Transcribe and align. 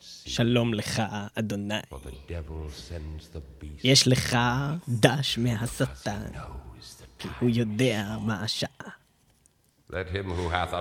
שלום 0.00 0.74
לך, 0.74 1.02
אדוני. 1.34 1.74
יש 3.84 4.08
לך 4.08 4.38
דש 4.88 5.38
מהשטן, 5.38 6.26
כי 7.18 7.28
הוא 7.40 7.50
יודע 7.52 8.16
מה 8.20 8.42
השעה. 8.42 8.70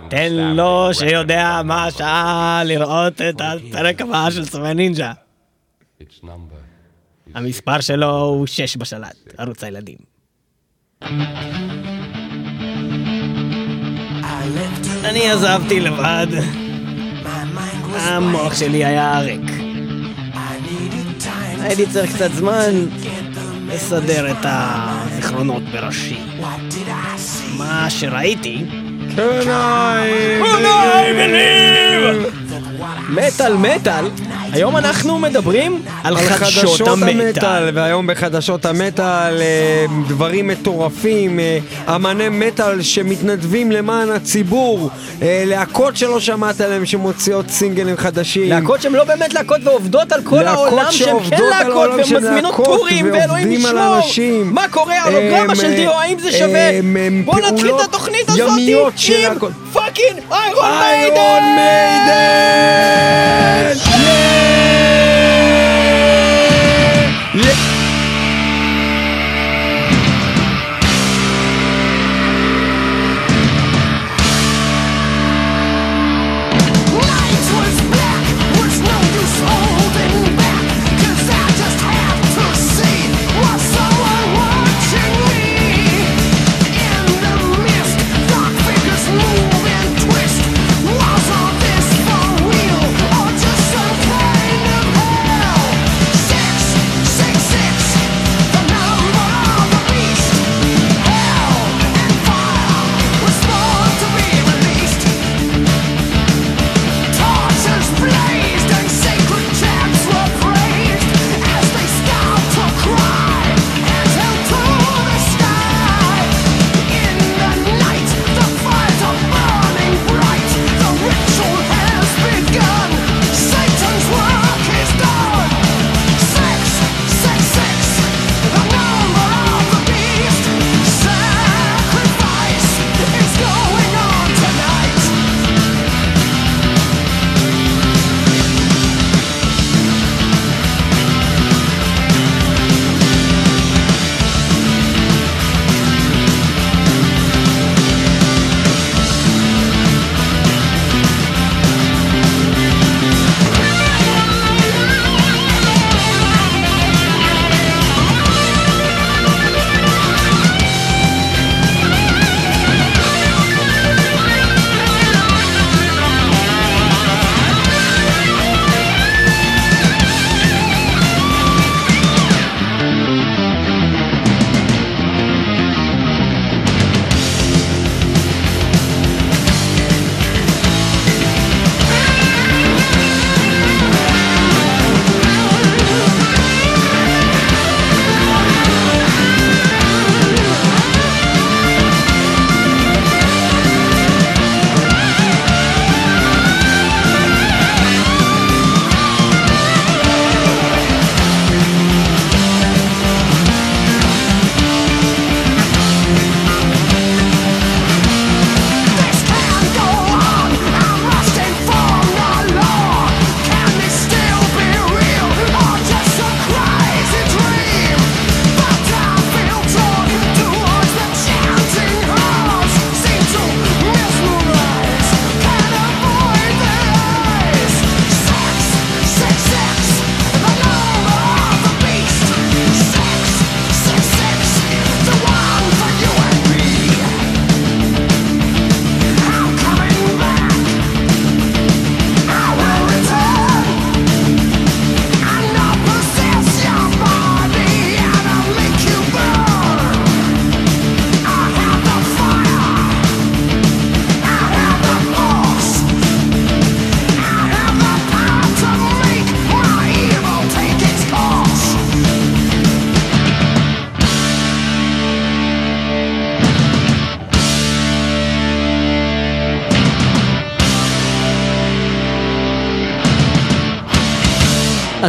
תן 0.09 0.33
לו 0.33 0.89
שיודע 0.93 1.61
מה 1.65 1.85
השעה 1.85 2.61
לראות 2.65 3.21
את 3.21 3.41
הפרק 3.41 4.01
הבא 4.01 4.29
של 4.31 4.45
סמי 4.45 4.73
נינג'ה. 4.73 5.13
המספר 7.33 7.81
שלו 7.81 8.19
הוא 8.19 8.47
שש 8.47 8.77
בשלט, 8.77 9.15
ערוץ 9.37 9.63
הילדים. 9.63 9.97
אני 15.17 15.31
עזבתי 15.31 15.79
לבד. 15.79 16.27
המוח 17.95 18.55
שלי 18.55 18.85
היה 18.85 19.17
ערק. 19.17 19.39
הייתי 21.59 21.85
צריך 21.85 22.15
קצת 22.15 22.31
זמן 22.33 22.85
לסדר 23.67 24.31
את 24.31 24.37
הזיכרונות 24.43 25.63
בראשי. 25.63 26.19
מה 27.57 27.89
שראיתי... 27.89 28.65
Can 29.15 29.47
I 29.47 30.07
מטאל 33.09 33.57
מטאל 33.57 34.05
היום 34.51 34.77
אנחנו 34.77 35.19
מדברים 35.19 35.81
על, 36.03 36.17
על 36.17 36.23
חדשות 36.23 36.87
המטאל. 36.87 37.69
והיום 37.73 38.07
בחדשות 38.07 38.65
המטאל 38.65 39.41
אה, 39.41 39.85
דברים 40.07 40.47
מטורפים, 40.47 41.39
אה, 41.39 41.59
אמני 41.95 42.29
מטאל 42.29 42.81
שמתנדבים 42.81 43.71
למען 43.71 44.09
הציבור, 44.09 44.89
אה, 45.21 45.43
להקות 45.45 45.97
שלא 45.97 46.19
שמעת 46.19 46.61
עליהם 46.61 46.85
שמוציאות 46.85 47.49
סינגלים 47.49 47.97
חדשים. 47.97 48.49
להקות 48.49 48.81
שהן 48.81 48.93
לא 48.93 49.03
באמת 49.03 49.33
להקות 49.33 49.59
ועובדות 49.63 50.11
על 50.11 50.21
כל 50.23 50.47
העולם, 50.47 50.91
שהן 50.91 51.17
כן 51.29 51.43
להקות 51.49 51.89
ומזמינות 51.93 52.55
טורים, 52.55 53.09
ואלוהים 53.13 53.51
ישמור. 53.51 53.73
מה 54.45 54.65
קורה, 54.71 55.03
הולוגרמה 55.03 55.55
של 55.55 55.73
Dio, 55.73 55.91
האם 55.91 56.19
זה 56.19 56.31
שווה? 56.31 56.69
בוא 57.25 57.39
נתחיל 57.39 57.75
את 57.75 57.81
התוכנית 57.81 58.29
הזאת 58.29 58.49
עם 58.57 58.77
fucking 59.73 60.19
Iron 60.31 61.43
Maiden! 61.55 62.77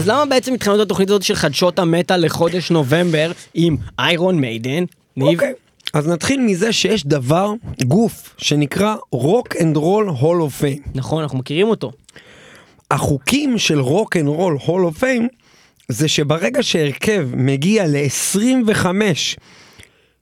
למה 0.08 0.26
בעצם 0.26 0.54
התחלנו 0.54 0.76
את 0.76 0.80
התוכנית 0.80 1.08
הזאת 1.08 1.22
של 1.22 1.34
חדשות 1.34 1.78
המטה 1.78 2.16
לחודש 2.16 2.70
נובמבר 2.70 3.32
עם 3.54 3.76
Iron 3.98 4.38
Maiden? 4.38 4.84
ניב? 5.16 5.28
אוקיי, 5.28 5.52
אז 5.94 6.08
נתחיל 6.08 6.40
מזה 6.40 6.72
שיש 6.72 7.06
דבר, 7.06 7.52
גוף, 7.84 8.34
שנקרא 8.38 8.96
Rock 9.12 9.56
and 9.56 9.76
Roll 9.76 10.08
Hall 10.08 10.42
of 10.42 10.56
Fame. 10.56 10.78
נכון, 10.94 11.22
אנחנו 11.22 11.38
מכירים 11.38 11.68
אותו. 11.68 11.92
החוקים 12.90 13.58
של 13.58 13.80
Rock 13.80 14.16
and 14.16 14.26
Roll 14.26 14.58
Hall 14.66 14.84
of 14.84 14.98
Fame 14.98 15.28
זה 15.88 16.08
שברגע 16.08 16.62
שהרכב 16.62 17.28
מגיע 17.34 17.86
ל-25 17.86 18.86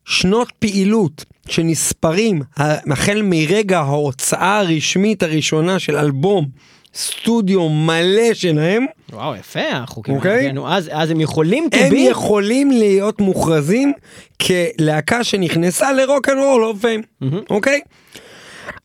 שנות 0.05 0.53
פעילות 0.59 1.25
שנספרים 1.49 2.43
החל 2.57 3.23
מרגע 3.25 3.79
ההוצאה 3.79 4.59
הרשמית 4.59 5.23
הראשונה 5.23 5.79
של 5.79 5.97
אלבום 5.97 6.49
סטודיו 6.97 7.69
מלא 7.69 8.35
שלהם, 8.35 8.87
וואו, 9.13 9.37
יפה 9.37 9.61
החוקים. 9.73 10.15
אוקיי. 10.17 10.37
האלה. 10.37 10.53
נו, 10.53 10.69
אז 10.73 10.91
אז 10.93 11.11
הם 11.11 11.21
יכולים 11.21 11.69
to 11.75 11.77
הם 11.77 11.93
be... 11.93 11.97
יכולים 11.97 12.71
להיות 12.71 13.21
מוכרזים 13.21 13.93
כלהקה 14.43 15.25
שנכנסה 15.25 15.93
ל 15.93 16.00
Rock 16.00 16.29
and 16.29 16.39
Roll 16.39 16.56
of 16.56 16.65
Fame, 16.65 17.03
אוקיי? 17.51 17.81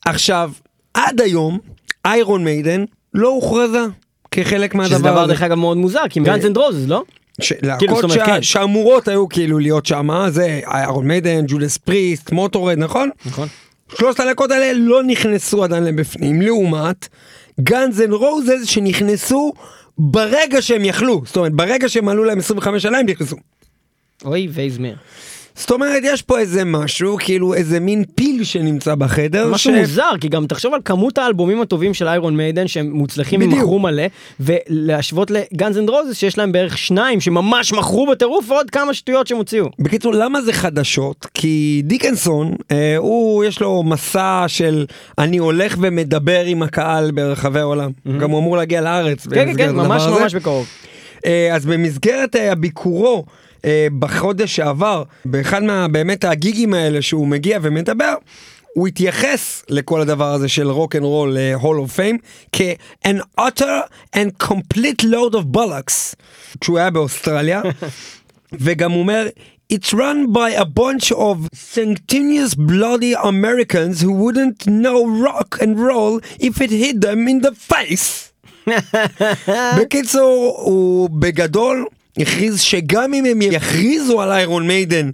עכשיו, 0.06 0.52
עד 0.94 1.22
היום, 1.22 1.60
Iron 2.06 2.44
Maiden 2.44 2.84
לא 3.14 3.28
הוכרזה 3.30 3.80
כחלק 4.32 4.76
מהדבר 4.76 4.96
שזה 4.96 5.04
דבר 5.04 5.20
הזה. 5.20 5.34
דרך 5.34 5.42
אגב 5.42 5.56
מאוד 5.56 5.78
מוזר, 5.78 6.02
כי 6.10 6.20
Guns 6.20 6.46
N' 6.46 6.58
Roses, 6.58 6.88
לא? 6.88 7.04
כאילו, 7.42 7.62
להקות 7.68 8.12
שה- 8.12 8.26
כן. 8.26 8.42
שאמורות 8.42 9.08
היו 9.08 9.30
כאילו 9.30 9.60
להיות 9.60 9.86
שם, 9.86 10.10
זה 10.30 10.60
Iron 10.68 11.08
Maiden, 11.08 11.44
Judas 11.48 11.78
Priest, 11.78 12.32
Motörhead, 12.32 12.78
נכון? 12.78 13.10
נכון. 13.26 13.48
שלושת 13.98 14.20
הלהקות 14.20 14.52
האלה 14.52 14.74
לא 14.74 15.04
נכנסו 15.04 15.64
עדיין 15.64 15.84
לבפנים, 15.84 16.42
לעומת 16.42 17.08
Guns 17.60 18.02
N' 18.02 18.14
Roses 18.14 18.64
שנכנסו 18.66 19.54
ברגע 19.98 20.62
שהם 20.62 20.86
יכלו, 20.86 21.22
זאת 21.26 21.38
אומרת 21.38 21.54
ברגע 21.54 21.90
שהם 21.90 22.10
עלו 22.10 22.24
להם 22.24 22.40
25 22.40 22.84
שנה 22.84 22.98
הם 22.98 23.06
נכנסו. 23.06 23.36
אוי 24.26 24.48
ווייז 24.52 24.75
מיר. 24.75 24.94
זאת 25.56 25.72
אומרת 25.72 26.04
יש 26.06 26.22
פה 26.22 26.40
איזה 26.40 26.66
משהו, 26.66 27.18
כאילו 27.20 27.54
איזה 27.54 27.80
מין 27.80 28.04
פיל 28.16 28.44
שנמצא 28.44 28.96
בחדר, 28.96 29.52
משהו 29.52 29.74
מוזר, 29.74 30.12
כי 30.22 30.28
גם 30.28 30.48
תחשוב 30.48 30.74
על 30.74 30.80
כמות 30.86 31.18
האלבומים 31.18 31.62
הטובים 31.62 31.94
של 31.94 32.08
Iron 32.08 32.38
Maiden 32.38 32.68
שהם 32.68 32.92
מוצלחים. 32.92 33.42
ומכרו 33.42 33.80
מלא, 33.80 34.04
ולהשוות 34.40 35.32
ל 35.32 35.41
Guns 35.41 35.78
N' 35.78 35.90
Roses 35.90 36.18
שיש 36.18 36.38
להם 36.38 36.52
בערך 36.52 36.78
שניים 36.78 37.22
שממש 37.22 37.74
מכרו 37.74 38.08
בטירוף 38.08 38.50
ועוד 38.50 38.70
כמה 38.70 38.94
שטויות 38.94 39.28
שהם 39.28 39.38
הוציאו. 39.38 39.66
בקיצור, 39.80 40.14
למה 40.14 40.42
זה 40.42 40.54
חדשות? 40.54 41.28
כי 41.34 41.82
Dickinson, 41.86 42.56
אה, 42.72 42.98
הוא, 42.98 43.44
יש 43.44 43.62
לו 43.62 43.84
מסע 43.84 44.44
של 44.48 44.86
אני 45.18 45.38
הולך 45.38 45.78
ומדבר 45.82 46.46
עם 46.46 46.64
הקהל 46.64 47.12
ברחבי 47.12 47.60
העולם. 47.60 47.92
גם 48.20 48.32
הוא 48.32 48.40
אמור 48.40 48.58
להגיע 48.58 48.82
לארץ. 48.82 49.28
כן, 49.28 49.46
כן, 49.46 49.58
כן, 49.58 49.76
ממש. 49.76 50.04
ממש 50.08 50.36
בקרוב. 50.36 50.68
אה, 51.26 51.56
אז 51.56 51.66
במסגרת 51.66 52.36
אה, 52.36 52.52
הביקורו 52.52 53.26
אה, 53.66 53.88
בחודש 54.00 54.56
שעבר, 54.56 55.04
באחד 55.26 55.64
מה... 55.64 55.88
באמת 55.88 56.24
הגיגים 56.24 56.74
האלה 56.74 57.02
שהוא 57.02 57.28
מגיע 57.28 57.60
ומדבר, 57.62 58.16
הוא 58.74 58.88
התייחס 58.88 59.64
לכל 59.70 60.02
הדבר 60.02 60.34
הזה 60.34 60.50
של 60.50 60.70
Rock 60.70 60.96
and 60.96 61.04
Roll 61.04 61.38
Hall 61.54 61.78
of 61.80 61.92
Fame 61.92 62.18
כ- 62.52 63.05
an 63.05 63.40
utter 63.40 63.88
and 64.16 64.44
complete 64.44 65.04
load 65.04 65.34
of 65.34 65.58
bollocks 65.58 66.16
כשהוא 66.62 66.78
היה 66.78 66.90
באוסטרליה 66.90 67.62
וגם 68.62 68.92
הוא 68.92 69.00
אומר 69.00 69.28
It's 69.74 69.94
run 69.94 70.34
by 70.34 70.50
a 70.52 70.66
bunch 70.66 71.14
of 71.14 71.48
sanctimonious 71.54 72.56
bloody 72.56 73.14
Americans 73.14 74.02
who 74.02 74.12
wouldn't 74.12 74.68
know 74.68 75.08
rock 75.08 75.50
and 75.62 75.80
roll 75.80 76.20
if 76.42 76.60
it 76.60 76.72
hit 76.72 77.00
them 77.00 77.26
in 77.30 77.40
the 77.40 77.54
face. 77.56 78.34
בקיצור, 79.78 80.62
הוא 80.64 81.10
בגדול 81.10 81.86
הכריז 82.18 82.62
שגם 82.62 83.14
אם 83.14 83.26
הם 83.26 83.42
יכריזו 83.42 84.22
על 84.22 84.32
איירון 84.32 84.68
מיידן 84.68 85.10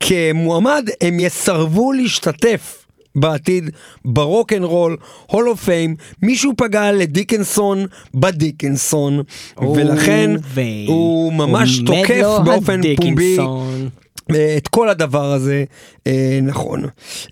כמועמד, 0.00 0.88
הם 1.00 1.20
יסרבו 1.20 1.92
להשתתף. 1.92 2.76
בעתיד 3.14 3.70
ב 4.04 4.14
Rock 4.14 4.52
and 4.52 4.64
Roll, 4.64 4.96
Hall 5.26 5.48
of 5.48 5.64
Fame, 5.64 5.96
מישהו 6.22 6.52
פגע 6.56 6.92
לדיקנסון 6.92 7.86
בדיקנסון, 8.14 9.22
ולכן 9.74 10.30
ו- 10.54 10.60
הוא 10.86 11.32
ממש 11.32 11.80
תוקף 11.86 12.26
באופן 12.44 12.80
פומבי 12.96 13.34
הדיקנסון. 13.34 13.82
אה, 13.82 13.99
את 14.56 14.68
כל 14.68 14.88
הדבר 14.88 15.32
הזה, 15.32 15.64
אה, 16.06 16.38
נכון. 16.42 16.84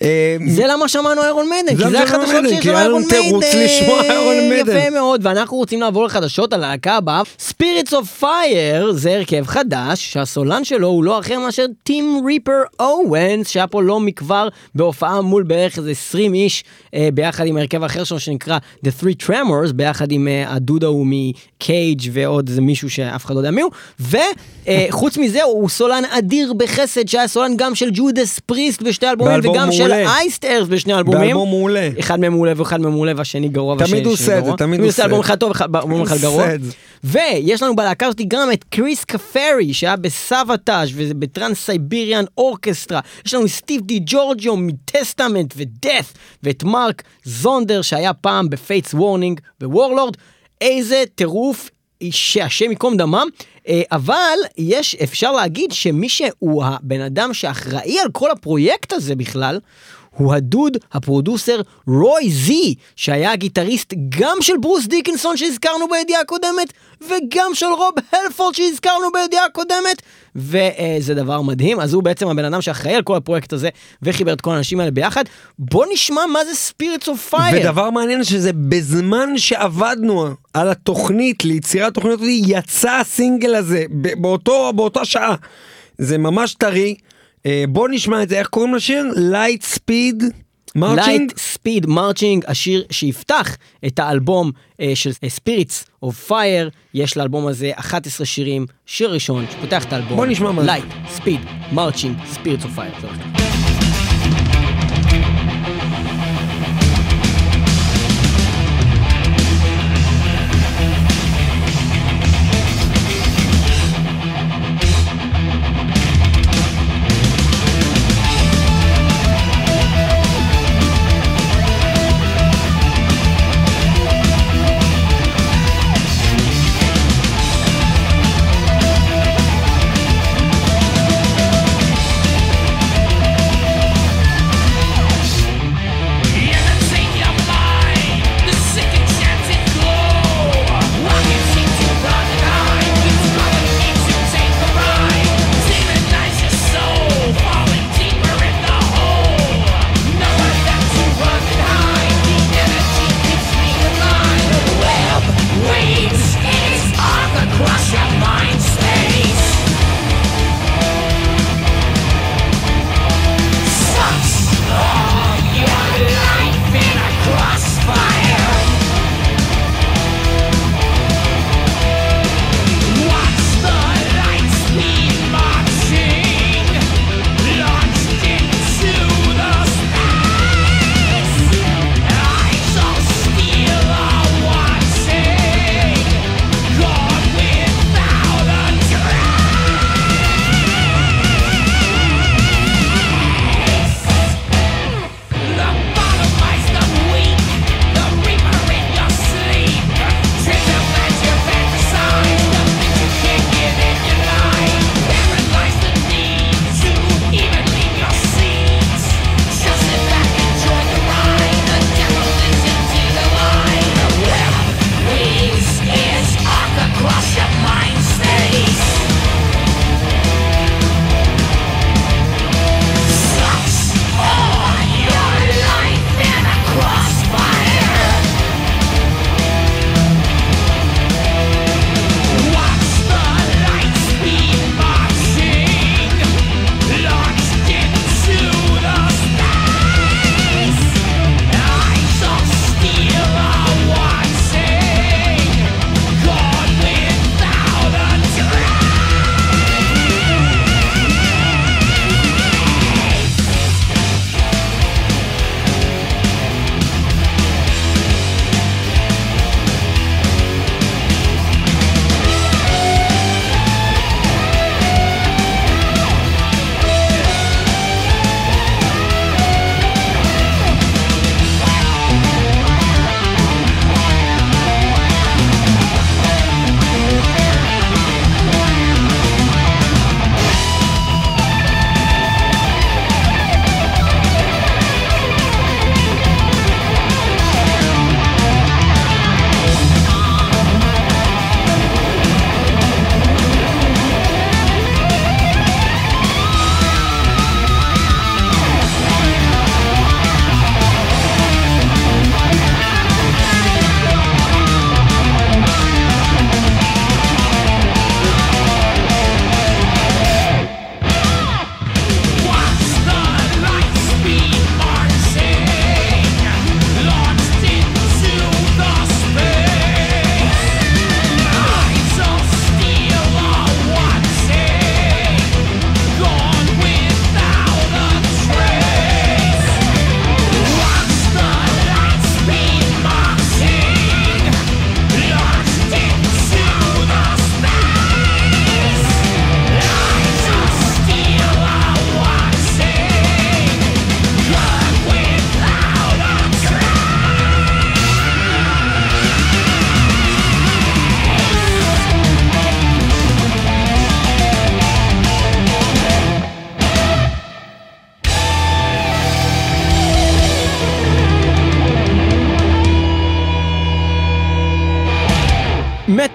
אה, 0.02 0.36
זה 0.48 0.64
למה 0.68 0.88
שמענו 0.88 1.22
איירון 1.22 1.48
מיידן, 1.48 1.76
כי 1.76 1.90
זה 1.90 2.02
החדשות 2.02 2.44
שיש 2.48 2.66
לנו 2.66 4.00
איירון 4.00 4.48
מיידן. 4.50 4.76
יפה 4.76 4.90
מאוד, 4.90 5.20
ואנחנו 5.24 5.56
רוצים 5.56 5.80
לעבור 5.80 6.04
לחדשות 6.04 6.52
על 6.52 6.64
הלהקה 6.64 6.96
הבאה. 6.96 7.22
Spirits 7.48 7.90
of 7.90 8.22
Fire 8.22 8.92
זה 8.92 9.14
הרכב 9.14 9.46
חדש, 9.46 10.12
שהסולן 10.12 10.64
שלו 10.64 10.88
הוא 10.88 11.04
לא 11.04 11.18
אחר 11.18 11.38
מאשר 11.38 11.64
טים 11.82 12.22
ריפר 12.26 12.62
אוונס, 12.80 13.48
שהיה 13.48 13.66
פה 13.66 13.82
לא 13.82 14.00
מכבר 14.00 14.48
בהופעה 14.74 15.20
מול 15.20 15.42
בערך 15.42 15.78
איזה 15.78 15.90
20 15.90 16.34
איש, 16.34 16.64
אה, 16.94 17.08
ביחד 17.14 17.46
עם 17.46 17.56
הרכב 17.56 17.84
אחר 17.84 18.04
שלו 18.04 18.20
שנקרא 18.20 18.58
The 18.84 19.02
Three 19.02 19.26
Tremors, 19.26 19.72
ביחד 19.72 20.12
עם 20.12 20.28
אה, 20.28 20.54
הדוד 20.54 20.84
ההוא 20.84 21.06
מקייג' 21.08 22.10
ועוד 22.12 22.48
איזה 22.48 22.60
מישהו 22.60 22.90
שאף 22.90 23.24
אחד 23.24 23.34
לא 23.34 23.40
יודע 23.40 23.50
מי 23.50 23.62
הוא, 23.62 23.70
וחוץ 24.00 25.16
מזה 25.16 25.42
הוא 25.42 25.68
סולן 25.68 26.02
אדיר 26.04 26.52
בחסד, 26.88 27.08
שהיה 27.08 27.28
סולן 27.28 27.56
גם 27.56 27.74
של 27.74 27.90
ג'ודס 27.92 28.38
פריסט 28.38 28.82
בשתי 28.82 29.08
אלבומים, 29.08 29.40
וגם 29.44 29.72
של 29.72 29.78
מעולה. 29.78 30.16
אייסט 30.16 30.44
ארס 30.44 30.68
בשני 30.68 30.94
אלבומים. 30.94 31.20
באלבום 31.20 31.48
מעולה. 31.48 31.90
אחד 32.00 32.20
מהם 32.20 32.32
מעולה 32.32 32.52
ואחד 32.56 32.80
מהם 32.80 32.92
מעולה 32.92 33.12
והשני 33.16 33.48
גרוע 33.48 33.74
תמיד 33.74 33.90
והשני 33.90 34.04
הוא 34.04 34.12
עושה 34.12 34.38
את 34.38 34.38
זה, 34.38 34.40
גרוע. 34.40 34.56
תמיד 34.56 34.80
הוא 34.80 34.88
עושה 34.88 35.04
אלבום 35.04 35.20
אחד 35.20 35.38
טוב 35.38 35.52
ואלבום 35.72 36.02
אחד 36.02 36.16
גרוע. 36.16 36.46
ויש 37.04 37.62
לנו 37.62 37.76
בלהקה 37.76 38.06
הזאת 38.06 38.20
גם 38.28 38.52
את 38.52 38.64
קריס 38.64 39.04
קפרי 39.04 39.74
שהיה 39.74 39.96
ב 39.96 40.05
Savatage 40.05 40.71
וב 40.71 40.88
Trans-Siberian 40.94 42.24
Orchestra. 42.38 43.00
יש 43.26 43.34
לנו 43.34 43.48
סטיב 43.48 43.80
די 43.84 44.00
ג'ורג'יו 44.06 44.56
מ 44.56 44.66
Testament 44.66 45.54
ו 45.56 45.65
Death 45.65 46.12
ואת 46.42 46.62
מרק 46.62 47.02
זונדר 47.24 47.82
שהיה 47.82 48.12
פעם 48.14 48.50
ב 48.50 48.57
Fates 48.57 48.94
Warning 48.94 49.40
ו 49.62 49.68
Warlord. 49.68 50.16
איזה 50.60 51.04
טירוף 51.14 51.70
שהשם 52.10 52.70
ייקום 52.70 52.96
דמם, 52.96 53.26
אה, 53.68 53.82
אבל 53.92 54.38
יש, 54.58 54.94
אפשר 54.94 55.32
להגיד 55.32 55.72
שמי 55.72 56.08
שהוא 56.08 56.64
הבן 56.64 57.00
אדם 57.00 57.34
שאחראי 57.34 58.00
על 58.00 58.10
כל 58.12 58.30
הפרויקט 58.30 58.92
הזה 58.92 59.16
בכלל, 59.16 59.60
הוא 60.16 60.34
הדוד, 60.34 60.76
ה 60.92 61.00
producer 61.00 61.60
רוי 61.86 62.30
זי, 62.30 62.74
שהיה 62.96 63.32
הגיטריסט 63.32 63.94
גם 64.08 64.36
של 64.40 64.56
ברוס 64.60 64.86
דיקנסון 64.86 65.36
שהזכרנו 65.36 65.88
בידיעה 65.88 66.20
הקודמת, 66.20 66.72
וגם 67.00 67.50
של 67.54 67.66
רוב 67.66 67.94
הלפורד 68.12 68.54
שהזכרנו 68.54 69.06
בידיעה 69.12 69.44
הקודמת, 69.44 70.02
וזה 70.36 71.14
דבר 71.14 71.42
מדהים, 71.42 71.80
אז 71.80 71.92
הוא 71.92 72.02
בעצם 72.02 72.28
הבן 72.28 72.44
אדם 72.44 72.62
שאחראי 72.62 72.94
על 72.94 73.02
כל 73.02 73.16
הפרויקט 73.16 73.52
הזה, 73.52 73.68
וחיבר 74.02 74.32
את 74.32 74.40
כל 74.40 74.50
האנשים 74.50 74.80
האלה 74.80 74.90
ביחד. 74.90 75.24
בוא 75.58 75.86
נשמע 75.92 76.26
מה 76.26 76.44
זה 76.44 76.54
Spirits 76.54 77.08
of 77.08 77.28
Fire. 77.30 77.60
ודבר 77.60 77.90
מעניין 77.90 78.24
שזה 78.24 78.50
בזמן 78.52 79.38
שעבדנו 79.38 80.28
על 80.54 80.68
התוכנית 80.68 81.44
ליצירת 81.44 81.94
תוכנית 81.94 82.20
יצא 82.22 82.90
הסינגל 82.90 83.54
הזה 83.54 83.84
באותו 83.90 84.72
באותה 84.72 85.04
שעה. 85.04 85.34
זה 85.98 86.18
ממש 86.18 86.54
טרי. 86.54 86.94
אה, 87.46 87.64
בוא 87.68 87.88
נשמע 87.88 88.22
את 88.22 88.28
זה 88.28 88.38
איך 88.38 88.46
קוראים 88.48 88.74
לשיר? 88.74 89.04
Light 89.16 89.62
Speed 89.62 90.24
Marching. 90.74 91.08
Light 91.08 91.38
Speed 91.38 91.86
Marching, 91.86 92.44
השיר 92.46 92.84
שיפתח 92.90 93.56
את 93.86 93.98
האלבום 93.98 94.50
אה, 94.80 94.92
של 94.94 95.10
Spirits 95.28 95.84
of 96.02 96.26
Fire, 96.28 96.70
יש 96.94 97.16
לאלבום 97.16 97.46
הזה 97.46 97.70
11 97.74 98.26
שירים, 98.26 98.66
שיר 98.86 99.12
ראשון 99.12 99.44
שפותח 99.50 99.84
את 99.84 99.92
האלבום. 99.92 100.16
בוא 100.16 100.26
נשמע 100.26 100.52
מה 100.52 100.62
זה. 100.62 100.66
Light 100.66 100.84
Speed 101.08 101.40
Marching 101.72 102.16
Spirits 102.26 102.64
of 102.64 102.74
Fire. 102.74 103.77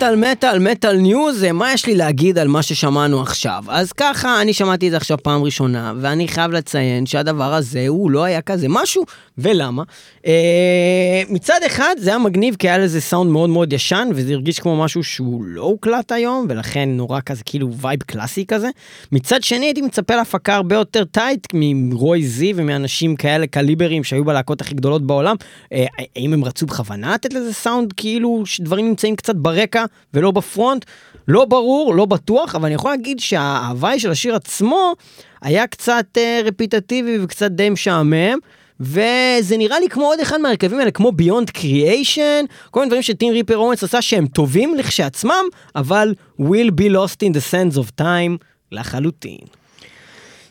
Metal 0.03 0.15
metal 0.15 0.59
metal 0.59 0.97
news, 0.97 1.43
מה 1.53 1.73
יש 1.73 1.85
לי 1.85 1.95
להגיד 1.95 2.37
על 2.37 2.47
מה 2.47 2.61
ששמענו 2.61 3.21
עכשיו? 3.21 3.63
אז 3.67 3.93
ככה, 3.93 4.41
אני 4.41 4.53
שמעתי 4.53 4.85
את 4.87 4.91
זה 4.91 4.97
עכשיו 4.97 5.17
פעם 5.23 5.43
ראשונה, 5.43 5.93
ואני 6.01 6.27
חייב 6.27 6.51
לציין 6.51 7.05
שהדבר 7.05 7.53
הזה 7.53 7.85
הוא 7.87 8.11
לא 8.11 8.23
היה 8.23 8.41
כזה 8.41 8.67
משהו, 8.69 9.03
ולמה? 9.37 9.83
אה, 10.27 11.21
מצד 11.29 11.59
אחד 11.65 11.95
זה 11.97 12.09
היה 12.09 12.19
מגניב 12.19 12.55
כי 12.55 12.69
היה 12.69 12.77
לזה 12.77 13.01
סאונד 13.01 13.31
מאוד 13.31 13.49
מאוד 13.49 13.73
ישן, 13.73 14.09
וזה 14.15 14.33
הרגיש 14.33 14.59
כמו 14.59 14.83
משהו 14.83 15.03
שהוא 15.03 15.43
לא 15.43 15.61
הוקלט 15.61 16.11
היום, 16.11 16.45
ולכן 16.49 16.89
נורא 16.89 17.19
כזה 17.25 17.43
כאילו 17.45 17.73
vibe 17.73 18.03
קלאסי 18.03 18.45
כזה. 18.45 18.69
מצד 19.11 19.43
שני 19.43 19.65
הייתי 19.65 19.81
מצפה 19.81 20.15
להפקה 20.15 20.55
הרבה 20.55 20.75
יותר 20.75 21.03
tight 21.03 21.47
מרוי 21.53 22.23
זי 22.23 22.53
ומאנשים 22.55 23.15
כאלה 23.15 23.47
קליברים 23.47 24.03
שהיו 24.03 24.25
בלהקות 24.25 24.61
הכי 24.61 24.75
גדולות 24.75 25.07
בעולם. 25.07 25.35
אה, 25.73 25.85
האם 26.15 26.33
הם 26.33 26.45
רצו 26.45 26.65
בכוונה 26.65 27.13
לתת 27.13 27.33
לזה 27.33 27.53
סאונד 27.53 27.93
כאילו 27.97 28.43
שדברים 28.45 28.87
נמצאים 28.87 29.15
קצת 29.15 29.35
ברקע 29.35 29.85
ולא 30.13 30.31
בפרונט? 30.31 30.85
לא 31.27 31.45
ברור, 31.45 31.95
לא 31.95 32.05
בטוח, 32.05 32.55
אבל 32.55 32.65
אני 32.65 32.75
יכול 32.75 32.91
להגיד 32.91 33.19
שההוואי 33.19 33.99
של 33.99 34.11
השיר 34.11 34.35
עצמו 34.35 34.93
היה 35.41 35.67
קצת 35.67 36.05
אה, 36.17 36.41
רפיטטיבי 36.45 37.17
וקצת 37.23 37.51
די 37.51 37.69
משעמם. 37.69 38.37
וזה 38.79 39.57
נראה 39.57 39.79
לי 39.79 39.89
כמו 39.89 40.05
עוד 40.05 40.19
אחד 40.19 40.41
מהרכבים 40.41 40.79
האלה, 40.79 40.91
כמו 40.91 41.11
ביונד 41.11 41.49
קריאיישן, 41.49 42.45
כל 42.71 42.79
מיני 42.79 42.89
דברים 42.89 43.01
שטים 43.01 43.33
ריפר 43.33 43.57
אומץ 43.57 43.83
עשה 43.83 44.01
שהם 44.01 44.27
טובים 44.27 44.75
לכשעצמם, 44.75 45.43
אבל 45.75 46.13
will 46.39 46.71
be 46.79 46.93
lost 46.93 47.17
in 47.25 47.33
the 47.33 47.51
sands 47.51 47.77
of 47.77 48.01
time 48.01 48.37
לחלוטין. 48.71 49.37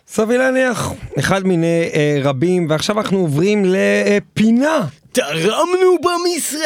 סביר 0.07 0.39
להניח, 0.39 0.93
אחד 1.19 1.47
מיני 1.47 1.91
אה, 1.95 2.19
רבים, 2.23 2.67
ועכשיו 2.71 3.01
אנחנו 3.01 3.19
עוברים 3.19 3.65
לפינה. 3.65 4.87
תרמנו 5.13 5.97
במשרד! 6.03 6.63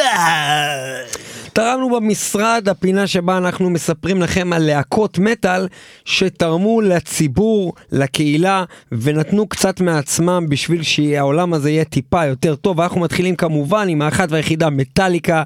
תרמנו 1.53 1.89
במשרד 1.89 2.69
הפינה 2.69 3.07
שבה 3.07 3.37
אנחנו 3.37 3.69
מספרים 3.69 4.21
לכם 4.21 4.53
על 4.53 4.65
להקות 4.65 5.19
מטאל 5.19 5.67
שתרמו 6.05 6.81
לציבור, 6.81 7.73
לקהילה, 7.91 8.63
ונתנו 8.91 9.47
קצת 9.47 9.81
מעצמם 9.81 10.45
בשביל 10.49 10.83
שהעולם 10.83 11.53
הזה 11.53 11.69
יהיה 11.69 11.85
טיפה 11.85 12.25
יותר 12.25 12.55
טוב. 12.55 12.81
אנחנו 12.81 13.01
מתחילים 13.01 13.35
כמובן 13.35 13.89
עם 13.89 14.01
האחת 14.01 14.31
והיחידה 14.31 14.69
מטאליקה, 14.69 15.43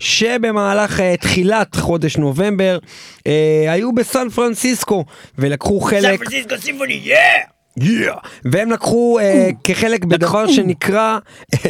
שבמהלך 0.00 1.00
אה, 1.00 1.16
תחילת 1.16 1.76
חודש 1.76 2.16
נובמבר 2.16 2.78
אה, 3.26 3.64
היו 3.68 3.92
בסן 3.92 4.28
פרנסיסקו 4.28 5.04
ולקחו 5.38 5.80
חלק... 5.80 6.18
פרנסיסקו 6.18 6.58
סימפוני, 6.58 7.00
יא! 7.04 7.14
Yeah. 7.14 7.61
והם 8.44 8.70
לקחו 8.70 9.18
uh, 9.20 9.22
כחלק 9.64 10.04
בדבר. 10.04 10.46
שנקרא, 10.46 11.18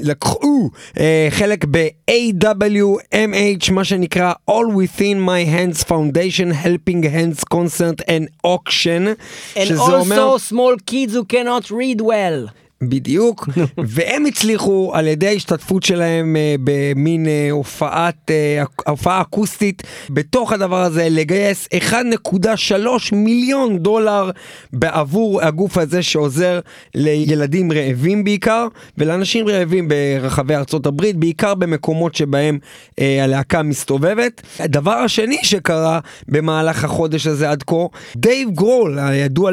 לקחו 0.03 0.71
uh, 0.95 0.99
חלק 1.31 1.65
ב-AWMH, 1.71 3.73
מה 3.73 3.85
שנקרא 3.85 4.33
All 4.51 4.67
Within 4.75 5.17
My 5.27 5.45
Hands 5.47 5.85
Foundation 5.85 6.53
Helping 6.65 7.05
Hands 7.05 7.45
Concert 7.55 8.01
and 8.09 8.27
Auction, 8.47 9.17
And 9.57 9.71
also 9.79 10.01
אומר, 10.01 10.37
small 10.39 10.77
kids 10.87 11.15
who 11.15 11.25
cannot 11.25 11.71
read 11.71 12.01
well. 12.01 12.49
בדיוק, 12.83 13.49
והם 13.95 14.27
הצליחו 14.27 14.91
על 14.95 15.07
ידי 15.07 15.29
ההשתתפות 15.29 15.83
שלהם 15.83 16.37
אה, 16.37 16.55
במין 16.65 17.27
אה, 17.27 17.49
הופעת, 17.51 18.31
אה, 18.31 18.65
הופעה 18.87 19.21
אקוסטית 19.21 19.83
בתוך 20.11 20.53
הדבר 20.53 20.83
הזה 20.83 21.09
לגייס 21.11 21.69
1.3 21.91 22.77
מיליון 23.13 23.79
דולר 23.79 24.31
בעבור 24.73 25.43
הגוף 25.43 25.79
הזה 25.79 26.03
שעוזר 26.03 26.61
לילדים 26.95 27.73
רעבים 27.73 28.25
בעיקר 28.25 28.67
ולאנשים 28.99 29.49
רעבים 29.49 29.89
ברחבי 29.89 30.55
ארצות 30.55 30.87
הברית, 30.87 31.17
בעיקר 31.17 31.55
במקומות 31.55 32.15
שבהם 32.15 32.59
אה, 33.01 33.25
הלהקה 33.25 33.63
מסתובבת. 33.63 34.43
הדבר 34.59 34.93
השני 34.93 35.39
שקרה 35.43 36.01
במהלך 36.29 36.85
החודש 36.85 37.27
הזה 37.27 37.51
עד 37.51 37.63
כה, 37.63 37.77
דייב 38.17 38.51
גרול, 38.51 38.99
הידוע 38.99 39.51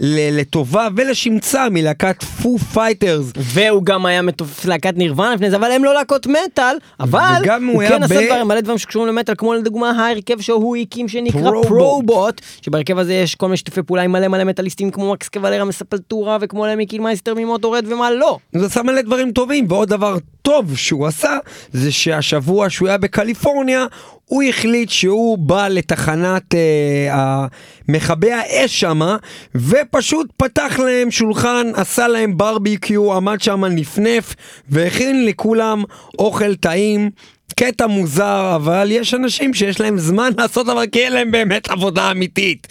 לטובה 0.00 0.88
ולשמצה 0.96 1.66
מלהקת 1.70 2.22
Foo 2.22 2.51
Fighters. 2.58 3.26
והוא 3.36 3.82
גם 3.82 4.06
היה 4.06 4.22
מתופף 4.22 4.64
להקת 4.64 4.96
נירוונה 4.96 5.34
לפני 5.34 5.50
זה, 5.50 5.56
אבל 5.56 5.70
הם 5.70 5.84
לא 5.84 5.94
להקות 5.94 6.26
מטאל, 6.26 6.76
אבל 7.00 7.42
הוא 7.72 7.82
כן 7.88 8.02
עשה 8.02 8.26
דברים, 8.26 8.48
מלא 8.48 8.60
דברים 8.60 8.78
שקשורים 8.78 9.08
למטאל, 9.08 9.34
כמו 9.38 9.54
לדוגמה 9.54 9.90
ההרכב 9.90 10.40
שהוא 10.40 10.76
הקים 10.76 11.08
שנקרא 11.08 11.50
Probot. 11.62 12.40
שבהרכב 12.62 12.98
הזה 12.98 13.14
יש 13.14 13.34
כל 13.34 13.46
מיני 13.46 13.56
שיתופי 13.56 13.82
פעולה 13.82 14.02
עם 14.02 14.12
מלא 14.12 14.28
מלא 14.28 14.44
מטאליסטים 14.44 14.90
כמו 14.90 15.12
מקס 15.12 15.28
קוולרה 15.28 15.64
מ 15.64 15.71
Sepultura 15.71 16.38
וכמו 16.40 16.66
למי 16.66 16.86
קילמייסטר 16.86 17.34
מ 17.34 17.39
Motorhead 17.39 17.84
ומה 17.88 18.10
לא. 18.10 18.38
הוא 18.54 18.64
עשה 18.64 18.82
מלא 18.82 19.02
דברים 19.02 19.32
טובים, 19.32 19.66
ועוד 19.68 19.88
דבר 19.88 20.16
טוב 20.42 20.76
שהוא 20.76 21.06
עשה, 21.06 21.38
זה 21.72 21.92
שהשבוע 21.92 22.70
שהוא 22.70 22.88
היה 22.88 22.98
בקליפורניה, 22.98 23.86
הוא 24.32 24.42
החליט 24.42 24.90
שהוא 24.90 25.38
בא 25.38 25.68
לתחנת 25.68 26.54
אה, 26.54 27.46
מכבי 27.88 28.32
האש 28.32 28.80
שמה, 28.80 29.16
ופשוט 29.54 30.26
פתח 30.36 30.78
להם 30.78 31.10
שולחן, 31.10 31.66
עשה 31.74 32.08
להם 32.08 32.36
ברביקיו, 32.36 33.12
עמד 33.14 33.40
שם 33.40 33.64
נפנף, 33.64 34.34
והכין 34.68 35.26
לכולם 35.26 35.82
אוכל 36.18 36.54
טעים. 36.54 37.10
קטע 37.56 37.86
מוזר, 37.86 38.52
אבל 38.56 38.88
יש 38.90 39.14
אנשים 39.14 39.54
שיש 39.54 39.80
להם 39.80 39.98
זמן 39.98 40.30
לעשות 40.38 40.68
אבל 40.68 40.86
כי 40.92 41.04
אין 41.04 41.12
להם 41.12 41.30
באמת 41.30 41.70
עבודה 41.70 42.10
אמיתית. 42.10 42.66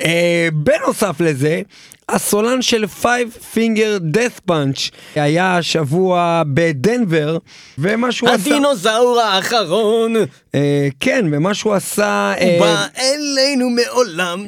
אה, 0.00 0.48
בנוסף 0.52 1.20
לזה, 1.20 1.62
הסולן 2.08 2.62
של 2.62 2.84
Five 3.02 3.54
Finger 3.54 4.16
Death 4.16 4.50
Punch 4.50 4.90
היה 5.14 5.56
השבוע 5.56 6.42
בדנבר, 6.46 7.38
ומה 7.78 8.12
שהוא 8.12 8.30
עשה... 8.30 8.50
הדינוזאור 8.50 9.20
האחרון, 9.20 10.14
אה, 10.54 10.88
כן, 11.00 11.24
ומה 11.32 11.54
שהוא 11.54 11.74
עשה... 11.74 12.32
הוא 12.40 12.48
אה, 12.48 12.56
בא 12.60 12.86
אלינו 12.98 13.70
מעולם 13.70 14.46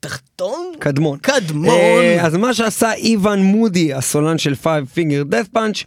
תחתון? 0.00 0.72
קדמון. 0.78 1.18
קדמון. 1.18 1.68
אה, 1.68 2.26
אז 2.26 2.34
מה 2.34 2.54
שעשה 2.54 2.92
איוון 2.92 3.42
מודי, 3.42 3.94
הסולן 3.94 4.38
של 4.38 4.54
Five 4.64 4.98
Finger 4.98 5.32
Death 5.32 5.56
Punch, 5.56 5.84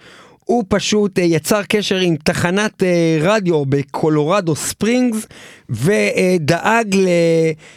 הוא 0.49 0.63
פשוט 0.67 1.19
אה, 1.19 1.23
יצר 1.23 1.61
קשר 1.63 1.95
עם 1.95 2.15
תחנת 2.23 2.83
אה, 2.83 3.17
רדיו 3.21 3.65
בקולורדו 3.65 4.55
ספרינגס 4.55 5.27
ודאג 5.69 6.95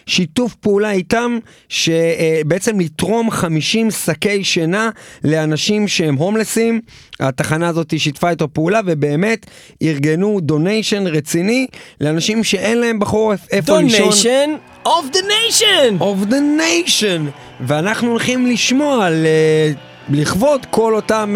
לשיתוף 0.09 0.55
פעולה 0.55 0.91
איתם 0.91 1.39
שבעצם 1.69 2.81
לתרום 2.81 3.31
50 3.31 3.91
שקי 3.91 4.45
שינה 4.45 4.91
לאנשים 5.25 5.89
שהם 5.89 6.15
הומלסים. 6.15 6.81
התחנה 7.21 7.69
הזאת 7.69 7.99
שיתפה 7.99 8.31
איתו 8.31 8.49
פעולה 8.53 8.81
ובאמת 8.87 9.47
ארגנו 9.83 10.41
donation 10.43 11.07
רציני 11.07 11.67
לאנשים 12.01 12.45
שאין 12.45 12.79
להם 12.79 12.99
בחורף 12.99 13.41
איפה 13.51 13.81
לישון. 13.81 14.01
Donation 14.01 14.51
of 14.87 15.07
the 15.13 15.19
nation! 15.29 15.97
of 16.01 16.33
the 16.33 16.61
nation 16.61 17.41
ואנחנו 17.61 18.11
הולכים 18.11 18.47
לשמוע 18.47 19.07
על 19.07 19.27
אה, 19.27 19.92
לכבוד 20.11 20.67
כל 20.71 20.95
אותם 20.95 21.35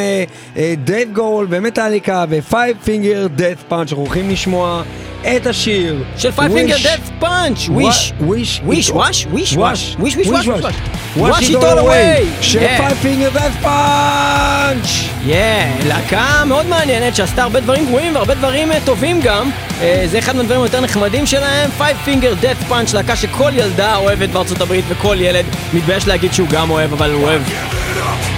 דייב 0.85 1.13
גרול 1.13 1.47
ומטאליקה 1.51 2.25
ו 2.29 2.77
Five 2.85 3.02
Finger 3.02 3.27
Death 3.27 3.59
Punch 3.69 3.89
אנחנו 3.91 4.03
הולכים 4.05 4.31
לשמוע 4.31 4.83
את 5.27 5.47
השיר 5.47 6.05
של 6.17 6.31
Five 6.31 6.53
Finger 6.53 6.77
Death 6.83 7.01
Punch 7.19 7.69
wash 7.69 8.13
wash 8.21 8.61
wash 8.65 8.91
wash 8.91 9.27
wash 9.27 9.57
wash 9.57 9.57
wash 9.57 10.47
wash 10.47 10.75
wash 11.17 11.45
it 11.45 11.57
all 11.57 11.79
away. 11.79 11.83
של 11.83 12.59
Five 12.59 12.99
Finger 13.03 13.31
Death 13.31 13.53
Punch 13.63 14.87
כן, 15.27 15.71
להקה 15.87 16.45
מאוד 16.47 16.67
מעניינת 16.67 17.17
שעשתה 17.17 17.43
הרבה 17.43 17.61
דברים 17.61 17.87
גרועים 17.87 18.15
והרבה 18.15 18.35
דברים 18.35 18.73
אה, 18.73 18.79
טובים 18.85 19.21
גם. 19.21 19.51
אה, 19.81 20.05
זה 20.07 20.19
אחד 20.19 20.37
מהדברים 20.37 20.61
היותר 20.61 20.81
נחמדים 20.81 21.27
שלהם, 21.27 21.71
Five 21.79 22.09
Finger 22.09 22.45
Death 22.45 22.71
Punch, 22.71 22.95
להקה 22.95 23.17
שכל 23.17 23.51
ילדה 23.55 23.97
אוהבת 23.97 24.29
בארצות 24.29 24.61
הברית 24.61 24.85
וכל 24.89 25.17
ילד 25.21 25.45
מתבייש 25.75 26.07
להגיד 26.07 26.33
שהוא 26.33 26.49
גם 26.49 26.71
אוהב, 26.71 26.93
אבל 26.93 27.13
הוא 27.13 27.23
אוהב. 27.23 27.43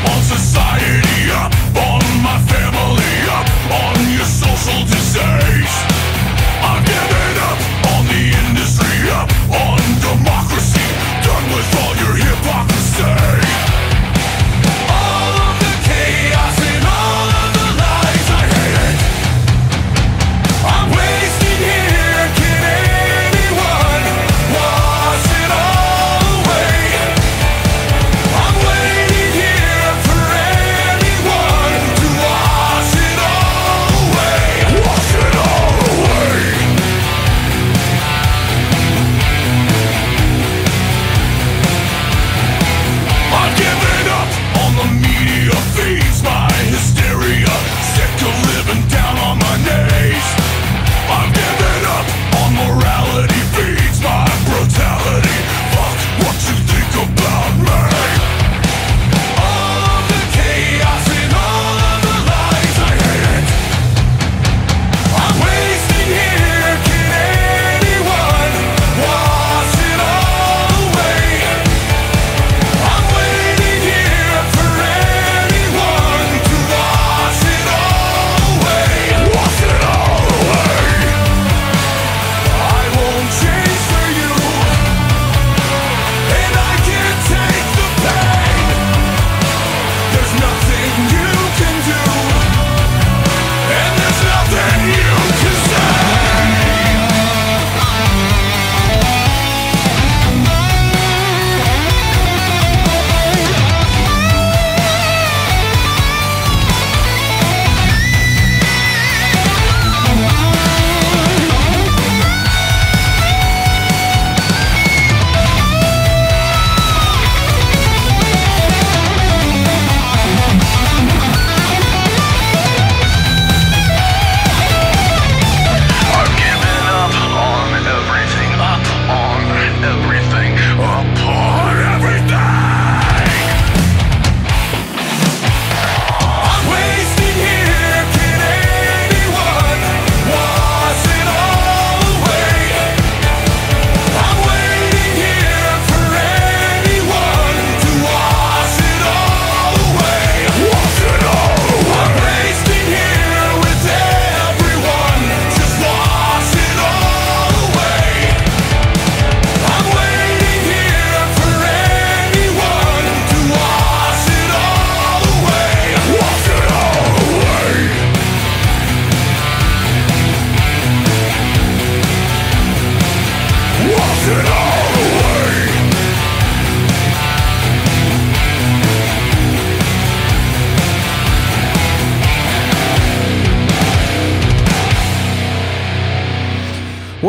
on 0.05 0.23
society 0.37 1.21
on 1.91 2.05
my 2.27 2.39
family 2.53 3.15
on 3.85 3.99
your 4.17 4.29
social 4.45 4.98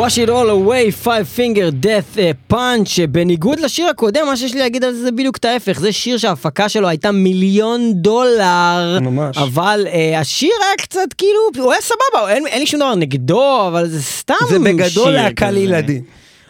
wash 0.00 0.18
it 0.18 0.30
all 0.30 0.48
away, 0.50 0.90
five 0.90 1.28
finger 1.28 1.70
death 1.70 2.16
uh, 2.16 2.52
punch, 2.52 3.06
בניגוד 3.08 3.60
לשיר 3.60 3.88
הקודם, 3.88 4.26
מה 4.26 4.36
שיש 4.36 4.54
לי 4.54 4.60
להגיד 4.60 4.84
על 4.84 4.92
זה 4.92 5.02
זה 5.02 5.12
בדיוק 5.12 5.36
את 5.36 5.44
ההפך, 5.44 5.80
זה 5.80 5.92
שיר 5.92 6.18
שההפקה 6.18 6.68
שלו 6.68 6.88
הייתה 6.88 7.12
מיליון 7.12 7.92
דולר, 7.94 8.98
ממש. 9.00 9.38
אבל 9.38 9.86
uh, 9.86 10.18
השיר 10.18 10.52
היה 10.66 10.76
קצת 10.78 11.12
כאילו, 11.18 11.64
הוא 11.64 11.72
היה 11.72 11.80
סבבה, 11.82 12.30
אין, 12.32 12.46
אין 12.46 12.60
לי 12.60 12.66
שום 12.66 12.80
דבר 12.80 12.94
נגדו, 12.94 13.66
אבל 13.68 13.88
זה 13.88 14.02
סתם 14.02 14.34
זה 14.50 14.58
בגדול 14.58 14.88
שיר 14.88 15.10
להקה. 15.10 15.50
לילדים. 15.50 16.02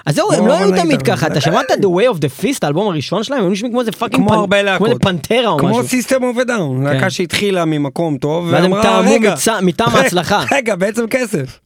אז 0.07 0.15
זהו, 0.15 0.33
הם 0.33 0.47
לא 0.47 0.55
היו 0.55 0.77
תמיד. 0.77 1.03
ככה, 1.03 1.27
אתה 1.27 1.41
שמעת 1.41 1.71
The 1.71 1.85
Way 1.85 2.15
of 2.15 2.19
the 2.19 2.43
Fist, 2.43 2.59
האלבום 2.63 2.89
הראשון 2.89 3.25
שלהם, 3.25 3.45
הם 3.45 3.53
נשמעים 3.53 3.73
כמו 3.73 3.81
איזה 3.81 3.93
fucking 3.93 4.27
כמו 4.27 4.35
הרבה 4.35 4.63
להקות. 4.63 4.89
כמו 4.89 4.99
פנטרה 4.99 5.49
או 5.49 5.59
כמו 5.59 5.69
משהו. 5.69 5.89
System 5.89 6.25
of 6.25 6.37
a 6.47 6.54
Down, 6.54 6.87
כן. 6.87 6.95
להקה 6.95 7.11
שהתחילה 7.11 7.65
ממקום 7.65 8.19
טוב, 8.19 8.49
ואמרה, 8.51 9.01
רגע, 9.01 9.35
מטעם 9.63 9.97
ההצלחה." 9.97 10.45
רגע, 10.57 10.77
בעצם 10.77 11.07
כסף. 11.07 11.59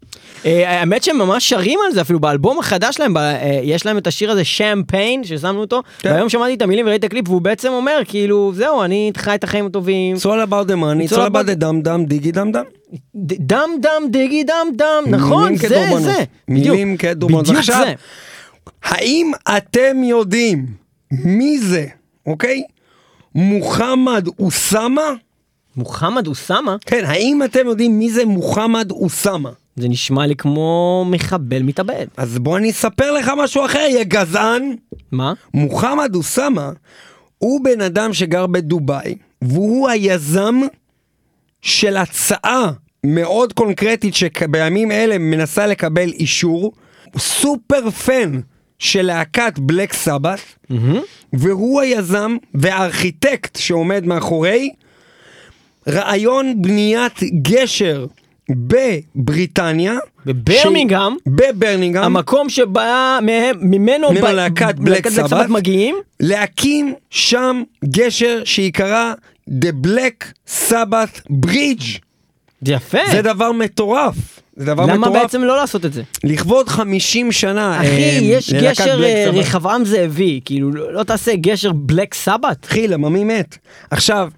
אה, 0.47 0.81
האמת 0.81 1.03
שהם 1.03 1.19
ממש 1.19 1.49
שרים 1.49 1.79
על 1.87 1.93
זה 1.93 2.01
אפילו 2.01 2.21
באלבום 2.21 2.59
החדש 2.59 2.95
שלהם, 2.95 3.17
אה, 3.17 3.61
יש 3.63 3.87
להם 3.87 3.99
את 3.99 4.07
השיר 4.07 4.31
הזה 4.31 4.45
שמפיין 4.45 5.25
ששמנו 5.25 5.61
אותו, 5.61 5.83
כן. 5.99 6.11
והיום 6.11 6.29
שמעתי 6.29 6.55
את 6.55 6.63
המילים 6.63 6.87
וראיתי 6.87 7.07
את 7.07 7.11
הקליפ 7.11 7.29
והוא 7.29 7.41
בעצם 7.41 7.73
אומר 7.73 8.01
כאילו 8.09 8.53
זהו 8.55 8.83
אני 8.83 9.13
חי 9.17 9.35
את 9.35 9.45
החיים 9.45 9.67
הטובים, 9.67 10.17
It's 10.17 10.19
all 10.19 10.51
about 10.51 10.69
the 10.69 10.77
money, 10.77 11.13
It's 11.13 11.17
all 11.17 11.31
about 11.31 11.47
the 11.49 11.55
דם 11.55 11.83
דם 11.83 12.05
דיגי 12.05 12.33
דם 12.33 12.53
דם. 12.53 12.65
דם 13.15 13.71
דם 13.81 14.03
דיגי 14.11 14.45
דם 14.45 14.67
דם, 14.77 15.05
נכון 15.07 15.57
זה. 15.57 15.69
זה, 16.01 16.25
מילים 16.49 16.95
בדיוק, 16.95 17.01
כדורבנות. 17.01 17.49
בדיוק 17.49 17.63
זה. 17.65 17.95
האם 18.85 19.33
אתם 19.57 20.05
יודעים 20.05 20.67
מי 21.11 21.59
זה, 21.59 21.87
אוקיי? 22.27 22.63
מוחמד 23.35 24.29
אוסמה? 24.39 25.15
מוחמד 25.77 26.27
אוסמה, 26.27 26.77
כן, 26.87 27.05
האם 27.05 27.43
אתם 27.45 27.67
יודעים 27.67 27.99
מי 27.99 28.11
זה 28.11 28.25
מוחמד 28.25 28.91
אוסמה? 28.91 29.51
זה 29.77 29.89
נשמע 29.89 30.27
לי 30.27 30.37
כמו 30.37 31.05
מחבל 31.11 31.63
מתאבד, 31.63 32.07
אז 32.17 32.39
בוא 32.39 32.59
אני 32.59 32.71
אספר 32.71 33.13
לך 33.13 33.33
משהו 33.37 33.65
אחר, 33.65 33.87
יא 33.91 34.05
גזען. 34.05 34.77
מה? 35.13 35.33
מוחמד 35.55 36.15
אוסמה 36.15 36.71
הוא 37.39 37.65
בן 37.65 37.81
אדם 37.81 38.13
שגר 38.13 38.47
בדובאי, 38.47 39.15
והוא 39.43 39.89
היזם 39.89 40.61
של 41.63 41.97
הצעה 41.97 42.73
מאוד 43.07 43.53
קונקרטית 43.53 44.15
שבימים 44.15 44.93
אלה 44.93 45.19
מנסה 45.19 45.67
לקבל 45.67 46.09
אישור. 46.09 46.73
הוא 47.13 47.21
סופר 47.21 47.91
פן 47.91 48.41
של 48.79 49.03
להקת 49.03 49.59
בלק 49.59 49.93
סבת, 49.93 50.41
והוא 51.33 51.81
היזם 51.81 52.37
והארכיטקט 52.55 53.57
שעומד 53.57 54.07
מאחורי 54.07 54.71
רעיון 55.89 56.63
בניית 56.63 57.21
גשר 57.43 58.07
בבריטניה. 58.51 59.95
בברמינגהאם? 60.27 61.13
ש- 61.19 61.29
בברמינגהאם. 61.29 62.05
המקום 62.05 62.49
שבא 62.49 63.19
מהם- 63.23 63.57
ממנו 63.61 64.11
ממנו 64.13 64.33
להקת 64.33 64.75
בלק 64.75 65.09
סבת. 65.09 65.49
מגיעים, 65.49 65.97
להקים 66.21 66.95
שם 67.11 67.63
גשר 67.85 68.43
שיקרא 68.45 69.13
The 69.49 69.87
Black 69.87 70.25
Sabbath 70.71 71.21
Bridge. 71.47 71.99
זה 72.67 72.73
יפה, 72.73 72.99
זה 73.13 73.23
דבר 73.23 73.53
מטורף. 73.53 74.15
זה 74.57 74.65
דבר 74.67 74.87
למה 74.87 74.97
מטורף. 74.97 75.23
בעצם 75.23 75.43
לא 75.43 75.57
לעשות 75.57 75.85
את 75.85 75.93
זה? 75.93 76.03
לכבוד 76.25 76.69
50 76.69 77.33
שנה. 77.33 77.77
אחי, 77.81 77.87
אה, 77.87 78.19
יש 78.23 78.53
גשר 78.55 79.05
אה. 79.05 79.27
רחבעם 79.33 79.85
זאבי, 79.85 80.41
כאילו, 80.45 80.71
לא 80.73 80.93
לא 80.93 81.03
תעשה 81.03 81.33
גשר 81.37 81.73
בלק 81.73 82.15
סבת? 82.15 82.67
אחי, 82.67 82.89
למה 82.89 83.09
מי 83.09 83.25
מת? 83.25 83.59
עכשיו, 83.91 84.29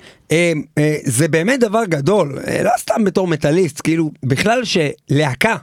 זה 1.05 1.29
באמת 1.29 1.61
דבר 1.61 1.85
גדול, 1.85 2.39
אה, 2.49 2.63
לא 2.63 2.71
סתם 2.79 3.05
בתור 3.05 3.27
מטאליסט, 3.27 3.81
כאילו, 3.85 4.11
בכלל 4.23 4.61
שלהקה, 4.65 5.57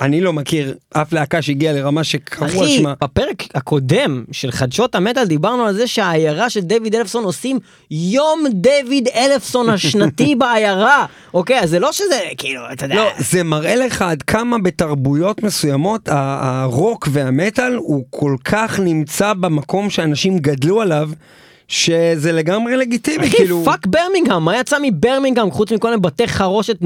אני- 0.00 0.20
לא 0.20 0.32
מכיר 0.32 0.74
אף 0.92 1.12
להקה 1.12 1.42
שהגיעה 1.42 1.72
לרמה 1.74 2.04
שקראו 2.04 2.44
על 2.44 2.66
אחי, 2.66 2.76
שמה. 2.78 2.94
בפרק 3.02 3.42
הקודם 3.54 4.24
של 4.32 4.50
חדשות 4.50 4.94
המטאל 4.94 5.24
דיברנו 5.24 5.64
על 5.64 5.74
זה 5.74 5.86
שהעיירה 5.86 6.50
של 6.50 6.60
דיוויד 6.60 6.94
אלפסון 6.94 7.24
עושים 7.24 7.58
יום 7.90 8.44
דיוויד 8.54 9.08
אלפסון 9.08 9.68
השנתי 9.68 10.34
בעיירה. 10.38 11.06
אוקיי, 11.34 11.60
אז 11.60 11.70
זה 11.70 11.78
לא 11.78 11.92
שזה, 11.92 12.20
כאילו, 12.38 12.60
אתה 12.72 12.84
יודע. 12.84 12.94
לא, 12.94 13.08
זה 13.18 13.42
מראה 13.42 13.76
לך 13.76 14.02
עד 14.02 14.22
כמה 14.22 14.58
בתרבויות 14.58 15.42
מסוימות 15.42 16.02
הרוק 16.06 17.08
והמטאל 17.12 17.74
הוא 17.74 18.04
כל 18.10 18.36
כך 18.44 18.80
נמצא 18.80 19.32
במקום 19.32 19.90
שאנשים 19.90 20.38
גדלו 20.38 20.80
עליו, 20.80 21.10
שזה 21.70 22.32
לגמרי 22.32 22.76
לגיטימי, 22.76 23.26
אחי, 23.26 23.36
כאילו... 23.36 23.62
fuck 23.64 23.86
ברמינגהם, 23.86 24.44
מה 24.44 24.58
יצא 24.58 24.76
מברמינגהם 24.82 25.50
חוץ 25.50 25.72
מכל 25.72 25.88
מיני 25.88 26.00
בתי 26.00 26.28
חרושת 26.28 26.76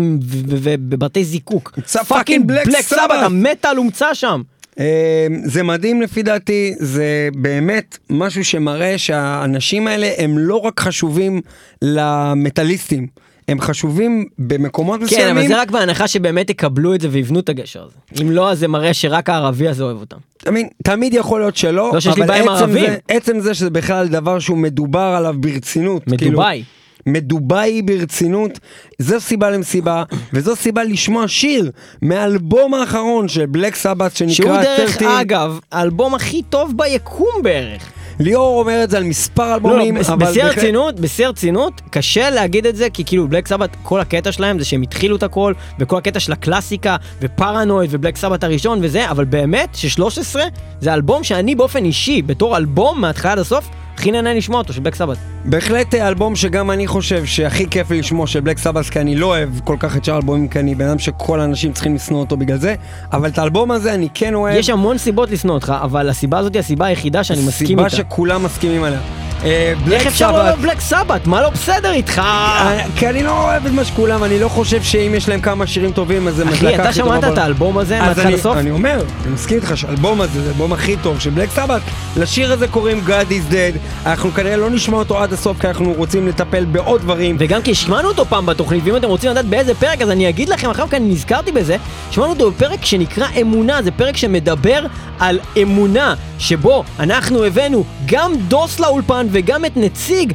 ובתי 0.88 1.24
זיקוק? 1.24 1.78
fucking 2.08 2.46
Black 2.46 2.80
Sabbath, 2.80 3.10
המטאל 3.22 3.76
הומצא 3.76 4.14
שם. 4.14 4.42
אה, 4.80 5.26
זה 5.44 5.62
מדהים 5.62 6.02
לפי 6.02 6.22
דעתי, 6.22 6.74
זה 6.78 7.28
באמת 7.34 7.98
משהו 8.10 8.44
שמראה 8.44 8.98
שהאנשים 8.98 9.86
האלה 9.86 10.10
הם 10.18 10.38
לא 10.38 10.56
רק 10.56 10.80
חשובים 10.80 11.40
למטאליסטים, 11.82 13.06
הם 13.48 13.60
חשובים 13.60 14.24
במקומות 14.38 15.00
כן, 15.00 15.06
מסוימים. 15.06 15.38
אבל 15.38 15.48
זה 15.48 15.60
רק 15.60 15.70
בהנחה 15.70 16.08
שבאמת 16.08 16.50
יקבלו 16.50 16.94
את 16.94 17.00
זה 17.00 17.08
ויבנו 17.10 17.40
את 17.40 17.48
הגשר 17.48 17.82
הזה. 17.84 18.22
אם 18.22 18.30
לא, 18.30 18.50
אז 18.50 18.58
זה 18.58 18.68
מראה 18.68 18.94
שרק 18.94 19.30
הערבי 19.30 19.68
הזה 19.68 19.82
אוהב 19.84 19.96
אותם. 20.00 20.16
מבין, 20.48 20.68
תמיד 20.84 21.14
יכול 21.14 21.40
להיות 21.40 21.56
שלא, 21.56 21.72
לא 22.06 22.12
אבל 22.24 22.30
עצם. 22.48 22.72
זה- 22.72 22.96
עצם 23.08 23.40
זה 23.40 23.54
שזה 23.54 23.70
בכלל 23.70 24.08
דבר 24.08 24.38
שהוא 24.38 24.58
מדובר 24.58 25.14
עליו 25.18 25.34
ברצינות. 25.40 26.02
כאילו, 26.04 26.30
מדובאי. 26.30 26.62
מדובאי 27.06 27.82
ברצינות, 27.82 28.58
זו 28.98 29.20
סיבה 29.20 29.50
למסיבה, 29.50 30.02
וזו 30.32 30.56
סיבה 30.56 30.84
לשמוע 30.84 31.28
שיר 31.28 31.70
מהאלבום 32.02 32.74
האחרון 32.74 33.28
של 33.28 33.46
בלק 33.46 33.74
סבת 33.74 34.16
שהוא 34.16 34.28
שנקרא 34.30 34.62
דרך 34.62 34.90
13. 34.92 35.20
אגב, 35.20 35.58
האלבום 35.72 36.14
הכי 36.14 36.42
טוב 36.50 36.72
ביקום 36.76 37.42
בערך. 37.42 37.92
ליאור 38.20 38.60
אומר 38.60 38.84
את 38.84 38.90
זה 38.90 38.96
על 38.96 39.04
מספר 39.04 39.48
לא, 39.48 39.54
אלבומים, 39.54 39.96
לא, 39.96 40.00
אבל... 40.08 40.26
בשיא 40.26 40.42
בהחלט- 40.44 40.56
הרצינות, 40.58 41.00
בשיא 41.00 41.26
הרצינות, 41.26 41.80
קשה 41.90 42.30
להגיד 42.30 42.66
את 42.66 42.76
זה, 42.76 42.90
כי 42.90 43.04
כאילו 43.04 43.28
בלק 43.28 43.48
סבת, 43.48 43.76
כל 43.82 44.00
הקטע 44.00 44.32
שלהם 44.32 44.58
זה 44.58 44.64
שהם 44.64 44.82
התחילו 44.82 45.16
את 45.16 45.22
הכל, 45.22 45.52
וכל 45.78 45.96
הקטע 45.98 46.20
של 46.20 46.32
הקלאסיקה, 46.32 46.96
ופרנויד, 47.22 47.90
ובלק 47.92 48.16
סבת 48.16 48.44
הראשון 48.44 48.78
וזה, 48.82 49.10
אבל 49.10 49.24
באמת, 49.24 49.68
ש-13 49.74 50.36
זה 50.80 50.94
אלבום 50.94 51.24
שאני 51.24 51.54
באופן 51.54 51.84
אישי, 51.84 52.22
בתור 52.22 52.56
אלבום 52.56 53.00
מההתחלה 53.00 53.32
עד 53.32 53.38
הסוף, 53.38 53.64
הכי 53.94 54.10
נהנה 54.12 54.34
לשמוע 54.34 54.58
אותו, 54.58 54.72
של 54.72 54.80
בלק 54.80 54.94
סבת. 54.94 55.33
בהחלט 55.44 55.94
אה, 55.94 56.08
אלבום 56.08 56.36
שגם 56.36 56.70
אני 56.70 56.86
חושב 56.86 57.24
שהכי 57.24 57.66
כיף 57.70 57.90
לי 57.90 57.98
לשמוע 57.98 58.26
של 58.26 58.40
בלק 58.40 58.58
סבאס 58.58 58.90
כי 58.90 59.00
אני 59.00 59.16
לא 59.16 59.26
אוהב 59.26 59.48
כל 59.64 59.76
כך 59.78 59.96
את 59.96 60.04
שאר 60.04 60.14
האלבומים 60.14 60.48
כי 60.48 60.58
אני 60.58 60.74
בן 60.74 60.88
אדם 60.88 60.98
שכל 60.98 61.40
האנשים 61.40 61.72
צריכים 61.72 61.94
לשנוא 61.94 62.20
אותו 62.20 62.36
בגלל 62.36 62.58
זה 62.58 62.74
אבל 63.12 63.28
את 63.28 63.38
האלבום 63.38 63.70
הזה 63.70 63.94
אני 63.94 64.08
כן 64.14 64.34
אוהב. 64.34 64.56
יש 64.56 64.70
המון 64.70 64.98
סיבות 64.98 65.30
לשנוא 65.30 65.54
אותך, 65.54 65.74
אבל 65.82 66.08
הסיבה 66.08 66.38
הזאת 66.38 66.52
היא 66.54 66.60
הסיבה 66.60 66.86
היחידה 66.86 67.24
שאני 67.24 67.42
מסכים 67.46 67.78
איתה. 67.78 67.90
סיבה 67.90 68.04
שכולם 68.04 68.42
מסכימים 68.44 68.84
עליה. 68.84 69.00
אה, 69.44 69.74
איך 69.92 70.06
אפשר 70.06 70.32
לא 70.32 70.42
אוהב 70.42 70.60
בלק 70.62 70.80
סבת? 70.80 71.26
מה 71.26 71.42
לא 71.42 71.50
בסדר 71.50 71.92
איתך? 71.92 72.18
אה, 72.18 72.78
כי 72.96 73.08
אני 73.08 73.22
לא 73.22 73.44
אוהב 73.44 73.66
את 73.66 73.72
מה 73.72 73.84
שכולם, 73.84 74.24
אני 74.24 74.38
לא 74.38 74.48
חושב 74.48 74.82
שאם 74.82 75.12
יש 75.16 75.28
להם 75.28 75.40
כמה 75.40 75.66
שירים 75.66 75.92
טובים 75.92 76.28
אז 76.28 76.34
זה 76.34 76.44
אחי, 76.48 76.74
אתה 76.74 76.88
הכי 76.88 77.00
טובה 77.00 77.18
שמעת 77.20 77.32
את. 77.32 77.38
האלבום 77.38 77.78
הזה 77.78 78.00
אני- 78.00 78.32
לסוף? 78.32 78.56
אני 78.56 78.70
אומר, 78.70 79.02
אני 79.24 79.32
מסכים 79.34 79.56
איתך 79.56 79.76
שהאלבום 79.76 80.20
הזה 80.20 80.42
זה 80.42 80.48
האלבום 80.48 80.72
הכי 80.72 80.96
טוב 81.02 81.20
של 81.20 81.30
בלק 81.30 81.50
סבת. 81.50 81.80
לשיר 82.16 82.52
הזה 82.52 82.68
קוראים 82.68 83.00
God 83.06 83.30
is 83.30 83.52
Dead, 83.52 83.78
אנחנו 84.06 84.30
כנראה 84.30 84.56
לא 84.56 84.70
נשמע 84.70 84.96
אותו 84.98 85.18
עד 85.22 85.32
הסוף 85.34 85.60
כי 85.60 85.68
אנחנו 85.68 85.92
רוצים 85.96 86.28
לטפל 86.28 86.64
בעוד 86.64 87.00
דברים. 87.00 87.36
וגם 87.38 87.62
כי 87.62 87.70
השמענו 87.70 88.08
אותו 88.08 88.24
פעם 88.24 88.46
בתוכנית, 88.46 88.82
ואם 88.84 88.96
אתם 88.96 89.08
רוצים 89.08 89.30
לדעת 89.30 89.44
באיזה 89.44 89.74
פרק, 89.74 90.02
אז 90.02 90.10
אני 90.10 90.28
אגיד 90.28 90.48
לכם 90.48 90.70
אחר 90.70 90.86
כך, 90.86 90.94
אני 90.94 91.12
נזכרתי 91.12 91.52
בזה, 91.52 91.76
שמענו 92.10 92.32
אותו 92.32 92.50
בפרק 92.50 92.84
שנקרא 92.84 93.26
אמונה, 93.40 93.82
זה 93.82 93.90
פרק 93.90 94.16
שמדבר 94.16 94.86
על 95.18 95.38
אמונה, 95.62 96.14
שבו 96.38 96.84
אנחנו 96.98 97.44
הבאנו 97.44 97.84
גם 98.06 98.32
דוס 98.48 98.80
לאולפן 98.80 99.26
וגם 99.30 99.64
את 99.64 99.76
נציג 99.76 100.32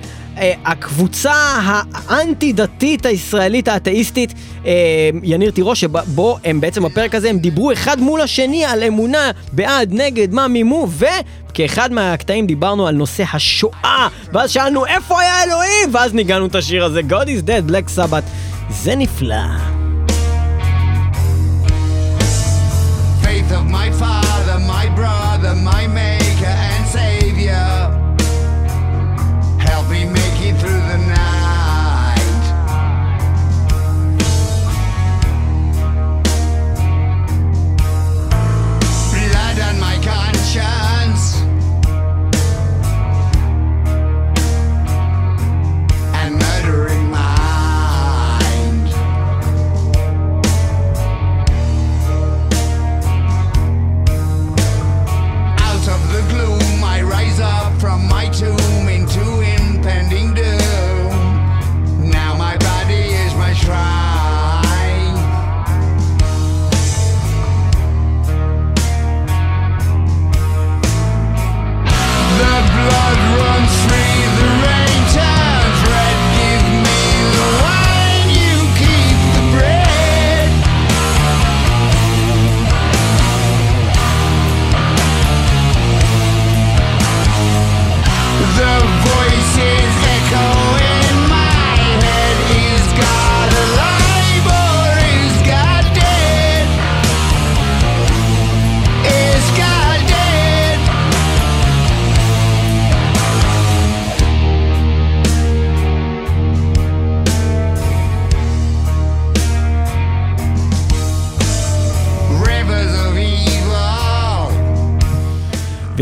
הקבוצה 0.66 1.34
האנטי-דתית 1.94 3.06
הישראלית 3.06 3.68
האתאיסטית, 3.68 4.34
אה, 4.66 4.72
יניר 5.24 5.52
תירוש, 5.52 5.82
שבו 5.82 6.38
הם 6.46 6.62
בעצם 6.62 6.84
בפרק 6.84 7.16
הזה, 7.16 7.30
הם 7.30 7.40
דיברו 7.40 7.72
אחד 7.72 8.00
מול 8.00 8.22
השני 8.22 8.66
על 8.66 8.84
אמונה, 8.84 9.32
בעד, 9.52 9.94
נגד, 9.94 10.34
מה 10.34 10.48
מימו, 10.48 10.88
וכאחד 10.98 11.92
מהקטעים 11.92 12.48
דיברנו 12.48 12.88
על 12.88 12.96
נושא 12.96 13.24
השואה, 13.34 14.08
ואז 14.34 14.52
שאלנו 14.52 14.86
איפה 14.86 15.22
היה 15.22 15.44
אלוהים, 15.44 15.90
ואז 15.92 16.14
ניגענו 16.14 16.46
את 16.46 16.56
השיר 16.56 16.86
הזה, 16.86 17.02
God 17.10 17.26
is 17.26 17.48
dead, 17.48 17.72
Black 17.72 17.98
Sabbath. 17.98 18.30
זה 18.70 18.96
נפלא. 18.96 19.79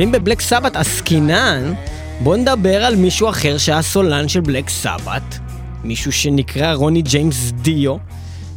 ואם 0.07 0.11
ב 0.11 0.16
Black 0.16 0.41
Sabbath 0.41 0.75
עסקינן, 0.75 1.73
בוא 2.19 2.35
נדבר 2.35 2.85
על 2.85 2.95
מישהו 2.95 3.29
אחר 3.29 3.57
שהיה 3.57 3.81
סולן 3.81 4.27
של 4.27 4.41
Black 4.41 4.69
Sabbath, 4.69 5.39
מישהו 5.83 6.11
שנקרא 6.11 6.73
רוני 6.73 7.01
ג'יימס 7.01 7.51
דיו, 7.51 7.95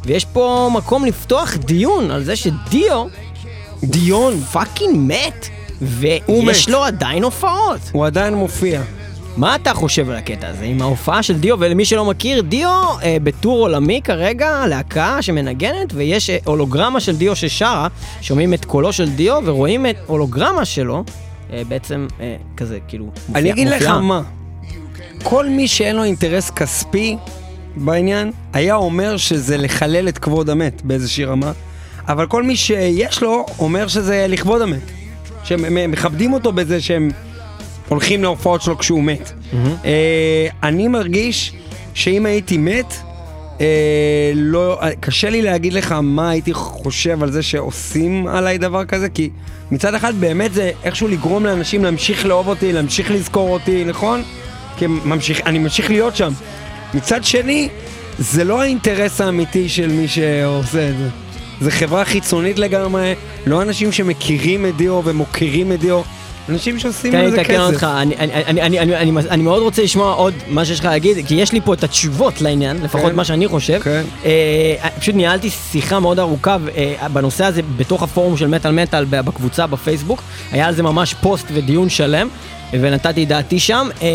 ויש 0.05 0.25
פה 0.25 0.69
מקום 0.73 1.05
לפתוח 1.05 1.55
דיון 1.55 2.11
על 2.11 2.23
זה 2.23 2.35
שדיו, 2.35 3.05
דיו 3.83 4.39
fucking 4.39 4.97
מת, 4.97 5.47
ויש. 5.81 6.69
לו 6.69 6.83
עדיין 6.83 7.23
הופעות. 7.23 7.79
הוא 7.91 8.05
עדיין 8.05 8.33
מופיע. 8.33 8.81
מה 9.37 9.55
אתה 9.55 9.73
חושב 9.73 10.09
על 10.09 10.15
הקטע 10.15 10.47
הזה 10.47 10.63
עם 10.63 10.81
ההופעה 10.81 11.23
של 11.23 11.39
דיו? 11.39 11.59
ולמי 11.59 11.85
שלא 11.85 12.05
מכיר, 12.05 12.41
דיו 12.41 12.83
אה, 13.03 13.17
בטור 13.23 13.59
עולמי 13.59 14.01
כרגע, 14.03 14.67
להקה 14.67 15.21
שמנגנת, 15.21 15.93
ויש 15.93 16.29
אה, 16.29 16.37
הולוגרמה 16.45 16.99
של 16.99 17.15
דיו 17.15 17.35
ששרה, 17.35 17.87
שומעים 18.21 18.53
את 18.53 18.65
קולו 18.65 18.93
של 18.93 19.09
דיו 19.09 19.39
ורואים 19.45 19.85
את 19.85 19.95
הולוגרמה 20.07 20.65
שלו, 20.65 21.03
בעצם 21.67 22.07
אה, 22.19 22.35
כזה, 22.57 22.79
כאילו, 22.87 23.05
מופיע, 23.05 23.35
אני 23.35 23.51
אגיד 23.51 23.67
לך 23.67 23.81
מופיעה. 23.81 24.01
מה, 24.01 24.21
כל 25.23 25.49
מי 25.49 25.67
שאין 25.67 25.95
לו 25.95 26.03
אינטרס 26.03 26.49
כספי 26.49 27.17
בעניין, 27.75 28.31
היה 28.53 28.75
אומר 28.75 29.17
שזה 29.17 29.57
לחלל 29.57 30.07
את 30.07 30.17
כבוד 30.17 30.49
המת 30.49 30.81
באיזושהי 30.81 31.25
רמה, 31.25 31.51
אבל 32.07 32.27
כל 32.27 32.43
מי 32.43 32.55
שיש 32.55 33.21
לו, 33.23 33.45
אומר 33.59 33.87
שזה 33.87 34.25
לכבוד 34.29 34.61
המת. 34.61 34.91
שהם 35.43 35.77
הם 35.77 35.91
מכבדים 35.91 36.33
אותו 36.33 36.51
בזה 36.51 36.81
שהם 36.81 37.11
הולכים 37.89 38.23
להופעות 38.23 38.61
שלו 38.61 38.77
כשהוא 38.77 39.03
מת. 39.03 39.31
אה, 39.85 40.47
אני 40.63 40.87
מרגיש 40.87 41.53
שאם 41.93 42.25
הייתי 42.25 42.57
מת, 42.57 42.93
אה, 43.61 44.31
לא, 44.35 44.79
אה, 44.81 44.95
קשה 44.99 45.29
לי 45.29 45.41
להגיד 45.41 45.73
לך 45.73 45.91
מה 45.91 46.29
הייתי 46.29 46.53
חושב 46.53 47.23
על 47.23 47.31
זה 47.31 47.43
שעושים 47.43 48.27
עליי 48.27 48.57
דבר 48.57 48.85
כזה, 48.85 49.09
כי 49.09 49.29
מצד 49.71 49.95
אחד 49.95 50.13
באמת 50.19 50.53
זה 50.53 50.71
איכשהו 50.83 51.07
לגרום 51.07 51.45
לאנשים 51.45 51.83
להמשיך 51.83 52.25
לאהוב 52.25 52.47
אותי, 52.47 52.73
להמשיך 52.73 53.11
לזכור 53.11 53.49
אותי, 53.49 53.83
נכון? 53.83 54.23
כי 54.77 54.87
ממשיך, 54.87 55.41
אני 55.45 55.59
ממשיך 55.59 55.89
להיות 55.89 56.15
שם. 56.15 56.31
מצד 56.93 57.23
שני, 57.23 57.69
זה 58.19 58.43
לא 58.43 58.61
האינטרס 58.61 59.21
האמיתי 59.21 59.69
של 59.69 59.87
מי 59.87 60.07
שעושה 60.07 60.89
את 60.89 60.97
זה. 60.97 61.09
זה 61.61 61.71
חברה 61.71 62.05
חיצונית 62.05 62.59
לגמרי, 62.59 63.13
לא 63.45 63.61
אנשים 63.61 63.91
שמכירים 63.91 64.65
את 64.65 64.77
דיו 64.77 65.01
ומוקירים 65.05 65.71
את 65.71 65.79
דיו, 65.79 66.01
אנשים 66.49 66.79
שעושים 66.79 67.11
תן 67.11 67.17
על 67.17 67.25
לי 67.25 67.31
זה 67.31 67.37
לתקן 67.37 67.53
כסף. 67.53 67.73
אותך, 67.73 67.83
אני- 67.97 68.15
אני- 68.17 68.33
אני- 68.45 68.61
אני- 68.79 68.79
אני- 68.97 69.19
אני- 69.29 69.43
מאוד 69.43 69.61
רוצה 69.61 69.83
לשמוע 69.83 70.13
עוד 70.13 70.33
מה 70.47 70.65
שיש 70.65 70.79
לך 70.79 70.85
להגיד, 70.85 71.27
כי 71.27 71.35
יש 71.35 71.51
לי 71.51 71.61
פה 71.61 71.73
את 71.73 71.83
התשובות 71.83 72.41
לעניין, 72.41 72.77
לפחות 72.83 73.09
כן. 73.11 73.15
מה 73.15 73.25
שאני 73.25 73.47
חושב. 73.47 73.79
כן. 73.83 74.03
אה, 74.25 74.89
פשוט 74.99 75.15
ניהלתי 75.15 75.49
שיחה 75.49 75.99
מאוד 75.99 76.19
ארוכה 76.19 76.57
אה, 77.01 77.09
בנושא 77.09 77.45
הזה 77.45 77.61
בתוך 77.77 78.03
הפורום 78.03 78.37
של 78.37 78.47
מטאל 78.47 78.71
מטאל 78.71 79.05
בקבוצה 79.05 79.67
בפייסבוק, 79.67 80.21
היה 80.51 80.67
על 80.67 80.75
זה 80.75 80.83
ממש 80.83 81.13
פוסט 81.13 81.45
ודיון 81.53 81.89
שלם, 81.89 82.27
ונתתי 82.73 83.25
דעתי 83.25 83.59
שם. 83.59 83.87
אה, 84.01 84.07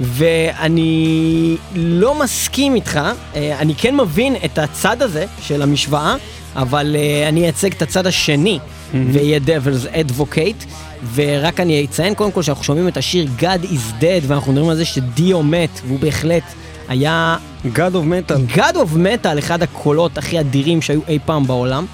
ואני 0.00 1.56
לא 1.74 2.14
מסכים 2.14 2.74
איתך, 2.74 3.00
אה, 3.36 3.56
אני 3.58 3.74
כן 3.74 3.96
מבין 3.96 4.36
את 4.44 4.58
הצד 4.58 5.02
הזה 5.02 5.24
של 5.42 5.62
המשוואה, 5.62 6.14
אבל 6.56 6.96
אה, 6.98 7.28
אני 7.28 7.44
אייצג 7.44 7.72
את 7.72 7.82
הצד 7.82 8.06
השני, 8.06 8.58
ואהיה 8.94 9.40
Devil's 9.46 9.86
Advocate, 9.94 10.66
ורק 11.14 11.60
אני 11.60 11.84
אציין 11.84 12.14
קודם 12.14 12.32
כל 12.32 12.42
שאנחנו 12.42 12.64
שומעים 12.64 12.88
את 12.88 12.96
השיר 12.96 13.28
God 13.38 13.64
is 13.64 14.02
Dead, 14.02 14.24
ואנחנו 14.26 14.52
מדברים 14.52 14.70
על 14.70 14.76
זה 14.76 14.84
שדיו 14.84 15.42
מת, 15.42 15.80
והוא 15.86 15.98
בהחלט 15.98 16.42
היה 16.88 17.36
God 17.64 17.92
of 17.92 18.30
Metal. 18.30 18.56
God 18.56 18.74
of 18.74 18.96
Metal, 18.96 19.38
אחד 19.38 19.62
הקולות 19.62 20.18
הכי 20.18 20.40
אדירים 20.40 20.82
שהיו 20.82 21.00
אי 21.08 21.18
פעם 21.24 21.46
בעולם. 21.46 21.86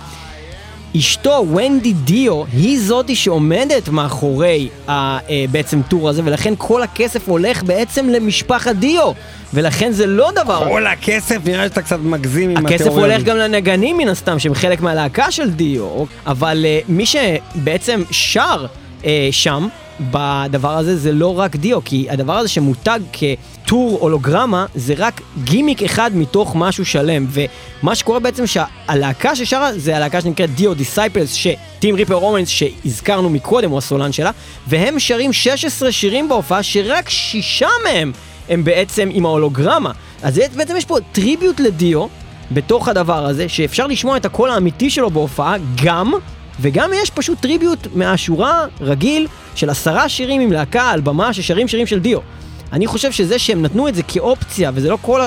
אשתו, 0.96 1.46
ונדי 1.56 1.92
דיו, 1.92 2.42
היא 2.52 2.80
זאתי 2.80 3.14
שעומדת 3.14 3.88
מאחורי 3.88 4.68
ה, 4.88 4.92
אה, 4.92 5.44
בעצם 5.50 5.82
tour 5.88 6.08
הזה, 6.08 6.22
ולכן 6.24 6.54
כל 6.58 6.82
הכסף 6.82 7.28
הולך 7.28 7.62
בעצם 7.62 8.08
למשפחת 8.08 8.76
דיו, 8.76 9.12
ולכן 9.54 9.92
זה 9.92 10.06
לא 10.06 10.30
דבר... 10.44 10.64
כל 10.68 10.86
הכסף, 10.86 11.36
נראה 11.44 11.68
שאתה 11.68 11.82
קצת 11.82 11.98
מגזים 11.98 12.50
עם 12.50 12.66
הכסף 12.66 12.80
התיאוריה 12.80 13.04
הולך 13.04 13.16
הזאת. 13.16 13.28
גם 13.28 13.36
לנגנים 13.36 13.96
מן 13.96 14.08
הסתם, 14.08 14.38
שהם 14.38 14.54
חלק 14.54 14.80
מהלהקה 14.80 15.30
של 15.30 15.50
דיו, 15.50 16.04
אבל 16.26 16.64
אה, 16.64 16.84
מי 16.88 17.04
שבעצם 17.06 18.02
שר 18.10 18.66
אה, 19.02 19.04
שם 19.30 19.68
בדבר 20.00 20.76
הזה 20.76 20.96
זה 20.96 21.12
לא 21.12 21.38
רק 21.38 21.56
דיו, 21.56 21.84
כי 21.84 22.06
הדבר 22.10 22.32
הזה 22.32 22.48
שמותג 22.48 23.00
כ 23.12 23.41
tour 23.41 23.98
הולוגרמה 24.00 24.66
זה 24.74 24.94
רק 24.96 25.20
גימיק 25.44 25.82
אחד 25.82 26.10
מתוך 26.14 26.56
משהו 26.56 26.84
שלם, 26.84 27.26
ומה 27.30 27.94
שקורה 27.94 28.18
בעצם 28.18 28.44
שהלהקה 28.46 29.36
ששרה 29.36 29.70
זה 29.78 29.96
הלהקה 29.96 30.20
שנקראת 30.20 30.54
Dio 30.54 30.74
Disciples, 30.74 31.32
ש 31.32 31.57
Tim 31.57 31.94
Ripper 31.94 32.14
Owens 32.14 32.48
שהזכרנו 32.48 33.30
מקודם 33.30 33.70
הוא 33.70 33.78
הסולן 33.78 34.12
שלה, 34.12 34.30
והם 34.66 34.98
שרים 34.98 35.32
16 35.32 35.92
שירים 35.92 36.28
בהופעה 36.28 36.62
שרק 36.62 37.08
שישה 37.08 37.68
מהם 37.84 38.12
הם 38.48 38.64
בעצם 38.64 39.08
עם 39.12 39.26
ההולוגרמה. 39.26 39.92
אז 40.22 40.40
בעצם 40.56 40.76
יש 40.76 40.84
פה 40.84 40.96
tribute 41.12 41.60
לדיו, 41.60 42.06
בתוך 42.52 42.88
הדבר 42.88 43.26
הזה, 43.26 43.48
שאפשר 43.48 43.86
לשמוע 43.86 44.16
את 44.16 44.24
הקול 44.24 44.50
האמיתי 44.50 44.90
שלו 44.90 45.10
בהופעה 45.10 45.56
גם, 45.84 46.12
וגם 46.60 46.90
יש 47.02 47.10
פשוט 47.10 47.40
tribute 47.40 47.86
מהשורה 47.94 48.64
רגיל 48.80 49.26
של 49.54 49.70
עשרה 49.70 50.08
שירים 50.08 50.40
עם 50.40 50.52
להקה 50.52 50.90
על 50.90 51.00
במה 51.00 51.32
ששרים 51.32 51.68
שירים 51.68 51.86
של 51.86 51.98
דיו. 51.98 52.18
אני 52.72 52.86
חושב 52.86 53.12
שזה 53.12 53.38
שהם 53.38 53.62
נתנו 53.62 53.88
את 53.88 53.94
זה 53.94 54.02
כאופציה, 54.02 54.70
וזה 54.74 54.88
לא 54.88 54.98
כל 55.02 55.20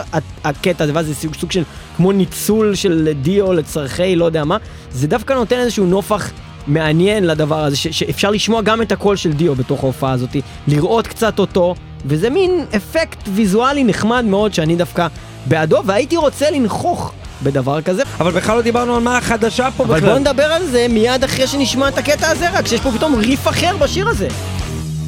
הקטע 0.44 0.84
הזה, 0.84 0.94
ואז 0.96 1.06
זה 1.06 1.16
סוג, 1.16 1.36
סוג 1.36 1.52
של 1.52 1.64
כמו 1.98 2.12
ניצול 2.12 2.76
של 2.76 3.10
דיו 3.22 3.54
לצורכי 3.54 4.16
לא 4.16 4.26
יודע 4.26 4.44
מה, 4.44 4.58
זה 4.92 5.08
דווקא 5.08 5.34
נותן 5.34 5.60
איזשהו 5.60 5.86
נופח 5.86 6.32
מעניין 6.68 7.24
לדבר 7.28 7.64
הזה, 7.64 7.76
ש- 7.76 7.88
שאפשר 7.88 8.32
לשמוע 8.32 8.62
גם 8.62 8.82
את 8.82 8.92
הקול 8.92 9.16
של 9.16 9.34
דיו 9.34 9.56
בתוך 9.56 9.84
ההופעה 9.84 10.12
הזאת, 10.12 10.36
לראות 10.68 11.08
קצת 11.08 11.40
אותו, 11.40 11.76
וזה 12.06 12.30
מין 12.30 12.66
אפקט 12.76 13.18
ויזואלי 13.34 13.84
נחמד 13.84 14.26
מאוד 14.26 14.54
שאני 14.54 14.76
דווקא 14.76 15.08
בעדו, 15.46 15.82
והייתי 15.86 16.18
רוצה 16.18 16.52
לנכוך 16.52 17.14
בדבר 17.44 17.82
כזה. 17.82 18.04
אבל 18.20 18.32
בכלל 18.32 18.56
לא 18.56 18.62
דיברנו 18.62 18.96
על 18.96 19.02
מה 19.02 19.18
החדשה 19.18 19.68
פה 19.78 19.84
אבל 19.84 19.96
בכלל. 19.96 20.10
בואו 20.10 20.20
נדבר 20.20 20.44
על 20.44 20.66
זה 20.66 20.86
מיד 20.90 21.24
אחרי 21.24 21.48
שנשמע 21.48 21.88
את 21.88 21.98
הקטע 21.98 22.30
הזה 22.30 22.50
רק, 22.50 22.68
שיש 22.68 22.82
פה 22.82 22.92
פתאום 22.92 23.16
ריף 23.16 23.48
אחר 23.48 23.78
בשיר 23.80 24.08
הזה. 24.10 24.28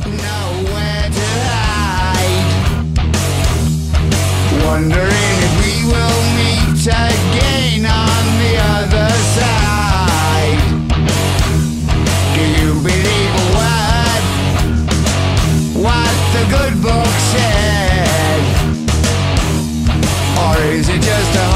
nowhere 0.04 1.10
to 1.18 1.28
hide. 1.50 2.50
Wondering 4.66 5.36
if 5.48 5.54
we 5.64 5.74
will 5.92 6.22
meet 6.40 6.84
again 7.08 7.84
on 8.08 8.24
the 8.44 8.54
other 8.76 9.10
side. 9.38 10.64
Do 12.36 12.44
you 12.60 12.70
believe 12.88 13.32
a 13.44 13.46
word? 13.58 14.24
What 15.86 16.16
the 16.36 16.44
good 16.56 16.76
book 16.88 17.14
said? 17.34 18.42
Or 20.44 20.56
is 20.78 20.88
it 20.96 21.02
just 21.12 21.34
a 21.46 21.48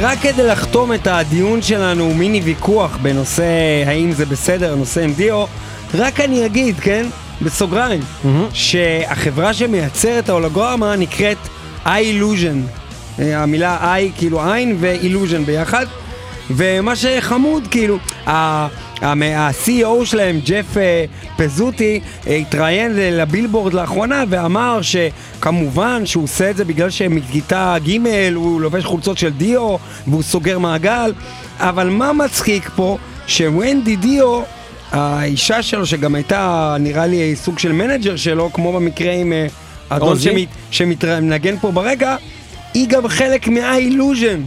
רק 0.00 0.18
כדי 0.18 0.46
לחתום 0.46 0.92
את 0.92 1.06
הדיון 1.06 1.62
שלנו, 1.62 2.14
מיני 2.14 2.40
ויכוח 2.40 2.98
בנושא 3.02 3.44
האם 3.86 4.12
זה 4.12 4.26
בסדר, 4.26 4.74
נושא 4.74 5.06
דיו, 5.16 5.44
רק 5.94 6.20
אני 6.20 6.46
אגיד, 6.46 6.80
כן, 6.80 7.06
בסוגריים, 7.42 8.00
שהחברה 8.52 9.54
שמייצרת 9.54 10.28
ההולוגרמה 10.28 10.96
נקראת 10.96 11.36
eye-illusion. 11.84 12.78
אה, 13.18 13.42
המילה 13.42 13.96
eye 13.96 14.18
כאילו 14.18 14.52
עין 14.52 14.76
ו-illusion 14.80 15.46
ביחד. 15.46 15.86
ומה 16.50 16.96
שחמוד, 16.96 17.68
כאילו, 17.70 17.98
ה-CEO 19.02 20.04
שלהם, 20.04 20.40
ג'ף 20.44 20.76
אה, 20.76 21.04
פזוטי, 21.36 22.00
התראיין 22.26 22.92
לבילבורד 22.94 23.74
לאחרונה 23.74 24.24
ואמר 24.28 24.80
שכמובן 24.82 26.06
שהוא 26.06 26.24
עושה 26.24 26.50
את 26.50 26.56
זה 26.56 26.64
בגלל 26.64 26.90
שמכיתה 26.90 27.76
ג' 27.86 28.06
הוא 28.34 28.60
לובש 28.60 28.84
חולצות 28.84 29.18
של 29.18 29.30
דיו 29.30 29.76
והוא 30.06 30.22
סוגר 30.22 30.58
מעגל, 30.58 31.12
אבל 31.58 31.88
מה 31.90 32.12
מצחיק 32.12 32.70
פה? 32.76 32.98
שוונדי 33.26 33.96
דיו, 33.96 34.42
האישה 34.92 35.62
שלו 35.62 35.86
שגם 35.86 36.14
הייתה 36.14 36.76
נראה 36.80 37.06
לי 37.06 37.36
סוג 37.36 37.58
של 37.58 37.72
manager 37.72 38.16
שלו, 38.16 38.52
כמו 38.52 38.72
במקרה 38.72 39.12
עם 39.12 39.32
אה, 39.32 39.46
אדון? 39.88 40.18
שמת, 40.18 40.48
שמנגן 40.70 41.58
פה 41.58 41.70
ברקע, 41.70 42.16
היא 42.74 42.88
גם 42.88 43.08
חלק 43.08 43.48
מה 43.48 43.65
illusion. 43.65 44.42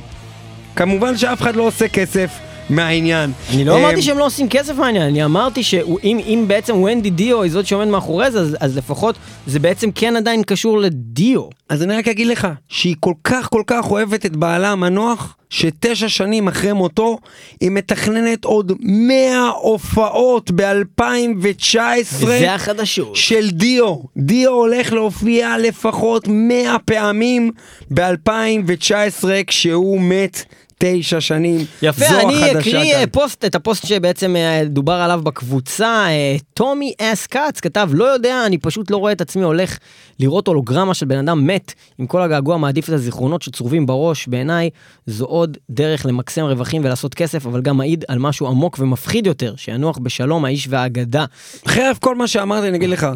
כמובן 0.75 1.17
שאף 1.17 1.41
אחד 1.41 1.55
לא 1.55 1.63
עושה 1.63 1.87
כסף 1.87 2.29
מהעניין. 2.71 3.31
אני 3.53 3.65
לא 3.65 3.73
אה, 3.73 3.79
אמרתי 3.79 4.01
שהם 4.01 4.17
לא 4.17 4.25
עושים 4.25 4.49
כסף 4.49 4.75
מהעניין, 4.75 5.03
אני 5.03 5.25
אמרתי 5.25 5.63
שאם 5.63 6.19
אם 6.25 6.45
בעצם 6.47 6.75
ונדי 6.75 7.09
דיו 7.09 7.41
היא 7.41 7.51
זאת 7.51 7.65
שעומד 7.67 7.87
מאחורי 7.87 8.31
זה, 8.31 8.39
אז, 8.39 8.57
אז 8.59 8.77
לפחות 8.77 9.15
זה 9.47 9.59
בעצם 9.59 9.91
כן 9.95 10.15
עדיין 10.15 10.43
קשור 10.43 10.79
לדיו. 10.79 11.43
אז 11.69 11.83
אני 11.83 11.97
רק 11.97 12.07
אגיד 12.07 12.27
לך 12.27 12.47
שהיא 12.69 12.95
כל 12.99 13.13
כך 13.23 13.49
כל 13.49 13.63
כך 13.67 13.91
אוהבת 13.91 14.25
את 14.25 14.35
בעלה 14.35 14.71
המנוח, 14.71 15.35
שתשע 15.49 16.09
שנים 16.09 16.47
אחרי 16.47 16.73
מותו, 16.73 17.17
היא 17.61 17.71
מתכננת 17.71 18.45
עוד 18.45 18.71
100 18.81 19.49
הופעות 19.61 20.51
ב-2019. 20.51 22.15
וזה 22.17 22.53
החדשות. 22.53 23.15
של 23.15 23.49
דיו. 23.49 23.95
דיו 24.17 24.51
הולך 24.51 24.93
להופיע 24.93 25.55
לפחות 25.57 26.27
100 26.27 26.79
פעמים 26.85 27.51
ב-2019 27.91 29.25
כשהוא 29.47 30.01
מת 30.01 30.43
תשע 30.81 31.21
שנים. 31.21 31.65
יפה, 31.81 32.05
זו 32.05 32.19
אני 32.19 32.33
החדשה 32.33 32.59
אקריא 32.59 32.93
כאן. 32.93 32.99
אה, 33.01 33.07
פוסט, 33.07 33.45
את 33.45 33.55
הפוסט 33.55 33.87
שבעצם 33.87 34.35
אה, 34.35 34.61
דובר 34.65 34.93
עליו 34.93 35.21
בקבוצה. 35.23 36.05
אה, 36.07 36.35
טומי 36.53 36.93
אס 37.01 37.27
כץ 37.27 37.59
כתב, 37.59 37.89
לא 37.93 38.03
יודע, 38.05 38.45
אני 38.45 38.57
פשוט 38.57 38.91
לא 38.91 38.97
רואה 38.97 39.11
את 39.11 39.21
עצמי 39.21 39.43
הולך 39.43 39.77
לראות 40.19 40.47
הולוגרמה 40.47 40.93
של 40.93 41.05
בן 41.05 41.17
אדם 41.17 41.47
מת, 41.47 41.73
עם 41.97 42.07
כל 42.07 42.21
הגעגוע 42.21 42.57
מעדיף 42.57 42.89
את 42.89 42.93
הזיכרונות 42.93 43.41
שצרובים 43.41 43.85
בראש. 43.85 44.27
בעיניי 44.27 44.69
זו 45.05 45.25
עוד 45.25 45.57
דרך 45.69 46.05
למקסם 46.05 46.41
רווחים 46.41 46.85
ולעשות 46.85 47.13
כסף, 47.13 47.45
אבל 47.45 47.61
גם 47.61 47.77
מעיד 47.77 48.05
על 48.07 48.19
משהו 48.19 48.47
עמוק 48.47 48.79
ומפחיד 48.79 49.27
יותר, 49.27 49.53
שינוח 49.55 49.97
בשלום 49.97 50.45
האיש 50.45 50.67
והאגדה. 50.69 51.25
חרף 51.67 51.99
כל 51.99 52.15
מה 52.15 52.27
שאמרתי, 52.27 52.67
אני 52.67 52.77
אגיד 52.77 52.89
לך, 52.89 53.07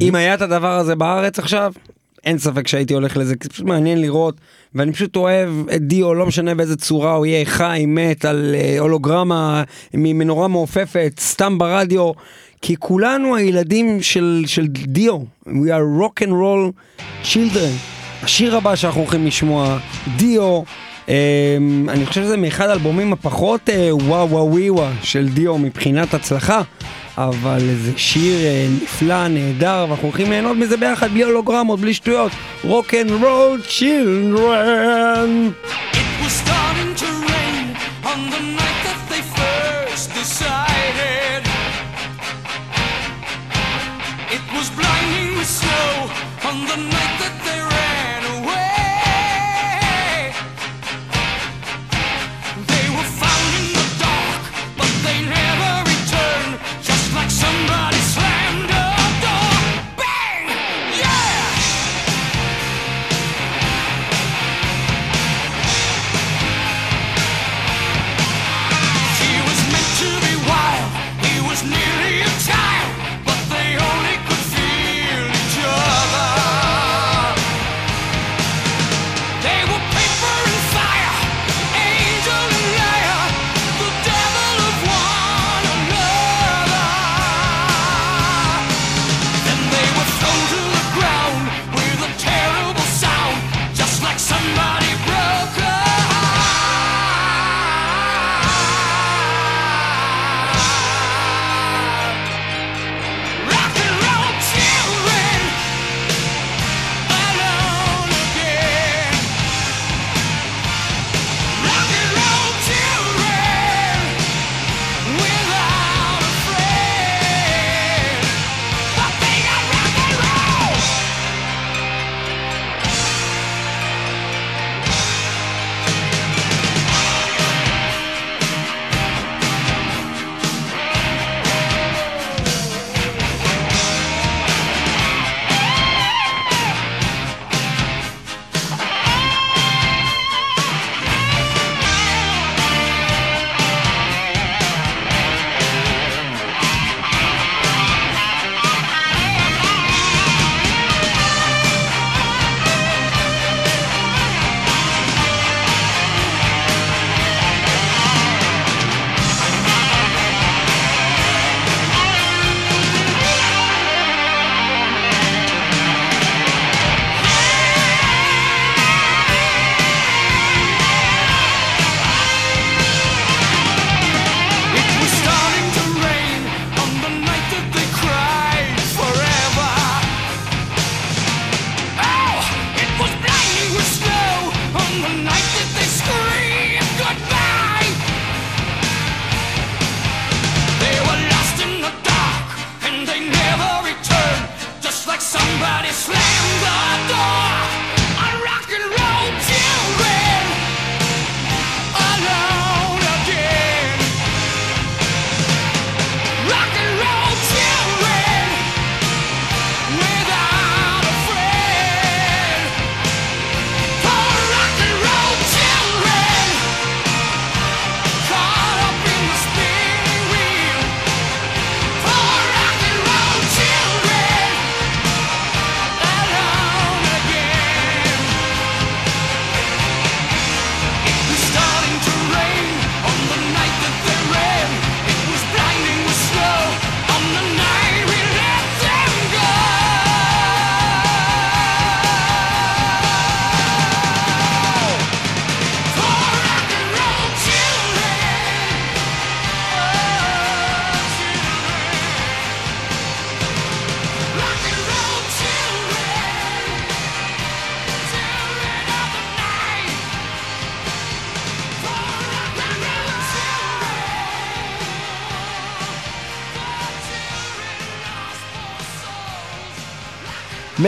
אם 0.00 0.14
היה 0.14 0.34
את 0.34 0.42
הדבר 0.42 0.78
הזה 0.78 0.94
בארץ 0.94 1.38
עכשיו, 1.38 1.72
אין 2.26 2.38
ספק 2.38 2.68
שהייתי 2.68 2.94
הולך 2.94 3.16
לזה, 3.16 3.36
כי 3.36 3.44
זה 3.44 3.50
פשוט 3.50 3.66
מעניין 3.66 4.00
לראות, 4.00 4.34
ואני 4.74 4.92
פשוט 4.92 5.16
אוהב 5.16 5.50
את 5.74 5.82
דיו, 5.82 6.14
לא 6.14 6.26
משנה 6.26 6.54
באיזה 6.54 6.76
צורה 6.76 7.14
הוא 7.14 7.26
יהיה 7.26 7.44
חי, 7.44 7.84
מת, 7.88 8.24
על 8.24 8.54
אה, 8.58 8.78
הולוגרמה 8.78 9.62
ממנורה 9.94 10.48
מעופפת, 10.48 11.12
סתם 11.20 11.58
ברדיו, 11.58 12.12
כי 12.62 12.76
כולנו 12.78 13.36
הילדים 13.36 14.02
של, 14.02 14.44
של 14.46 14.66
דיו, 14.66 15.18
we 15.46 15.48
are 15.48 16.02
rock 16.02 16.22
and 16.22 16.30
roll 16.30 16.72
children. 17.24 17.94
השיר 18.22 18.56
הבא 18.56 18.76
שאנחנו 18.76 19.00
הולכים 19.00 19.26
לשמוע, 19.26 19.78
דיו, 20.16 20.62
אה, 21.08 21.56
אני 21.88 22.06
חושב 22.06 22.22
שזה 22.22 22.36
מאחד 22.36 22.68
האלבומים 22.68 23.12
הפחות 23.12 23.70
אה, 23.70 23.96
וואו 23.96 24.30
וואו 24.30 24.74
וואו 24.74 24.88
של 25.02 25.28
דיו 25.28 25.58
מבחינת 25.58 26.14
הצלחה. 26.14 26.62
אבל 27.18 27.60
זה 27.84 27.92
שיר 27.96 28.44
אה, 28.44 28.66
נפלא, 28.82 29.28
נהדר, 29.28 29.86
ואנחנו 29.88 30.08
הולכים 30.08 30.30
ליהנות 30.30 30.56
מזה 30.56 30.76
ביחד, 30.76 31.10
בלי 31.10 31.22
הולוגרמות, 31.22 31.80
בלי 31.80 31.94
שטויות. 31.94 32.32
Rock 32.64 32.94
and 32.94 33.10
Roll 33.10 33.60
Children. 33.68 35.50
On 46.48 46.64
the 46.64 46.76
night 46.76 47.05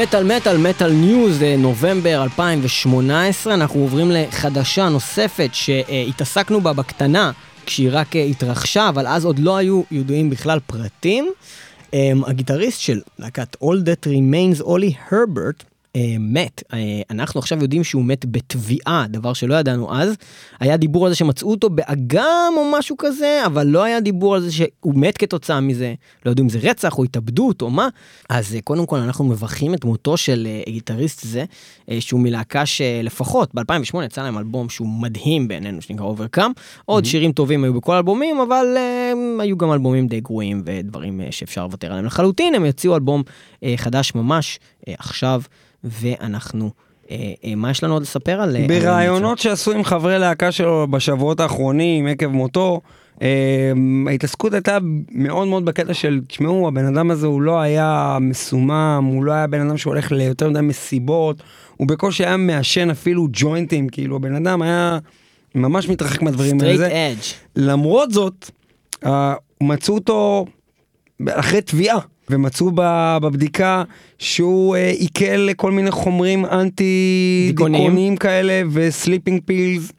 מטאל 0.03 0.37
מטאל 0.37 0.57
מטאל 0.57 0.93
ניוז, 0.93 1.43
אה, 1.43 1.57
נובמבר 1.57 2.23
2018, 2.23 3.55
אנחנו 3.55 3.81
עוברים 3.81 4.11
לחדשה 4.11 4.89
נוספת 4.89 5.51
שהתעסקנו 5.53 6.61
בה 6.61 6.73
בקטנה, 6.73 7.33
כשהיא 7.67 7.89
רק 7.93 8.17
אה, 8.17 8.23
התרחשה, 8.23 8.89
אבל 8.89 9.07
אז 9.07 9.25
עוד 9.25 9.39
לא 9.39 9.57
היו 9.57 9.83
ידועים 9.91 10.31
בכלל 10.31 10.59
פרטים. 10.67 11.31
אה, 11.95 12.13
הגיטריסט 12.27 12.81
של 12.81 13.01
להקת 13.19 13.57
All 13.63 13.79
That 13.85 14.07
Remains, 14.07 14.61
אולי 14.61 14.95
הרברט, 15.11 15.65
מת. 16.19 16.63
אה, 16.73 16.79
אנחנו 17.11 17.41
עכשיו 17.41 17.63
יודעים 17.63 17.85
שהוא 17.85 18.05
מת 18.05 18.25
בתביעה, 18.27 19.07
דבר 19.09 19.33
שלא 19.33 19.55
ידענו 19.55 19.95
אז. 19.95 20.15
היה 20.61 20.77
דיבור 20.77 21.07
על 21.07 21.13
זה 21.13 21.17
שמצאו 21.17 21.51
אותו 21.51 21.71
באגם 21.71 22.53
או 22.57 22.73
משהו 22.79 22.97
כזה, 22.99 23.43
אבל 23.47 23.67
לא 23.67 23.83
היה 23.83 24.01
דיבור 24.01 24.35
על 24.35 24.41
זה 24.41 24.53
שהוא 24.53 24.95
מת 24.95 25.19
כתוצאה 25.19 25.61
מזה. 25.61 25.95
לא 26.25 26.31
יודעים 26.31 26.45
אם 26.45 26.51
זה 26.51 26.59
רצח 26.71 26.99
או 26.99 27.05
התאבדות 27.05 27.63
או 27.63 27.71
מה. 27.71 27.89
אז 28.29 28.55
אה, 28.55 28.61
קודם 28.61 28.87
כל 28.87 28.97
אנחנו 28.97 29.25
מברכים 29.25 29.75
את 29.75 29.85
מותו 29.85 30.17
של 30.17 30.49
אה, 30.51 30.73
גיטריסט 30.73 31.27
זה, 31.27 31.45
אה, 31.91 32.01
שהוא 32.01 32.21
מלהקה 32.21 32.67
שלפחות 32.67 33.55
ב-2008 33.55 34.05
יצא 34.05 34.23
להם 34.23 34.39
אלבום 34.39 34.69
שהוא 34.69 34.89
מדהים 34.89 35.49
בעינינו, 35.49 35.83
שנקרא 35.83 36.05
Overcome. 36.05 36.51
עוד 36.85 37.05
שירים 37.05 37.33
טובים 37.33 37.65
היו 37.65 37.75
בכל 37.75 37.95
האלבומים, 37.95 38.41
אבל 38.41 38.67
אה, 38.77 39.13
היו 39.43 39.57
גם 39.57 39.73
אלבומים 39.73 40.07
די 40.07 40.21
גרועים 40.21 40.63
ודברים 40.65 41.21
אה, 41.21 41.27
שאפשר 41.31 41.65
לוותר 41.65 41.87
עליהם 41.87 42.05
לחלוטין. 42.05 42.55
הם 42.55 42.65
יוציאו 42.65 42.95
אלבום 42.95 43.23
אה, 43.63 43.75
חדש 43.77 44.15
ממש 44.15 44.59
אה, 44.89 44.95
עכשיו, 44.99 45.43
ואנחנו... 45.85 46.71
אה, 47.11 47.33
אה, 47.45 47.55
מה 47.55 47.71
יש 47.71 47.85
לנו 47.85 47.95
עוד 47.95 48.03
לספר 48.03 48.41
על... 48.41 48.57
אה, 48.57 48.61
על 48.63 48.69
בראיונות 48.69 49.39
שעשו 49.39 49.73
עם 49.73 49.85
חברי 49.85 50.19
להקה 50.19 50.53
שלו 50.53 50.87
בשבועות 50.91 51.41
האחרונים 51.41 52.07
עקב 52.07 52.27
מותו, 52.27 52.81
ההתעסקות 54.07 54.53
הייתה 54.53 54.79
מאוד 55.13 55.49
מאוד 55.49 55.65
בקטע 55.65 55.95
של, 55.95 56.21
תשמעו, 56.29 56.69
הבן 56.69 56.85
אדם 56.85 57.11
הזה 57.11 57.27
הוא 57.27 57.43
לא 57.43 57.61
היה 57.61 58.19
מסומם, 58.21 59.11
הוא 59.13 59.25
לא 59.25 59.33
היה 59.33 59.47
בן 59.47 59.67
אדם 59.67 59.77
שהולך 59.77 60.13
ליותר 60.13 60.51
מדי 60.51 60.61
מסיבות, 60.61 61.43
הוא 61.77 61.89
בקושי 61.89 62.25
היה 62.25 62.37
מעשן 62.37 62.91
אפילו 62.91 63.29
ג'וינטים, 63.33 63.89
כאילו 63.89 64.17
הבן 64.17 64.35
אדם 64.35 64.63
היה 64.63 64.99
ממש 65.55 65.89
מתרחק 65.89 66.23
מהדברים 66.23 66.59
straight 66.59 66.81
האלה. 66.81 67.13
edge. 67.13 67.19
למרות 67.57 68.11
זאת, 68.11 68.51
מצאו 69.61 69.95
אותו 69.95 70.47
אחרי 71.31 71.61
טביעה, 71.61 71.99
ומצאו 72.31 72.71
בבדיקה 72.75 73.83
שהוא 74.19 74.77
אה, 74.77 74.91
עיכל 74.91 75.55
כל 75.55 75.73
מיני 75.73 75.91
חומרים 75.91 76.47
אנטי 76.47 77.47
דיכאוניים. 77.49 78.17
כאלה 78.17 78.63
ו 78.73 78.80
sleeping 78.80 79.43
pills. 79.45 79.93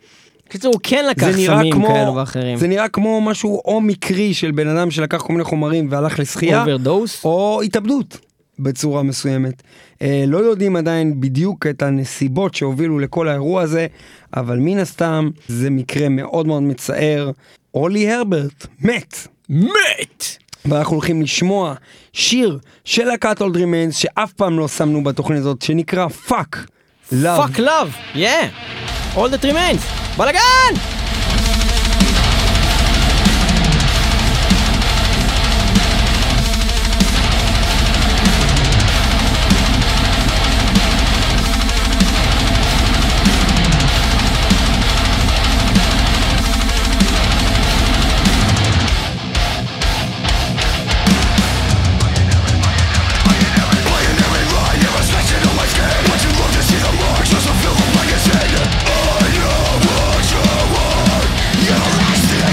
בקיצור, 0.47 0.73
הוא 0.73 0.79
כן 0.83 1.05
לקח 1.09 1.31
סמים 1.31 1.73
כמו, 1.73 1.87
כאלו 1.87 2.15
ואחרים. 2.15 2.57
זה 2.57 2.67
נראה 2.67 2.87
כמו 2.87 3.21
משהו 3.21 3.61
או 3.65 3.81
מקרי 3.81 4.33
של 4.33 4.51
בן 4.51 4.67
אדם 4.67 4.91
שלקח 4.91 5.21
כל 5.21 5.33
מיני 5.33 5.43
חומרים 5.43 5.87
והלך 5.91 6.19
לשחייה, 6.19 6.61
overdose. 6.61 7.25
או 7.25 7.61
התאבדות 7.61 8.19
בצורה 8.59 9.03
מסוימת. 9.03 9.63
אה, 10.01 10.23
לא 10.27 10.37
יודעים 10.37 10.75
עדיין 10.75 11.21
בדיוק 11.21 11.67
את 11.67 11.81
הנסיבות 11.81 12.55
שהובילו 12.55 12.99
לכל 12.99 13.27
האירוע 13.27 13.61
הזה, 13.61 13.87
אבל 14.33 14.57
מן 14.59 14.77
הסתם 14.77 15.29
זה 15.47 15.69
מקרה 15.69 16.09
מאוד 16.09 16.47
מאוד 16.47 16.63
מצער. 16.63 17.31
אולי 17.73 18.11
הרברט 18.11 18.67
מת. 18.81 19.27
מת! 19.49 20.37
ואנחנו 20.65 20.95
הולכים 20.95 21.21
לשמוע 21.21 21.73
שיר 22.13 22.59
של 22.85 23.03
להקת 23.03 23.41
All 23.41 23.48
That 23.48 23.57
Remains 23.57 23.97
שאף 23.97 24.33
פעם 24.33 24.59
לא 24.59 24.67
שמנו 24.67 25.03
בתוכנית 25.03 25.39
הזאת, 25.39 25.61
שנקרא 25.61 26.07
Fuck. 26.07 26.65
לאב. 27.11 27.47
פאק 27.47 27.59
לאב, 27.59 27.95
יא! 28.15 28.29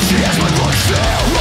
All 0.09 0.13
that 0.13 0.37
remains! 0.37 0.57
בלאגן! 0.57 0.57
Counting 1.17 1.36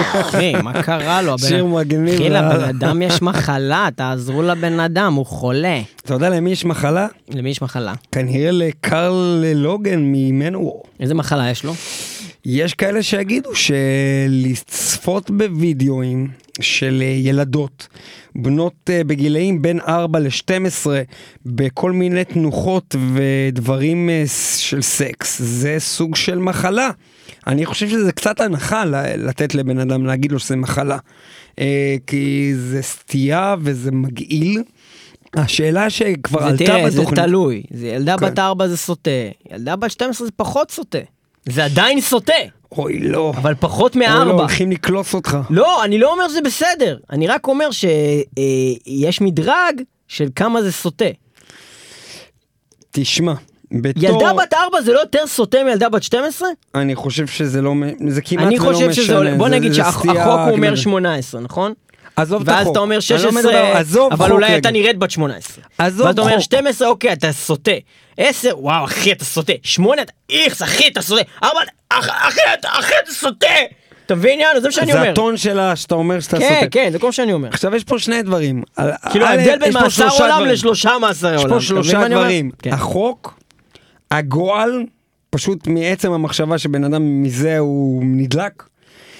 וואו, 0.00 0.20
אחי, 0.20 0.52
מה 0.62 0.82
קרה 0.82 1.22
לו? 1.22 1.38
שיר 1.38 1.66
מגניב. 1.66 2.14
אחי. 2.14 2.28
לבן 2.28 2.64
אדם 2.64 3.02
יש 3.02 3.22
מחלה, 3.22 3.88
תעזרו 3.96 4.42
לבן 4.42 4.80
אדם, 4.80 5.14
הוא 5.14 5.26
חולה. 5.26 5.80
אתה 5.96 6.14
יודע 6.14 6.30
למי 6.30 6.50
יש 6.50 6.64
מחלה? 6.64 7.06
למי 7.28 7.50
יש 7.50 7.62
מחלה? 7.62 7.94
כנראה 8.12 8.50
לקרל 8.50 9.44
לוגן 9.54 10.00
ממנוור. 10.02 10.82
איזה 11.00 11.14
מחלה 11.14 11.50
יש 11.50 11.64
לו? 11.64 11.74
יש 12.44 12.74
כאלה 12.74 13.02
שיגידו 13.02 13.50
שלצפות 13.54 15.30
בווידאוים 15.30 16.28
של 16.60 17.02
ילדות 17.02 17.88
בנות 18.34 18.90
אה, 18.90 19.04
בגילאים 19.04 19.62
בין 19.62 19.80
4 19.88 20.18
ל-12 20.18 20.86
בכל 21.46 21.92
מיני 21.92 22.24
תנוחות 22.24 22.96
ודברים 23.14 24.10
אה, 24.10 24.24
של 24.58 24.82
סקס, 24.82 25.42
זה 25.42 25.76
סוג 25.78 26.16
של 26.16 26.38
מחלה. 26.38 26.90
אני 27.46 27.66
חושב 27.66 27.88
שזה 27.88 28.12
קצת 28.12 28.40
הנחה 28.40 28.84
לתת 29.18 29.54
לבן 29.54 29.78
אדם 29.78 30.06
להגיד 30.06 30.32
לו 30.32 30.38
שזה 30.38 30.56
מחלה. 30.56 30.98
אה, 31.58 31.96
כי 32.06 32.52
זה 32.54 32.82
סטייה 32.82 33.54
וזה 33.60 33.90
מגעיל. 33.90 34.62
השאלה 35.36 35.90
שכבר 35.90 36.42
עלתה 36.42 36.64
תראה, 36.64 36.90
זה 36.90 37.00
בתוכנית, 37.00 37.20
תלוי. 37.20 37.62
זה 37.70 37.86
ילדה 37.86 38.16
כן. 38.18 38.26
בת 38.26 38.38
4 38.38 38.68
זה 38.68 38.76
סוטה, 38.76 39.10
ילדה 39.52 39.76
בת 39.76 39.90
12 39.90 40.26
זה 40.26 40.32
פחות 40.36 40.70
סוטה. 40.70 40.98
זה 41.46 41.64
עדיין 41.64 42.00
סוטה, 42.00 42.32
אוי 42.72 42.98
לא, 42.98 43.32
אבל 43.36 43.54
פחות 43.60 43.96
אוי 43.96 44.06
לא, 44.06 44.08
מארבע. 44.08 44.32
הולכים 44.32 44.70
לקלוס 44.70 45.14
אותך. 45.14 45.38
לא, 45.50 45.84
אני 45.84 45.98
לא 45.98 46.12
אומר 46.12 46.28
שזה 46.28 46.40
בסדר, 46.40 46.98
אני 47.10 47.26
רק 47.26 47.48
אומר 47.48 47.68
שיש 47.70 49.20
מדרג 49.20 49.82
של 50.08 50.28
כמה 50.34 50.62
זה 50.62 50.72
סוטה. 50.72 51.04
תשמע, 52.90 53.34
בתור... 53.72 54.02
ילדה 54.04 54.32
בת 54.32 54.54
4 54.54 54.80
זה 54.80 54.92
לא 54.92 55.00
יותר 55.00 55.26
סוטה 55.26 55.58
מילדה 55.64 55.88
בת 55.88 56.02
12? 56.02 56.48
אני 56.74 56.94
חושב 56.94 57.26
שזה 57.26 57.62
לא, 57.62 57.74
זה 58.08 58.20
כמעט 58.22 58.46
אני 58.46 58.60
ולא 58.60 58.70
משנה. 58.70 58.88
חושב 58.88 59.02
שזה 59.02 59.16
עולה, 59.16 59.34
בוא 59.34 59.48
זה- 59.48 59.54
נגיד 59.54 59.72
זה 59.72 59.76
שהחוק 59.76 60.06
הוא 60.06 60.20
אומר 60.20 60.56
גדולה. 60.56 60.76
18, 60.76 61.40
נכון? 61.40 61.72
עזוב 62.16 62.42
את 62.42 62.48
החוק. 62.48 62.58
ואז 62.58 62.68
אתה 62.68 62.78
אומר 62.78 62.98
אני 63.10 63.22
לא 63.24 63.30
מדבר- 63.32 63.50
16, 63.50 63.78
עזוב 63.78 64.12
אבל 64.12 64.24
חוק 64.24 64.32
אולי 64.34 64.44
רגע. 64.46 64.54
הייתה 64.54 64.70
נראית 64.70 64.98
בת 64.98 65.10
18. 65.10 65.64
עזוב 65.78 66.00
ואז 66.06 66.14
אתה 66.14 66.20
אומר 66.22 66.32
חוק. 66.32 66.40
12, 66.42 66.88
אוקיי, 66.88 67.12
אתה 67.12 67.32
סוטה. 67.32 67.70
10, 68.16 68.52
וואו, 68.58 68.84
אחי, 68.84 69.12
אתה 69.12 69.24
סוטה. 69.24 69.52
8, 69.62 70.02
אתה 70.02 70.12
איכס, 70.30 70.62
אחי, 70.62 70.88
אתה 70.88 71.02
סוטה. 71.02 71.22
4, 71.44 71.54
אחי, 71.90 72.40
אתה- 72.58 72.68
אחי, 72.72 72.92
אתה 73.04 73.12
סוטה. 73.12 73.46
אתה 74.06 74.14
מבין, 74.14 74.40
יאללה, 74.40 74.60
זה 74.60 74.68
מה 74.68 74.72
שאני 74.72 74.92
זה 74.92 74.98
אומר. 74.98 75.10
הטון 75.10 75.36
שלה 75.36 75.76
שאתה 75.76 75.94
אומר 75.94 76.20
שאתה 76.20 76.38
כן, 76.38 76.54
סוטה. 76.54 76.70
כן, 76.70 76.88
זה 76.92 76.98
כל 76.98 77.06
מה 77.06 77.12
שאני 77.12 77.32
אומר. 77.32 77.48
עכשיו 77.48 77.76
יש 77.76 77.84
פה 77.84 77.98
שני 77.98 78.22
דברים. 78.22 78.62
כאילו 79.10 79.26
ההבדל 79.26 79.58
בין 79.58 79.72
מאסר 79.74 80.08
עולם 80.08 80.30
דברים. 80.36 80.52
לשלושה 80.52 80.90
מאסרי 81.00 81.30
עולם. 81.30 81.40
יש 81.40 81.44
אתה 81.46 81.54
פה 81.54 81.60
שלושה 81.60 81.96
אני 81.96 82.14
אומר? 82.14 82.24
דברים. 82.24 82.50
כן. 82.62 82.72
החוק, 82.72 83.34
הגועל, 84.10 84.84
פשוט 85.30 85.66
מעצם 85.66 86.12
המחשבה 86.12 86.58
שבן 86.58 86.84
אדם 86.84 87.22
מזה 87.22 87.58
הוא 87.58 88.02
נדלק. 88.06 88.62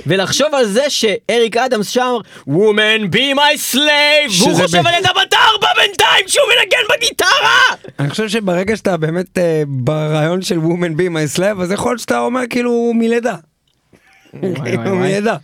ולחשוב 0.07 0.55
על 0.55 0.65
זה 0.67 0.91
שאריק 0.91 1.57
אדמס 1.57 1.89
שר 1.89 2.19
Woman 2.49 3.03
be 3.13 3.37
my 3.37 3.75
slave 3.75 4.43
והוא 4.43 4.55
חושב 4.63 4.79
ב- 4.83 4.87
על 4.87 4.95
ילדה 4.95 5.09
בת 5.11 5.35
ארבע 5.35 5.67
בינתיים 5.77 6.25
שהוא 6.27 6.45
מנגן 6.49 6.97
בגיטרה 6.97 7.59
אני 7.99 8.11
חושב 8.11 8.29
שברגע 8.29 8.77
שאתה 8.77 8.97
באמת 8.97 9.39
אה, 9.39 9.63
ברעיון 9.67 10.43
של 10.43 10.59
Woman 10.59 10.99
be 11.01 11.11
my 11.11 11.39
slave, 11.39 11.63
אז 11.63 11.71
יכול 11.73 11.91
להיות 11.93 12.01
שאתה 12.01 12.19
אומר 12.21 12.41
כאילו 12.51 12.93
מלידה. 12.95 13.35
כאילו 14.41 14.97
מלידה. 14.97 15.37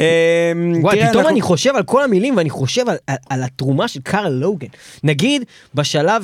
אה, 0.00 0.52
וואי, 0.80 1.08
פתאום 1.08 1.26
אני 1.26 1.40
חושב 1.40 1.76
על 1.76 1.82
כל 1.82 2.02
המילים 2.02 2.36
ואני 2.36 2.50
חושב 2.50 2.84
על, 3.28 3.42
התרומה 3.42 3.88
של 3.88 4.00
קארל 4.00 4.32
לוגן. 4.32 4.66
נגיד 5.04 5.44
בשלב 5.74 6.22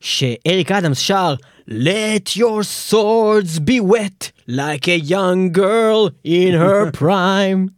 שאריק 0.00 0.72
אדמס 0.72 0.98
שר 0.98 1.34
Let 1.68 2.36
your 2.36 2.64
swords 2.64 3.60
be 3.60 3.80
wet 3.80 4.32
like 4.48 4.88
a 4.88 4.98
young 4.98 5.52
girl 5.52 6.10
in 6.24 6.52
her 6.54 6.90
prime. 7.00 7.68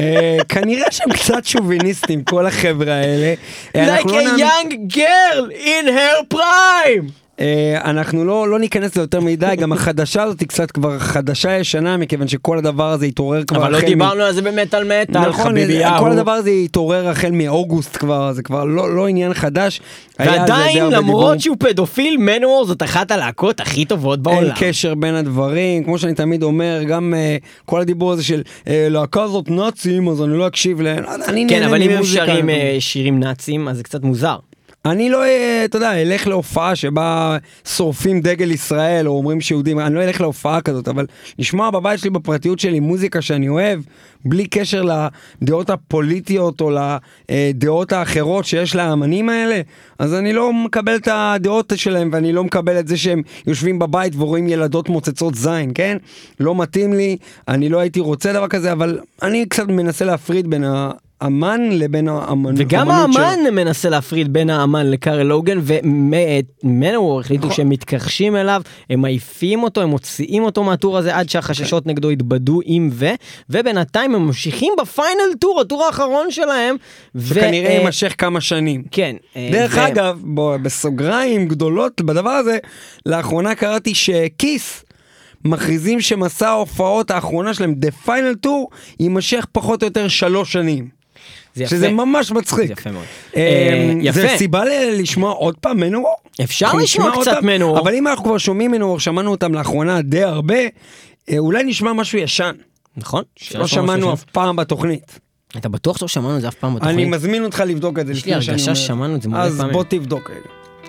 אה, 0.00 0.38
כנראה 0.48 0.90
שהם 0.90 1.12
קצת 1.12 1.44
שוביניסטים 1.44 2.24
כל 2.24 2.46
החבר'ה 2.46 2.94
האלה. 2.94 3.34
like 3.74 4.06
לא 4.06 4.20
a 4.20 4.38
young 4.38 4.94
girl 4.94 5.50
in 5.52 5.86
her 5.86 6.34
prime. 6.34 7.21
אה, 7.42 7.90
אנחנו 7.90 8.24
לא, 8.24 8.48
לא 8.48 8.58
ניכנס 8.58 8.96
ליותר 8.96 9.20
מדי, 9.20 9.54
גם 9.58 9.72
החדשה 9.72 10.22
הזאת 10.22 10.40
היא 10.40 10.48
קצת 10.48 10.70
כבר 10.70 10.98
חדשה 10.98 11.58
ישנה, 11.58 11.96
מכיוון 11.96 12.28
שכל 12.28 12.58
הדבר 12.58 12.90
הזה 12.90 13.06
התעורר 13.06 13.44
כבר 13.44 13.62
אבל 13.62 13.72
לא 13.72 13.80
דיברנו 13.80 14.22
על 14.22 14.32
זה 14.32 14.42
במטאל 14.42 14.84
מטאל, 14.84 15.28
נכון, 15.28 15.44
חביבי 15.44 15.72
יאהו. 15.72 15.98
כל 15.98 16.10
הדבר 16.10 16.32
הזה 16.32 16.50
התעורר 16.50 17.08
החל 17.08 17.30
מאוגוסט 17.30 17.96
כבר, 17.96 18.32
זה 18.32 18.42
כבר 18.42 18.64
לא, 18.64 18.94
לא 18.94 19.06
עניין 19.06 19.34
חדש. 19.34 19.80
ועדיין. 20.18 20.84
למרות 20.84 21.40
שהוא 21.40 21.56
פדופיל 21.58 22.16
מנוור 22.16 22.64
זאת 22.64 22.82
אחת 22.82 23.10
הלהקות 23.10 23.60
הכי 23.60 23.84
טובות 23.84 24.18
אין 24.18 24.22
בעולם. 24.22 24.54
קשר 24.58 24.94
בין 24.94 25.14
הדברים, 25.14 25.84
כמו 25.84 25.98
שאני 25.98 26.14
תמיד 26.14 26.42
אומר, 26.42 26.82
גם 26.88 27.14
uh, 27.14 27.64
כל 27.66 27.80
הדיבור 27.80 28.12
הזה 28.12 28.24
של 28.24 28.42
uh, 28.44 28.68
להקה 28.68 29.28
זאת 29.28 29.50
נאצים, 29.50 30.08
אז 30.08 30.22
אני 30.22 30.38
לא 30.38 30.46
אקשיב 30.46 30.80
להם. 30.80 31.04
אני 31.28 31.46
כן 31.48 31.62
אבל 31.62 31.82
אם 31.82 31.90
הם. 31.90 32.04
שרים 32.04 32.50
אה, 32.50 32.76
שירים 32.78 33.20
נאצים 33.20 33.68
אז 33.68 33.76
זה 33.76 33.82
קצת 33.82 34.02
מוזר. 34.02 34.36
אני 34.84 35.10
לא, 35.10 35.24
אה, 35.24 35.64
אתה 35.64 35.76
יודע, 35.76 36.02
אלך 36.02 36.26
להופעה 36.26 36.76
שבה 36.76 37.36
שורפים 37.68 38.20
דגל 38.20 38.50
ישראל 38.50 39.08
או 39.08 39.12
אומרים 39.12 39.40
שיהודים, 39.40 39.78
אני 39.78 39.94
לא 39.94 40.04
אלך 40.04 40.20
להופעה 40.20 40.60
כזאת, 40.60 40.88
אבל 40.88 41.06
לשמוע 41.38 41.70
בבית 41.70 42.00
שלי 42.00 42.10
בפרטיות 42.10 42.58
שלי 42.58 42.80
מוזיקה 42.80 43.22
שאני 43.22 43.48
אוהב, 43.48 43.80
בלי 44.24 44.46
קשר 44.46 44.84
לדעות 45.42 45.70
הפוליטיות 45.70 46.60
או 46.60 46.70
לדעות 47.30 47.92
האחרות 47.92 48.44
שיש 48.44 48.74
לאמנים 48.76 49.28
האלה, 49.28 49.60
אז 49.98 50.14
אני 50.14 50.32
לא 50.32 50.52
מקבל 50.52 50.96
את 50.96 51.08
הדעות 51.12 51.72
שלהם 51.76 52.10
ואני 52.12 52.32
לא 52.32 52.44
מקבל 52.44 52.78
את 52.78 52.88
זה 52.88 52.96
שהם 52.96 53.22
יושבים 53.46 53.78
בבית 53.78 54.12
ורואים 54.16 54.48
ילדות 54.48 54.88
מוצצות 54.88 55.34
זין, 55.34 55.70
כן? 55.74 55.96
לא 56.40 56.54
מתאים 56.54 56.92
לי, 56.92 57.16
אני 57.48 57.68
לא 57.68 57.78
הייתי 57.78 58.00
רוצה 58.00 58.32
דבר 58.32 58.48
כזה, 58.48 58.72
אבל 58.72 58.98
אני 59.22 59.46
קצת 59.46 59.68
מנסה 59.68 60.04
להפריד 60.04 60.50
בין 60.50 60.64
האמן 61.22 61.60
לבין 61.72 62.08
האמנות 62.08 62.54
וגם. 62.58 62.90
האמן 62.90 63.38
מנסה 63.52 63.88
להפריד 63.88 64.32
בין 64.32 64.50
האמן 64.50 64.90
לקארל 64.90 65.26
לוגן 65.26 65.58
ומנוור 65.62 67.20
החליטו 67.20 67.42
נכון. 67.44 67.56
שהם 67.56 67.68
מתכחשים 67.68 68.36
אליו 68.36 68.62
הם 68.90 69.00
מעיפים 69.00 69.62
אותו 69.62 69.80
הם 69.82 69.88
מוציאים 69.88 70.42
אותו 70.42 70.64
מהטור 70.64 70.98
הזה 70.98 71.16
עד 71.16 71.28
שהחששות 71.28 71.86
נגדו 71.86 72.10
יתבדו 72.10 72.60
עם 72.64 72.90
ו 72.92 73.08
ובינתיים 73.50 74.14
הם 74.14 74.26
ממשיכים 74.26 74.72
בפיינל 74.80 75.34
טור 75.40 75.60
הטור 75.60 75.84
האחרון 75.84 76.30
שלהם. 76.30 76.76
ו- 77.14 77.34
שכנראה 77.34 77.70
אה, 77.70 77.72
יימשך 77.72 78.14
כמה 78.18 78.40
שנים. 78.40 78.82
כן. 78.90 79.16
אה, 79.36 79.48
דרך 79.52 79.76
ו- 79.76 79.86
אגב, 79.86 80.20
בוא, 80.24 80.56
בסוגריים 80.56 81.48
גדולות 81.48 82.00
בדבר 82.00 82.30
הזה, 82.30 82.58
לאחרונה 83.06 83.54
קראתי 83.54 83.94
שכיס 83.94 84.84
מכריזים 85.44 86.00
שמסע 86.00 86.48
ההופעות 86.48 87.10
האחרונה 87.10 87.54
שלהם, 87.54 87.74
The 87.86 88.06
Final 88.08 88.46
Tour, 88.46 88.76
יימשך 89.00 89.46
פחות 89.52 89.82
או 89.82 89.86
יותר 89.86 90.08
שלוש 90.08 90.52
שנים. 90.52 91.01
זה 91.54 91.64
יפה. 91.64 91.76
שזה 91.76 91.90
ממש 91.90 92.32
מצחיק. 92.32 92.66
זה 92.66 92.72
יפה 92.72 92.90
מאוד. 92.90 93.04
אה, 93.36 93.40
אה, 94.06 94.12
זה 94.12 94.22
יפה. 94.26 94.36
סיבה 94.38 94.64
ל- 94.64 94.68
לשמוע 95.00 95.32
עוד 95.32 95.54
פעם 95.60 95.80
מנוור? 95.80 96.14
אפשר 96.44 96.74
לשמוע 96.74 97.12
קצת? 97.20 97.42
מנוור. 97.42 97.78
אבל 97.80 97.94
אם 97.94 98.06
אנחנו 98.06 98.24
כבר 98.24 98.38
שומעים 98.38 98.70
מנוור, 98.70 99.00
שמענו 99.00 99.30
אותם 99.30 99.54
לאחרונה 99.54 100.02
די 100.02 100.22
הרבה, 100.22 100.56
אה, 101.30 101.38
אולי 101.38 101.64
נשמע 101.64 101.92
משהו 101.92 102.18
ישן, 102.18 102.52
נכון? 102.96 103.22
שלא 103.36 103.66
שמענו 103.66 104.12
אף 104.12 104.24
פעם 104.24 104.56
בתוכנית. 104.56 105.18
אתה 105.56 105.68
בטוח 105.68 105.98
שלא 105.98 106.08
שמענו 106.08 106.36
את 106.36 106.40
זה 106.40 106.48
אף 106.48 106.54
פעם 106.54 106.74
בתוכנית? 106.74 106.94
אני 106.94 107.04
מזמין 107.04 107.44
אותך 107.44 107.62
לבדוק 107.66 107.98
את 107.98 108.06
זה 108.06 108.12
יש 108.12 108.26
לי 108.26 108.30
לפני 108.32 108.42
שאני 108.42 108.52
הרגשה 108.54 108.70
אומר. 108.70 108.74
ששמענו 108.80 109.14
את 109.16 109.22
זה 109.22 109.28
מלא 109.28 109.38
אז 109.38 109.56
פעמים. 109.58 109.72
בוא 109.72 109.84
תבדוק 109.88 110.30
רגע. 110.30 110.40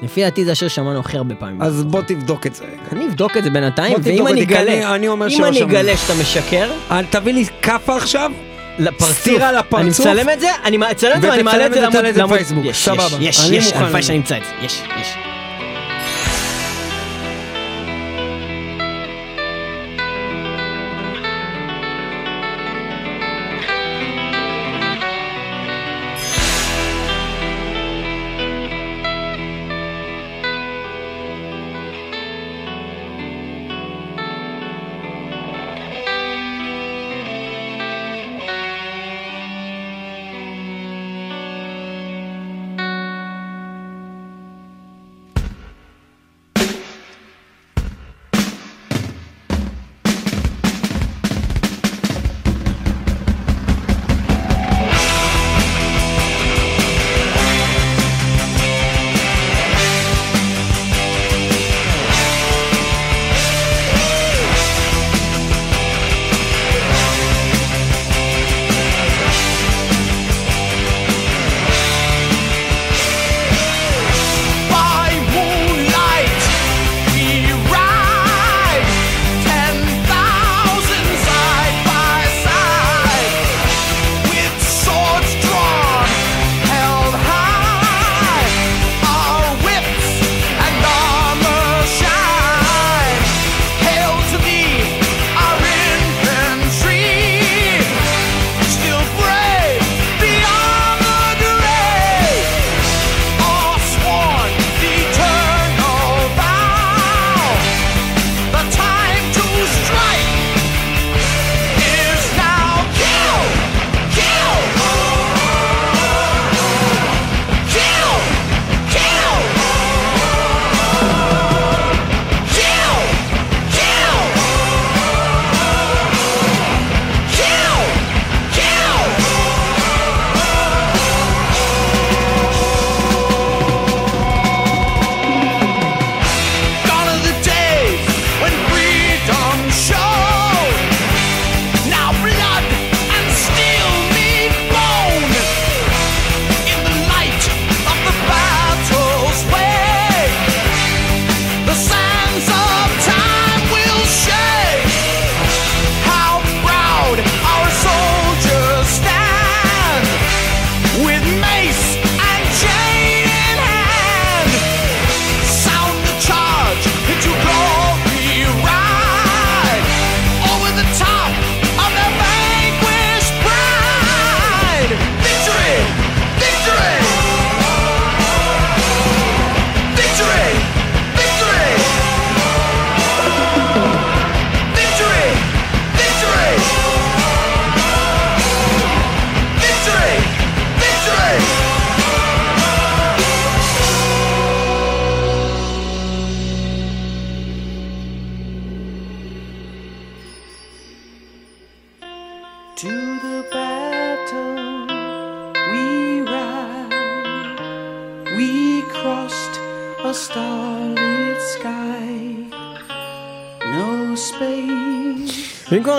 לפי 0.01 0.21
דעתי 0.21 0.45
זה 0.45 0.51
השיר 0.51 0.67
ששמענו 0.67 0.99
הכי 0.99 1.17
הרבה 1.17 1.35
פעמים. 1.35 1.61
אז 1.61 1.83
בוא 1.83 2.01
תבדוק 2.01 2.47
את 2.47 2.55
זה 2.55 2.63
רגע. 2.63 2.73
אני 2.91 3.07
אבדוק 3.07 3.37
את 3.37 3.43
זה 3.43 3.49
בינתיים, 3.49 3.97
ואם 4.03 4.27
אני 4.27 4.41
אגלה, 4.43 4.95
אם 4.95 5.23
אני 5.23 5.31
שמענו. 5.31 5.63
אגלה 5.63 5.97
שאתה 5.97 6.13
משקר, 6.21 6.71
אל 6.91 7.05
תביא 7.05 7.33
לי 7.33 7.45
כאפה 7.61 7.95
עכשיו, 7.97 8.31
לפרצוף, 8.79 9.17
סטירה 9.17 9.51
לפרצוף. 9.51 10.07
אני 10.07 10.13
מצלם 10.13 10.29
את 10.29 10.39
זה, 10.39 10.47
אני 10.63 10.77
מצלם 10.77 11.15
את 11.15 11.21
זה 11.21 11.29
ואני 11.29 11.43
מעלה 11.43 11.65
את 11.65 11.73
זה 12.13 12.23
בפייסבוק. 12.23 12.65
יש. 12.65 12.89
יש, 13.19 13.49
יש, 13.51 13.73
הלוואי. 13.73 14.03
שאני 14.03 14.17
אמצא 14.17 14.37
את 14.37 14.43
זה, 14.45 14.65
יש, 14.65 14.83
יש. 15.01 15.32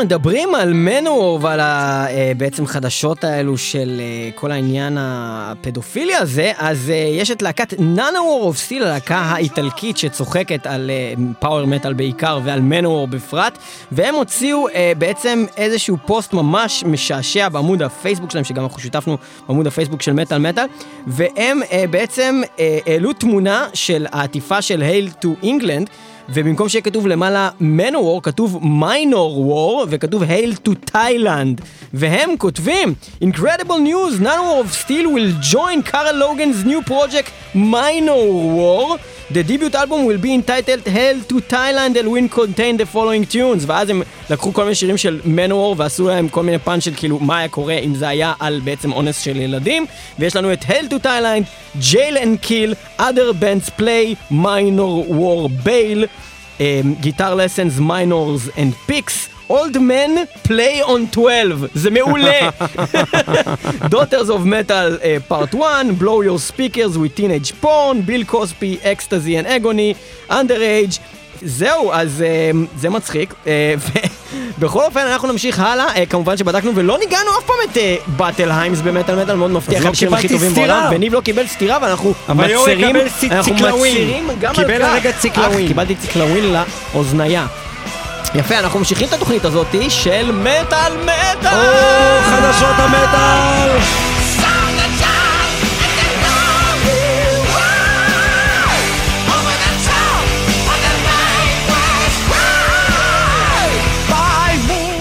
מדברים 0.05 0.55
על 0.55 0.73
מנוור 0.73 1.39
ועל 1.43 1.61
ה- 1.61 2.07
אה, 2.11 2.33
בעצם 2.37 2.67
חדשות 2.67 3.25
האלו 3.25 3.59
של 3.59 4.01
אה, 4.01 4.31
כל 4.35 4.51
העניין 4.53 4.97
הפדופילי 5.01 6.15
הזה, 6.15 6.53
אז 6.59 6.91
אה, 6.91 6.95
יש 6.95 7.31
את 7.31 7.43
להקת 7.43 7.75
Nanowar 7.79 8.41
of 8.43 8.57
Steel, 8.57 8.83
הלהקה 8.83 9.17
האיטלקית 9.17 9.97
שצוחקת 9.97 10.67
על 10.67 10.91
power 11.39 11.65
metal 11.67 11.93
בעיקר 11.93 12.41
ועל 12.45 12.61
מנוור 12.61 13.07
בפרט, 13.07 13.59
והם 13.93 14.15
הוציאו 14.15 14.67
בעצם 14.99 15.45
איזשהו 15.57 15.97
פוסט 16.07 16.33
ממש 16.33 16.85
משעשע 16.87 17.49
בעמוד 17.49 17.83
הפייסבוק 17.83 18.31
שלהם, 18.31 18.45
שגם 18.45 18.63
אנחנו 18.65 18.81
שיתפנו 18.81 19.17
בעמוד 19.49 19.67
הפייסבוק 19.67 20.03
של 20.03 20.13
מטאל 20.13 20.39
מטאל, 20.39 20.65
והם 21.07 21.61
בעצם 21.91 22.41
העלו 22.87 23.13
תמונה 23.13 23.67
של 23.75 24.07
העטיפה 24.13 24.63
של 24.63 24.83
Hail 24.83 25.11
to 25.11 25.35
England. 25.43 25.91
ובמקום 26.29 26.69
שיהיה 26.69 26.83
כתוב 26.83 27.07
למעלה 27.07 27.51
מנוור, 27.61 28.23
כתוב 28.23 28.59
מיינור 28.63 29.41
וור, 29.41 29.87
וכתוב 29.89 30.23
הייל 30.23 30.57
טו 30.57 30.75
תאילנד. 30.75 31.61
והם 31.95 32.37
כותבים, 32.39 32.95
Incredible 33.25 33.81
news, 33.89 34.21
Nanowar 34.21 34.65
of 34.65 34.73
Steel 34.73 35.07
will 35.15 35.33
join 35.53 35.83
Carl 35.93 36.17
Logan's 36.17 36.65
new 36.65 36.83
project 36.91 37.29
Minor 37.55 38.23
War. 38.57 38.99
The 39.31 39.43
debut 39.43 39.71
album 39.83 40.05
will 40.05 40.19
be 40.19 40.33
entitled 40.35 40.87
Hell 40.97 41.19
to 41.31 41.37
Thailand 41.55 41.97
and 41.99 42.07
will 42.15 42.29
contain 42.29 42.77
the 42.77 42.87
following 42.95 43.25
tunes. 43.33 43.65
ואז 43.67 43.91
הם 43.91 44.03
לקחו 44.31 44.53
כל 44.53 44.63
מיני 44.63 44.75
שירים 44.75 44.97
של 44.97 45.21
מנוור 45.25 45.75
ועשו 45.79 46.09
להם 46.09 46.29
כל 46.29 46.43
מיני 46.43 46.59
פאנץ' 46.59 46.85
של 46.85 46.95
כאילו 46.97 47.19
מה 47.19 47.39
היה 47.39 47.49
קורה 47.49 47.75
אם 47.75 47.95
זה 47.95 48.09
היה 48.09 48.33
על 48.41 48.61
בעצם 48.65 48.93
אונס 48.93 49.21
של 49.21 49.37
ילדים. 49.37 49.87
ויש 50.19 50.37
לנו 50.37 50.53
את 50.53 50.63
Hell 50.63 50.91
to 50.91 51.05
Thailand, 51.05 51.45
Jail 51.81 52.17
and 52.17 52.47
Kill, 52.47 53.01
Other 53.01 53.33
Bands 53.41 53.81
Play, 53.81 54.33
Minor 54.33 55.11
War 55.11 55.67
Bail. 55.67 56.07
Um, 56.61 56.95
guitar 57.01 57.35
lessons, 57.35 57.81
minors 57.81 58.49
and 58.57 58.75
picks. 58.87 59.29
Old 59.49 59.79
men 59.81 60.27
play 60.45 60.81
on 60.83 61.07
12, 61.13 61.67
זה 61.75 61.91
מעולה! 61.91 62.49
Daughters 63.91 64.31
of 64.31 64.45
Metal 64.47 64.95
uh, 64.95 65.21
Part 65.29 65.55
1, 65.55 65.95
Blow 65.99 66.23
Your 66.23 66.39
Speakers 66.39 66.97
with 66.97 67.15
Teenage 67.15 67.53
Porn, 67.61 68.01
Bill 68.03 68.25
Cosby, 68.25 68.81
Ecstasy 68.83 69.37
and 69.37 69.47
Agony, 69.47 69.95
Underage. 70.31 70.99
זהו, 71.43 71.93
אז 71.93 72.25
uh, 72.27 72.57
זה 72.77 72.91
מצחיק. 72.91 73.35
Uh, 73.45 73.47
בכל 74.59 74.85
אופן, 74.85 75.01
אנחנו 75.01 75.33
נמשיך 75.33 75.61
הלאה. 75.61 75.95
Uh, 75.95 76.07
כמובן 76.11 76.37
שבדקנו 76.37 76.73
ולא 76.75 76.99
ניגענו 76.99 77.31
אף 77.39 77.45
פעם 77.47 77.57
את 77.73 77.79
באטל 78.07 78.51
היימס 78.53 78.81
במטאל 78.81 79.23
מטאל, 79.23 79.35
מאוד 79.37 79.51
מבטיח, 79.51 79.85
לא 79.85 79.91
קיבלתי 79.91 80.39
סטירה. 80.39 80.89
וניב 80.93 81.15
לא 81.15 81.21
קיבל 81.21 81.47
סטירה, 81.47 81.79
ואנחנו 81.83 82.15
צי- 83.19 83.29
אנחנו. 83.31 83.55
מצהירים 83.79 84.29
גם 84.41 84.51
על 84.51 84.55
כך. 84.55 84.61
קיבל 84.61 84.83
הרגע 84.83 85.13
ציקלווין. 85.13 85.63
אך, 85.65 85.69
קיבלתי 85.69 85.95
ציקלווין 85.95 86.55
לאוזנייה. 86.95 87.47
יפה, 88.35 88.59
אנחנו 88.59 88.79
ממשיכים 88.79 89.09
את 89.09 89.13
התוכנית 89.13 89.45
הזאת 89.45 89.67
של 89.89 90.33
מטאל 90.33 90.93
מטאל! 91.05 91.55
או, 91.57 92.23
חדשות 92.23 92.75
המטאל! 92.79 94.14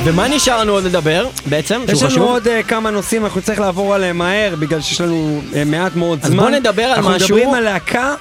ומה 0.06 0.28
נשאר 0.28 0.60
לנו 0.60 0.72
עוד 0.74 0.84
לדבר 0.84 1.28
בעצם? 1.46 1.82
יש 1.88 2.04
לנו? 2.04 2.24
עוד 2.24 2.48
אה, 2.48 2.64
כמה 2.64 2.90
נושאים, 2.92 3.26
אנחנו 3.26 3.40
נצטרך 3.40 3.60
לעבור 3.60 3.96
עליהם 3.96 4.18
מהר, 4.18 4.56
בגלל 4.60 4.82
שיש 4.82 5.02
לנו 5.02 5.42
אה, 5.56 5.64
מעט 5.66 5.96
מאוד 5.96 6.20
אז 6.24 6.32
זמן. 6.32 6.44
בוא 6.44 6.50
נדבר 6.50 6.84
על 6.84 6.92
אנחנו 6.92 7.10
משהו- 7.12 7.36
מדברים 7.36 7.54
על 7.54 7.64
להקה 7.64 8.14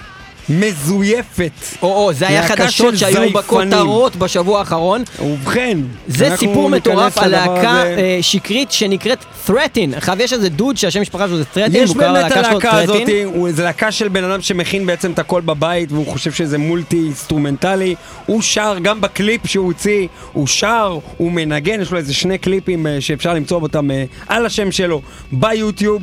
מזויפת. 0.49 1.51
או, 1.83 1.89
או, 2.07 2.13
זה 2.13 2.29
היה 2.29 2.49
חדשות 2.49 2.97
שהיו 2.99 3.13
זייפנים. 3.13 3.33
בכותרות 3.33 4.17
בשבוע 4.17 4.59
האחרון. 4.59 5.03
ובכן, 5.23 5.79
זה 6.09 6.37
סיפור 6.37 6.71
מטורף 6.71 7.19
על 7.19 7.31
להקה 7.31 7.81
הזה. 7.81 7.97
אה, 7.99 8.19
שקרית 8.23 8.73
שנקראת 8.73 9.19
Threatin. 9.47 9.97
עכשיו 9.97 10.17
יש 10.21 10.33
איזה 10.33 10.49
דוד 10.49 10.77
שהשם 10.77 11.01
משפחה 11.01 11.29
שלו 11.29 11.37
זה 11.37 11.45
Threatin, 11.55 11.71
יש 11.73 11.91
והוא 11.91 12.01
קרא 12.01 12.13
באמת 12.13 12.25
ללהקה 12.33 12.45
שלו 12.45 12.53
הלהקה 12.53 12.71
הזאת, 12.79 13.03
Threatin. 13.03 13.11
הוא- 13.25 13.51
זה 13.53 13.63
להקה 13.65 13.93
של 13.93 14.09
בן 14.09 14.25
אדם 14.25 14.43
שמכין 14.43 14.87
בעצם 14.87 15.13
את 15.13 15.19
הכל 15.19 15.41
בבית 15.41 15.93
והוא 15.93 16.07
חושב 16.07 16.33
שזה 16.33 16.59
מולטי 16.59 16.97
אינסטרומנטלי. 16.97 17.95
הוא 18.27 18.43
שר 18.43 18.77
גם 18.83 19.01
בקליפ 19.01 19.47
שהוא 19.47 19.67
הוציא, 19.67 20.07
הוא 20.33 20.47
שר, 20.47 20.99
הוא 21.17 21.33
מנגן, 21.33 21.81
יש 21.81 21.91
לו 21.91 21.99
איזה 21.99 22.15
שני 22.15 22.39
קליפים 22.39 22.87
אה, 22.87 23.01
שאפשר 23.01 23.35
למצוא 23.35 23.61
אותם 23.61 23.91
אה, 23.91 24.05
על 24.29 24.47
השם 24.47 24.73
שלו 24.73 25.03
ביוטיוב. 25.33 26.03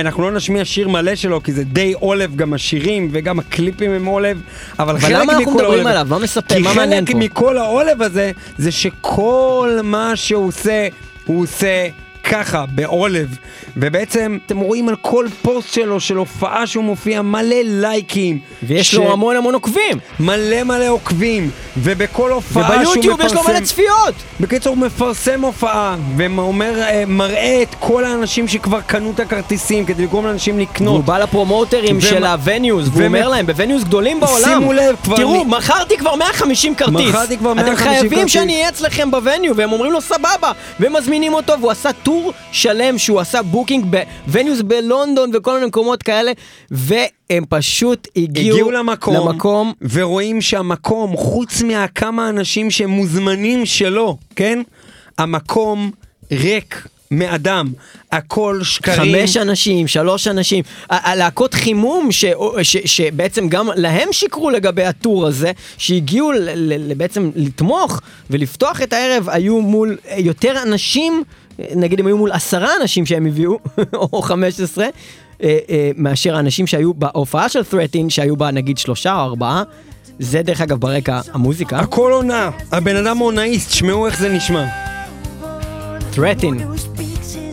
אנחנו 0.00 0.22
לא 0.22 0.30
נשמיע 0.32 0.64
שיר 0.64 0.88
מלא 0.88 1.14
שלו 1.14 1.42
כי 1.42 1.52
זה 1.52 1.64
די 1.64 1.94
עולב 2.00 2.36
גם 2.36 2.54
השירים 2.54 3.08
וגם 3.12 3.40
הקליפים 3.70 3.90
הם 3.90 4.04
עולב, 4.06 4.40
אבל 4.78 4.90
אבל 4.90 5.00
חלק 5.00 5.10
למה 5.10 5.32
אנחנו 5.32 5.40
מכל 5.42 5.50
מדברים 5.52 5.70
העולב- 5.72 5.86
עליו? 5.86 6.06
מה 6.10 6.18
מספר? 6.18 6.54
כי 6.54 6.62
מה 6.62 6.74
מעניין 6.74 7.04
חלק 7.06 7.12
פה? 7.12 7.18
מכל 7.18 7.58
העולב 7.58 8.02
הזה 8.02 8.30
זה 8.58 8.70
שכל 8.72 9.78
מה 9.84 10.12
שהוא 10.16 10.46
עושה, 10.48 10.88
הוא 11.26 11.42
עושה 11.42 11.88
ככה, 12.30 12.64
בעולב. 12.68 13.36
ובעצם 13.76 14.38
אתם 14.46 14.58
רואים 14.58 14.88
על 14.88 14.96
כל 14.96 15.26
פוסט 15.42 15.72
שלו, 15.72 16.00
של 16.00 16.16
הופעה 16.16 16.66
שהוא 16.66 16.84
מופיע, 16.84 17.22
מלא 17.22 17.56
לייקים. 17.64 18.38
ויש 18.62 18.90
ש- 18.90 18.94
לו 18.94 19.12
המון 19.12 19.36
המון 19.36 19.54
עוקבים. 19.54 19.98
מלא 20.20 20.62
מלא 20.64 20.88
עוקבים, 20.88 21.50
ובכל 21.76 22.30
הופעה 22.32 22.62
שהוא 22.64 22.74
מפרסם... 22.74 22.90
וביוטיוב 22.90 23.20
יש 23.20 23.32
לו 23.32 23.40
מלא 23.48 23.60
צפיות. 23.60 24.14
בקיצור, 24.40 24.74
הוא 24.74 24.86
מפרסם 24.86 25.40
הופעה, 25.42 25.96
ואומר, 26.16 26.82
אה, 26.82 27.62
את 27.62 27.74
כל 27.78 28.04
האנשים 28.04 28.48
שכבר 28.48 28.80
קנו 28.80 29.10
את 29.10 29.20
הכרטיסים 29.20 29.84
כדי 29.86 30.02
לגרום 30.02 30.26
לאנשים 30.26 30.54
והוא 30.54 30.66
לקנות. 30.74 31.04
בא 31.04 31.18
לפרומוטרים 31.18 31.94
ומ- 31.96 32.00
של 32.00 32.24
ה 32.26 32.34
venues, 32.34 32.88
והוא 32.88 32.98
ומ- 33.02 33.14
אומר 33.14 33.28
להם, 33.28 33.46
ב 33.46 33.51
venues 33.51 33.84
גדולים 33.84 34.20
בעולם, 34.20 34.58
שימו 34.58 34.72
לב, 34.72 34.96
כבר 35.04 35.16
תראו, 35.16 35.34
אני- 35.34 35.44
מכרתי 35.44 35.96
כבר 35.98 36.14
150 36.14 36.74
כרטיס. 36.74 37.08
מכרתי 37.08 37.38
כבר 37.38 37.52
אתם 37.52 37.56
150 37.64 37.76
חייבים 37.92 38.18
כרטיס." 38.18 38.32
שאני 38.32 38.54
אהיה 38.54 38.68
אצלכם 38.68 39.10
ב 39.10 39.17
venue, 39.17 39.56
והם 39.56 39.72
אומרים 39.72 39.92
לו 39.92 40.00
סבבה, 40.00 40.52
והם 40.80 40.96
מזמינים 40.96 41.34
אותו, 41.34 41.52
והוא 41.60 41.70
עשה 41.70 41.90
tour 41.92 42.19
שלם 42.52 42.98
שהוא 42.98 43.20
עשה 43.20 43.42
booking 43.42 43.84
ב 44.26 44.31
venues 44.31 44.62
בלונדון 44.62 45.30
וכל 45.34 45.54
מיני 45.54 45.66
מקומות 45.66 46.02
כאלה, 46.02 46.32
והם 46.70 47.44
פשוט 47.48 48.08
הגיעו, 48.16 48.56
הגיעו 48.56 48.70
למקום, 48.70 49.14
למקום 49.14 49.72
ורואים 49.92 50.40
שהמקום, 50.40 51.16
חוץ 51.16 51.62
מהכמה 51.62 52.28
אנשים 52.28 52.70
שהם 52.70 52.90
מוזמנים 52.90 53.66
שלו, 53.66 54.16
כן? 54.36 54.62
המקום 55.18 55.90
ריק 56.32 56.86
מאדם, 57.10 57.72
הכל 58.12 58.60
שקרים. 58.62 59.16
חמש 59.20 59.36
אנשים, 59.36 59.88
שלוש 59.88 60.28
אנשים, 60.28 60.64
הלהקות 60.90 61.54
חימום 61.54 62.12
ש, 62.12 62.24
ש, 62.62 62.76
שבעצם 62.84 63.48
גם 63.48 63.68
להם 63.76 64.08
שיקרו 64.12 64.50
לגבי 64.50 64.84
הטור 64.84 65.26
הזה, 65.26 65.52
שהגיעו 65.78 66.32
ל, 66.32 66.50
ל, 66.54 66.94
בעצם 66.94 67.30
לתמוך 67.34 68.00
ולפתוח 68.30 68.82
את 68.82 68.92
הערב, 68.92 69.28
היו 69.28 69.60
מול 69.60 69.96
יותר 70.16 70.62
אנשים, 70.62 71.24
נגיד 71.76 72.00
הם 72.00 72.06
היו 72.06 72.16
מול 72.16 72.32
עשרה 72.32 72.68
אנשים 72.82 73.06
שהם 73.06 73.26
הביאו, 73.26 73.58
או 74.12 74.22
חמש 74.22 74.60
עשרה, 74.60 74.86
אה, 75.42 75.58
אה, 75.70 75.90
מאשר 75.96 76.36
האנשים 76.36 76.66
שהיו 76.66 76.94
בהופעה 76.94 77.48
של 77.48 77.60
Threatin, 77.60 78.08
שהיו 78.08 78.36
בה 78.36 78.50
נגיד 78.50 78.78
שלושה 78.78 79.14
או 79.14 79.20
ארבעה. 79.20 79.62
זה 80.18 80.42
דרך 80.42 80.60
אגב 80.60 80.80
ברקע 80.80 81.20
המוזיקה, 81.32 81.78
הכל 81.78 82.12
עונה, 82.12 82.50
הבן 82.72 82.96
אדם 82.96 83.18
הונאיסט, 83.18 83.70
שמעו 83.70 84.06
איך 84.06 84.18
זה 84.20 84.28
נשמע. 84.28 84.66
Threatin. 86.14 86.62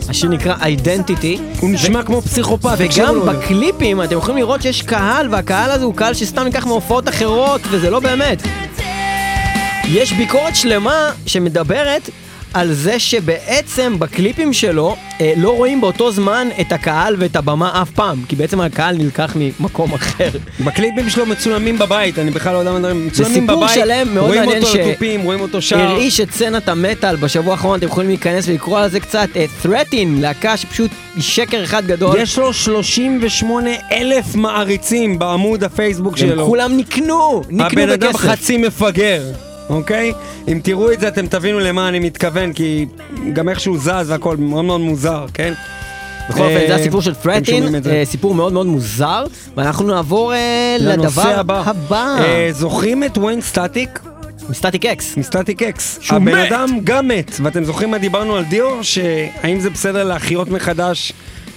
השיר 0.08 0.30
נקרא 0.30 0.54
Identity. 0.54 1.60
הוא 1.60 1.70
נשמע 1.70 2.02
כמו 2.02 2.22
פסיכופת, 2.22 2.74
וגם. 2.78 3.26
בקליפים 3.26 4.02
אתם 4.02 4.18
יכולים 4.18 4.38
לראות 4.38 4.62
שיש 4.62 4.82
קהל, 4.82 5.28
והקהל 5.30 5.70
הזה 5.70 5.84
הוא 5.84 5.94
קהל 5.94 6.14
שסתם 6.14 6.42
ניקח 6.42 6.66
מהופעות 6.66 7.08
אחרות, 7.08 7.60
וזה 7.70 7.90
לא 7.90 8.00
באמת. 8.00 8.42
יש 9.84 10.12
ביקורת 10.12 10.56
שלמה 10.56 11.10
שמדברת 11.26 12.10
על 12.58 12.72
זה 12.72 12.98
שבעצם 12.98 13.98
בקליפים 13.98 14.52
שלו 14.52 14.96
אה, 15.20 15.32
לא 15.36 15.56
רואים 15.56 15.80
באותו 15.80 16.10
זמן 16.12 16.48
את 16.60 16.72
הקהל 16.72 17.16
ואת 17.18 17.36
הבמה 17.36 17.82
אף 17.82 17.90
פעם, 17.90 18.22
כי 18.28 18.36
בעצם 18.36 18.60
הקהל 18.60 18.96
נלקח 18.96 19.36
ממקום 19.36 19.94
אחר. 19.94 20.28
בקליפים 20.64 21.10
שלו 21.10 21.26
מצולמים 21.26 21.78
בבית, 21.78 22.18
אני 22.18 22.30
בכלל 22.30 22.52
לא 22.52 22.58
יודע 22.58 22.72
מה 22.72 22.78
מדברים, 22.78 23.00
זה 23.00 23.06
מצולמים 23.06 23.40
סיפור 23.40 23.56
בבית, 23.56 23.74
שלם 23.74 24.14
מאוד 24.14 24.26
רואים 24.26 24.40
מעניין 24.40 24.62
אותו 24.62 24.78
על 24.78 24.92
תופים, 24.92 25.22
רואים 25.22 25.40
אותו 25.40 25.62
שר. 25.62 25.78
הרעיש 25.78 26.20
את 26.20 26.30
סצנת 26.30 26.68
המטאל 26.68 27.16
בשבוע 27.16 27.52
האחרון, 27.52 27.78
אתם 27.78 27.86
יכולים 27.86 28.08
להיכנס 28.08 28.48
ולקרוא 28.48 28.78
על 28.78 28.90
זה 28.90 29.00
קצת. 29.00 29.28
אה, 29.36 29.44
Threatin, 29.64 30.06
להקה 30.20 30.56
שפשוט 30.56 30.90
היא 31.14 31.22
שקר 31.22 31.64
אחד 31.64 31.86
גדול. 31.86 32.20
יש 32.20 32.38
לו 32.38 32.52
38 32.52 33.70
אלף 33.92 34.34
מעריצים 34.34 35.18
בעמוד 35.18 35.64
הפייסבוק 35.64 36.12
הם 36.12 36.28
שלו. 36.28 36.46
כולם 36.46 36.76
נקנו, 36.76 37.42
נקנו 37.50 37.82
הבן 37.82 37.90
אדם 37.90 38.12
בכסף. 38.12 38.28
חצי 38.28 38.56
מפגר, 38.56 39.22
אוקיי? 39.70 40.12
אם 40.48 40.60
תראו 40.62 40.92
את 40.92 41.00
זה 41.00 41.08
אתם 41.08 41.26
תבינו 41.26 41.58
למה 41.58 41.88
אני 41.88 41.98
מתכוון, 41.98 42.52
כי 42.52 42.86
גם 43.32 43.48
איך 43.48 43.60
שהוא 43.60 43.78
זז 43.78 44.10
והכל 44.10 44.36
מאוד 44.36 44.64
מאוד 44.64 44.80
מוזר, 44.80 45.26
כן? 45.34 45.52
בכל 46.28 46.42
אופן, 46.42 46.58
זה 46.66 46.72
אה, 46.72 46.74
הסיפור 46.74 47.02
של 47.02 47.14
Threatin. 47.14 47.74
אה, 47.86 48.02
סיפור 48.04 48.34
מאוד 48.34 48.52
מאוד 48.52 48.66
מוזר, 48.66 49.24
ואנחנו 49.56 49.86
נעבור 49.86 50.34
אה, 50.34 50.76
לדבר 50.80 51.42
הבא. 51.66 52.16
זוכרים 52.50 53.04
את 53.04 53.18
וויין 53.18 53.40
סטטיק? 53.40 54.00
מ 54.50 54.86
Static-X. 54.86 55.16
מ 55.16 55.62
Static-X. 55.62 55.98
שהוא 56.00 56.16
הבן 56.16 56.32
מת. 56.32 56.52
אדם 56.52 56.78
גם 56.84 57.08
מת, 57.08 57.30
ואתם 57.42 57.64
זוכרים 57.64 57.90
מה 57.90 57.98
דיברנו 57.98 58.36
על 58.36 58.44
דיו? 58.44 58.84
שהאם 58.84 59.60
זה 59.60 59.70
בסדר 59.70 60.04
להחיות 60.04 60.48
מחדש 60.48 61.12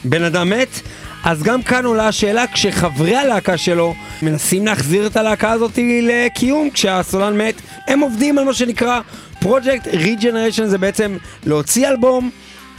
בן 0.06 0.24
אדם 0.24 0.50
מת? 0.50 0.82
אז 1.24 1.44
גם 1.44 1.62
כאן 1.62 1.86
עולה 1.86 2.08
השאלה 2.08 2.48
כשחברי 2.48 3.16
הלהקה 3.16 3.58
שלו 3.58 3.96
מנסים 4.22 4.66
להחזיר 4.66 5.08
את 5.08 5.18
הלהקה 5.18 5.52
הזאת 5.52 5.80
לקיום 6.02 6.70
כשהסולן 6.70 7.38
מת, 7.38 7.62
הם 7.88 8.00
עובדים 8.00 8.38
על 8.38 8.44
מה 8.46 8.54
שנקרא 8.54 9.00
פרויקט 9.40 9.88
Regeneration 9.88 10.66
זה 10.66 10.78
בעצם 10.78 11.18
להוציא 11.46 11.88
אלבום 11.88 12.30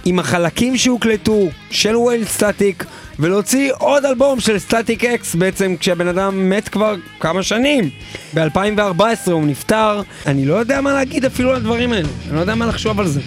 עם 0.05 0.19
החלקים 0.19 0.77
שהוקלטו 0.77 1.49
של 1.71 1.97
Wayne 1.97 2.25
Static 2.25 2.85
ולהוציא 3.19 3.73
עוד 3.79 4.05
אלבום 4.05 4.41
של 4.41 4.59
Static-X 4.59 5.35
בעצם 5.35 5.75
כשהבן 5.81 6.09
אדם 6.09 6.51
מת 6.51 6.69
כבר 6.69 6.95
כמה 7.21 7.43
שנים. 7.43 7.91
ב-2014 8.35 9.31
הוא 9.31 9.47
נפטר, 9.47 10.03
אני 10.27 10.45
לא 10.45 10.55
יודע 10.55 10.81
מה 10.81 10.93
להגיד 10.93 11.25
אפילו 11.25 11.51
על 11.51 11.57
הדברים 11.57 11.93
האלה, 11.93 12.09
אני 12.27 12.37
לא 12.37 12.41
יודע 12.41 12.55
מה 12.55 12.67
לחשוב 12.67 13.01
על 13.01 13.07
זה. 13.07 13.21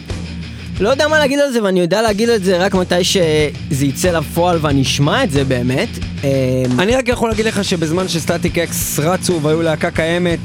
לא 0.79 0.89
יודע 0.89 1.07
מה 1.07 1.19
להגיד 1.19 1.39
על 1.39 1.51
זה, 1.51 1.63
ואני 1.63 1.79
יודע 1.79 2.01
להגיד 2.01 2.29
את 2.29 2.43
זה 2.43 2.57
רק 2.57 2.75
מתי 2.75 3.03
שזה 3.03 3.85
יצא 3.85 4.11
לפועל 4.11 4.57
ואני 4.61 4.81
אשמע 4.81 5.23
את 5.23 5.31
זה 5.31 5.43
באמת. 5.43 5.89
אה, 6.23 6.29
אני 6.79 6.95
רק 6.95 7.07
יכול 7.07 7.29
להגיד 7.29 7.45
לך 7.45 7.63
שבזמן 7.63 8.07
ש 8.07 8.57
Static-X 8.57 8.99
רצו 8.99 9.41
והיו 9.41 9.61
להקה 9.61 9.91
קיימת, 9.91 10.39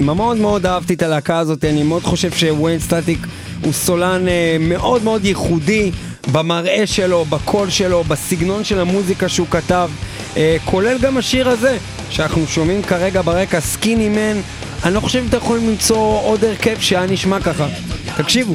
מאוד 0.00 0.36
מאוד 0.36 0.66
אהבתי 0.66 0.94
את 0.94 1.02
הלהקה 1.02 1.38
הזאת, 1.38 1.64
אני 1.64 1.82
מאוד 1.82 2.02
חושב 2.02 2.30
שוויין 2.32 2.78
סטטיק 2.78 3.18
הוא 3.64 3.72
סולן 3.72 4.28
אה, 4.28 4.56
מאוד 4.60 5.04
מאוד 5.04 5.24
ייחודי 5.24 5.90
במראה 6.32 6.86
שלו, 6.86 7.24
בקול 7.24 7.70
שלו, 7.70 8.04
בסגנון 8.04 8.64
של 8.64 8.80
המוזיקה 8.80 9.28
שהוא 9.28 9.46
כתב, 9.50 9.90
אה, 10.36 10.56
כולל 10.64 10.98
גם 10.98 11.16
השיר 11.16 11.48
הזה, 11.48 11.76
שאנחנו 12.10 12.46
שומעים 12.46 12.82
כרגע 12.82 13.22
ברקע, 13.22 13.60
סקיני 13.60 14.08
מן, 14.08 14.40
אני 14.84 14.94
לא 14.94 15.00
חושב 15.00 15.18
אם 15.18 15.26
אתם 15.28 15.36
יכולים 15.36 15.68
למצוא 15.68 16.20
עוד 16.20 16.44
הרכב 16.44 16.76
שהיה 16.80 17.06
נשמע 17.06 17.40
ככה. 17.40 17.66
תקשיבו. 18.16 18.54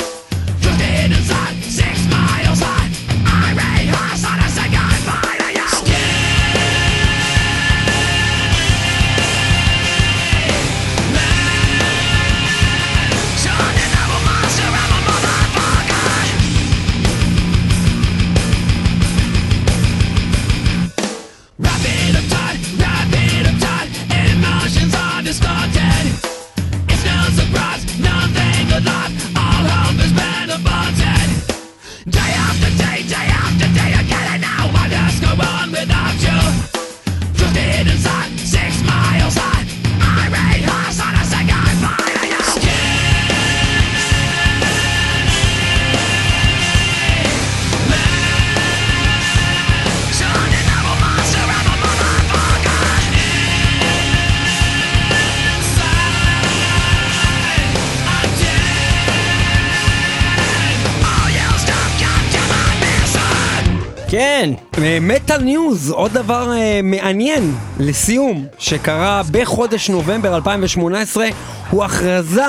Metal 65.01 65.41
News, 65.41 65.91
עוד 65.91 66.13
דבר 66.13 66.53
אה, 66.53 66.79
מעניין 66.83 67.55
לסיום, 67.79 68.45
שקרה 68.59 69.21
בחודש 69.31 69.89
נובמבר 69.89 70.35
2018, 70.35 71.27
הוא 71.69 71.83
הכרזה 71.83 72.45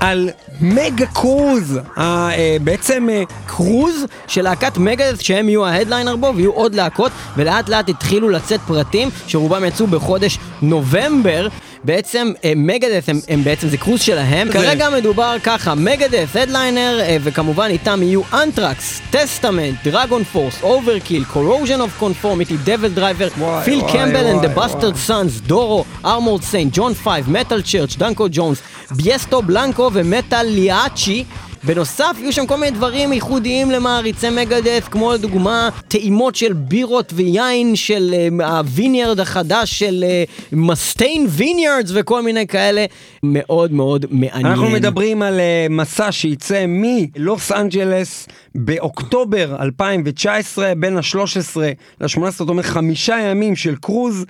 על 0.00 0.30
MegaCruise, 0.60 1.78
אה, 1.98 2.30
אה, 2.34 2.56
בעצם 2.64 3.08
אה, 3.10 3.22
קרוז 3.46 4.04
של 4.26 4.42
להקת 4.42 4.78
Megadeth 4.78 5.20
שהם 5.20 5.48
יהיו 5.48 5.66
ה 5.66 5.71
headliner 5.71 6.16
בו 6.16 6.32
ויהיו 6.36 6.52
עוד 6.52 6.74
להקות 6.74 7.12
ולאט 7.36 7.68
לאט 7.68 7.88
התחילו 7.88 8.28
לצאת 8.28 8.60
פרטים 8.66 9.08
שרובם 9.26 9.64
יצאו 9.64 9.86
בחודש 9.86 10.38
נובמבר 10.62 11.48
בעצם 11.84 12.32
אה, 12.44 12.52
Megadeth 12.56 13.08
הם, 13.08 13.20
הם 13.28 13.44
בעצם 13.44 13.68
זה 13.68 13.76
קרוז 13.76 14.00
שלהם. 14.00 14.52
כרגע 14.52 14.90
מדובר 14.90 15.36
ככה 15.42 15.74
Megadeth 15.74 16.36
headliner 16.36 17.00
אה, 17.00 17.16
וכמובן 17.20 17.66
איתם 17.70 18.02
יהיו 18.02 18.22
Anthrax, 18.32 19.00
Testament, 19.10 19.76
DragonForce, 19.84 20.62
Overkill, 20.62 21.24
Corrosion 21.24 21.80
of 21.80 21.98
Conformity, 21.98 22.56
DevilDriver, 22.64 23.28
Phil 23.64 23.80
Campbell 23.92 24.26
and 24.26 24.46
the 24.46 24.48
Bastard 24.48 24.96
Sons, 24.96 25.40
Doro, 25.40 25.84
Armored 26.04 26.42
Saint, 26.42 26.72
John 26.76 26.94
5, 26.94 27.30
Metal 27.30 27.62
Church, 27.62 27.96
Danko 27.96 28.26
Jones, 28.30 28.58
Beasto 28.90 29.42
Blanco 29.42 29.90
ו 29.92 30.46
Metalachi 30.46 31.24
בנוסף, 31.64 32.16
יהיו 32.18 32.32
שם 32.32 32.46
כל 32.46 32.56
מיני 32.56 32.70
דברים 32.70 33.12
ייחודיים 33.12 33.70
למעריצי 33.70 34.30
Megadeth, 34.30 34.88
כמו 34.88 35.12
לדוגמה 35.12 35.68
טעימות 35.88 36.34
של 36.34 36.52
בירות 36.52 37.12
wine 37.16 37.76
של 37.76 38.14
אה, 38.14 38.58
ה 38.58 38.65
vineyard 38.65 39.20
החדש 39.20 39.78
של 39.78 40.04
אה, 40.08 40.24
Mustaine 40.52 41.26
Vineyards 41.28 41.90
וכל 41.94 42.22
מיני 42.22 42.46
כאלה. 42.46 42.84
מאוד 43.22 43.72
מאוד 43.72 44.06
מעניין. 44.10 44.46
אנחנו 44.46 44.70
מדברים 44.70 45.22
על 45.22 45.40
אה, 45.40 45.66
מסע 45.70 46.12
שייצא 46.12 46.64
מלוס 46.68 47.52
אנג'לס 47.52 48.28
באוקטובר 48.54 49.56
2019, 49.62 50.72
בין 50.76 50.96
ה-13 50.96 51.58
ל-18, 52.00 52.30
זאת 52.30 52.48
אומרת 52.48 52.64
חמישה 52.64 53.18
ימים 53.20 53.56
של 53.56 53.74
קרוז, 53.76 54.24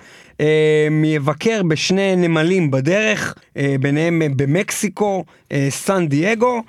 יבקר 1.05 1.63
בשני 1.63 2.17
נמלים 2.17 2.71
בדרך, 2.71 3.35
ביניהם 3.81 4.23
במקסיקו, 4.37 5.25
סן 5.71 6.09
דייגו, 6.09 6.63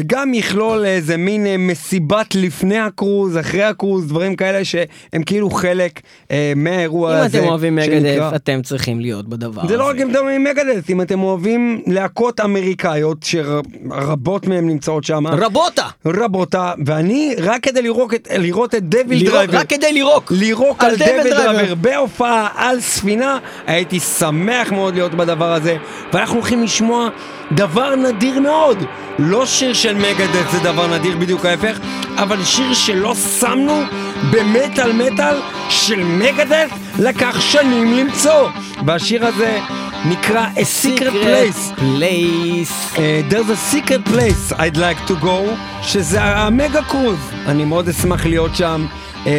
וגם 0.00 0.34
יכלול 0.34 0.84
איזה 0.84 1.16
מין 1.16 1.46
אה, 1.46 1.56
מסיבת 1.58 2.34
לפני 2.34 2.78
הקרוז, 2.78 3.38
אחרי 3.38 3.62
הקרוז, 3.64 4.06
דברים 4.08 4.36
כאלה 4.36 4.64
שהם 4.64 5.22
כאילו 5.26 5.50
חלק 5.50 6.00
אה, 6.30 6.52
מהאירוע 6.56 7.18
אם 7.20 7.24
הזה. 7.24 7.38
אתם 7.38 7.48
אוהבים 7.48 7.78
שנקרא- 7.84 7.96
Megadeth, 8.00 8.34
אתם 8.36 8.60
צריכים 8.62 9.00
להיות 9.00 9.28
בדבר 9.28 9.60
זה 9.60 9.66
הזה. 9.66 9.76
לא 9.76 9.88
רק 9.88 9.96
אם 9.96 10.10
אתם 10.10 10.18
אוהבים 10.18 10.44
Megadeth, 10.44 10.90
אם 10.90 11.00
אתם 11.02 11.22
אוהבים 11.22 11.82
להקות 11.86 12.40
אמריקאיות 12.40 13.18
שרבות 13.22 14.46
מהן 14.46 14.66
נמצאות 14.66 15.04
שם. 15.04 15.26
רבותה! 15.26 15.82
רבותה, 16.06 16.72
ואני 16.86 17.34
רק 17.42 17.62
כדי 17.62 17.82
לראות 17.82 18.14
את, 18.14 18.28
לראות 18.38 18.74
את 18.74 18.82
Devil 18.88 19.18
לירוק, 19.18 19.34
Driver, 19.34 19.58
רק 19.58 19.68
כדי 19.68 19.92
לירוק! 19.92 20.32
לירוק 20.36 20.84
על 20.84 20.90
על 20.90 20.96
Devil 20.96 21.20
Devil 21.20 21.32
Driver. 21.34 21.52
Driver 21.52 21.74
בהופעה 21.74 22.48
על 22.56 22.80
ספינה, 22.80 23.38
הייתי 23.66 24.00
שמח 24.00 24.72
מאוד 24.72 24.94
להיות 24.94 25.14
בדבר 25.14 25.52
הזה, 25.52 25.76
ואנחנו 26.12 26.34
הולכים 26.36 26.62
לשמוע 26.62 27.08
דבר 27.52 27.94
נדיר 27.96 28.40
מאוד, 28.40 28.78
לא 29.18 29.46
שיר 29.46 29.72
של 29.72 29.89
מגדס 29.94 30.52
זה 30.52 30.58
דבר 30.58 30.86
נדיר 30.98 31.16
בדיוק 31.16 31.44
ההפך, 31.46 31.78
אבל 32.16 32.44
שיר 32.44 32.74
שלא 32.74 33.14
שמנו 33.40 33.82
במטאל 34.30 34.92
מטאל 34.92 35.34
של 35.68 36.04
מגדס 36.04 36.70
לקח 36.98 37.40
שנים 37.40 37.98
למצוא, 37.98 38.48
והשיר 38.86 39.26
הזה 39.26 39.60
נקרא 40.04 40.46
A 40.56 40.84
Secret 40.84 41.12
Place. 41.24 41.78
Place. 41.80 42.96
Uh, 42.96 43.00
there's 43.30 43.50
a 43.50 43.74
secret 43.74 44.04
place 44.04 44.52
I'd 44.52 44.76
like 44.76 45.12
to 45.12 45.14
go, 45.24 45.38
שזה 45.82 46.22
המגה 46.22 46.82
קרוז. 46.82 47.18
אני 47.46 47.64
מאוד 47.64 47.88
אשמח 47.88 48.26
להיות 48.26 48.56
שם. 48.56 48.86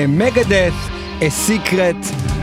מגדס, 0.07 0.73
a 1.21 1.29
secret 1.29 1.95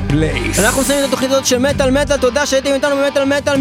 place. 0.08 0.60
אנחנו 0.60 0.82
מסיימים 0.82 1.04
את 1.04 1.08
התוכנית 1.08 1.30
הזאת 1.30 1.46
של 1.46 1.58
מטאל 1.58 1.90
מטאל, 1.90 2.16
תודה 2.16 2.46
שהייתם 2.46 2.72
איתנו 2.72 2.96
במטאל 2.96 3.24
מטאל 3.24 3.54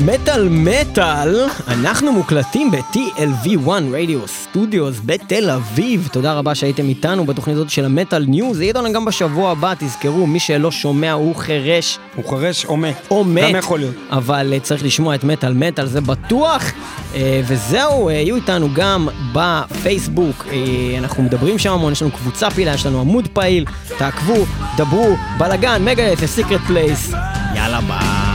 מטאל 0.00 0.48
מטאל, 0.50 1.46
אנחנו 1.68 2.12
מוקלטים 2.12 2.70
ב-TLV1 2.70 3.68
Radio 3.92 4.28
Studios 4.28 5.00
בתל 5.04 5.50
אביב. 5.50 6.08
תודה 6.12 6.32
רבה 6.32 6.54
שהייתם 6.54 6.88
איתנו 6.88 7.26
בתוכנית 7.26 7.56
הזאת 7.56 7.70
של 7.70 7.84
ה 7.84 7.91
Metal 7.91 8.24
News. 8.24 8.60
יהיה 8.60 8.68
איתנו 8.68 8.92
גם 8.92 9.04
בשבוע 9.04 9.50
הבא, 9.50 9.74
תזכרו, 9.78 10.26
מי 10.26 10.40
שלא 10.40 10.70
שומע 10.70 11.12
הוא 11.12 11.36
חירש 11.36 11.98
הוא 12.16 12.30
חרש 12.30 12.64
או 12.64 12.76
מת. 12.76 13.06
או 13.10 13.24
מת. 13.24 13.42
גם 13.42 13.56
יכול 13.56 13.78
להיות. 13.78 13.94
אבל 14.10 14.52
אה, 14.52 14.60
צריך 14.60 14.84
לשמוע 14.84 15.14
את 15.14 15.24
מטאל 15.24 15.54
מטאל, 15.54 15.86
זה 15.86 16.00
בטוח. 16.00 16.72
אה, 17.14 17.40
וזהו, 17.44 18.08
אה, 18.08 18.12
יהיו 18.12 18.36
איתנו 18.36 18.68
גם 18.74 19.08
בפייסבוק. 19.32 20.46
אנחנו 20.98 21.22
מדברים 21.22 21.58
שם 21.58 21.72
המון, 21.72 21.92
יש 21.92 22.02
לנו 22.02 22.10
קבוצה 22.10 22.50
פעילה, 22.50 22.74
יש 22.74 22.86
לנו 22.86 23.00
עמוד 23.00 23.28
פעיל. 23.28 23.64
תעקבו, 23.98 24.46
דברו, 24.76 25.16
בלאגן, 25.38 25.84
מגה, 25.84 26.02
זה 26.16 26.26
secret 26.26 26.60
place. 26.60 27.12
יאללה 27.54 27.80
ביי. 27.80 28.25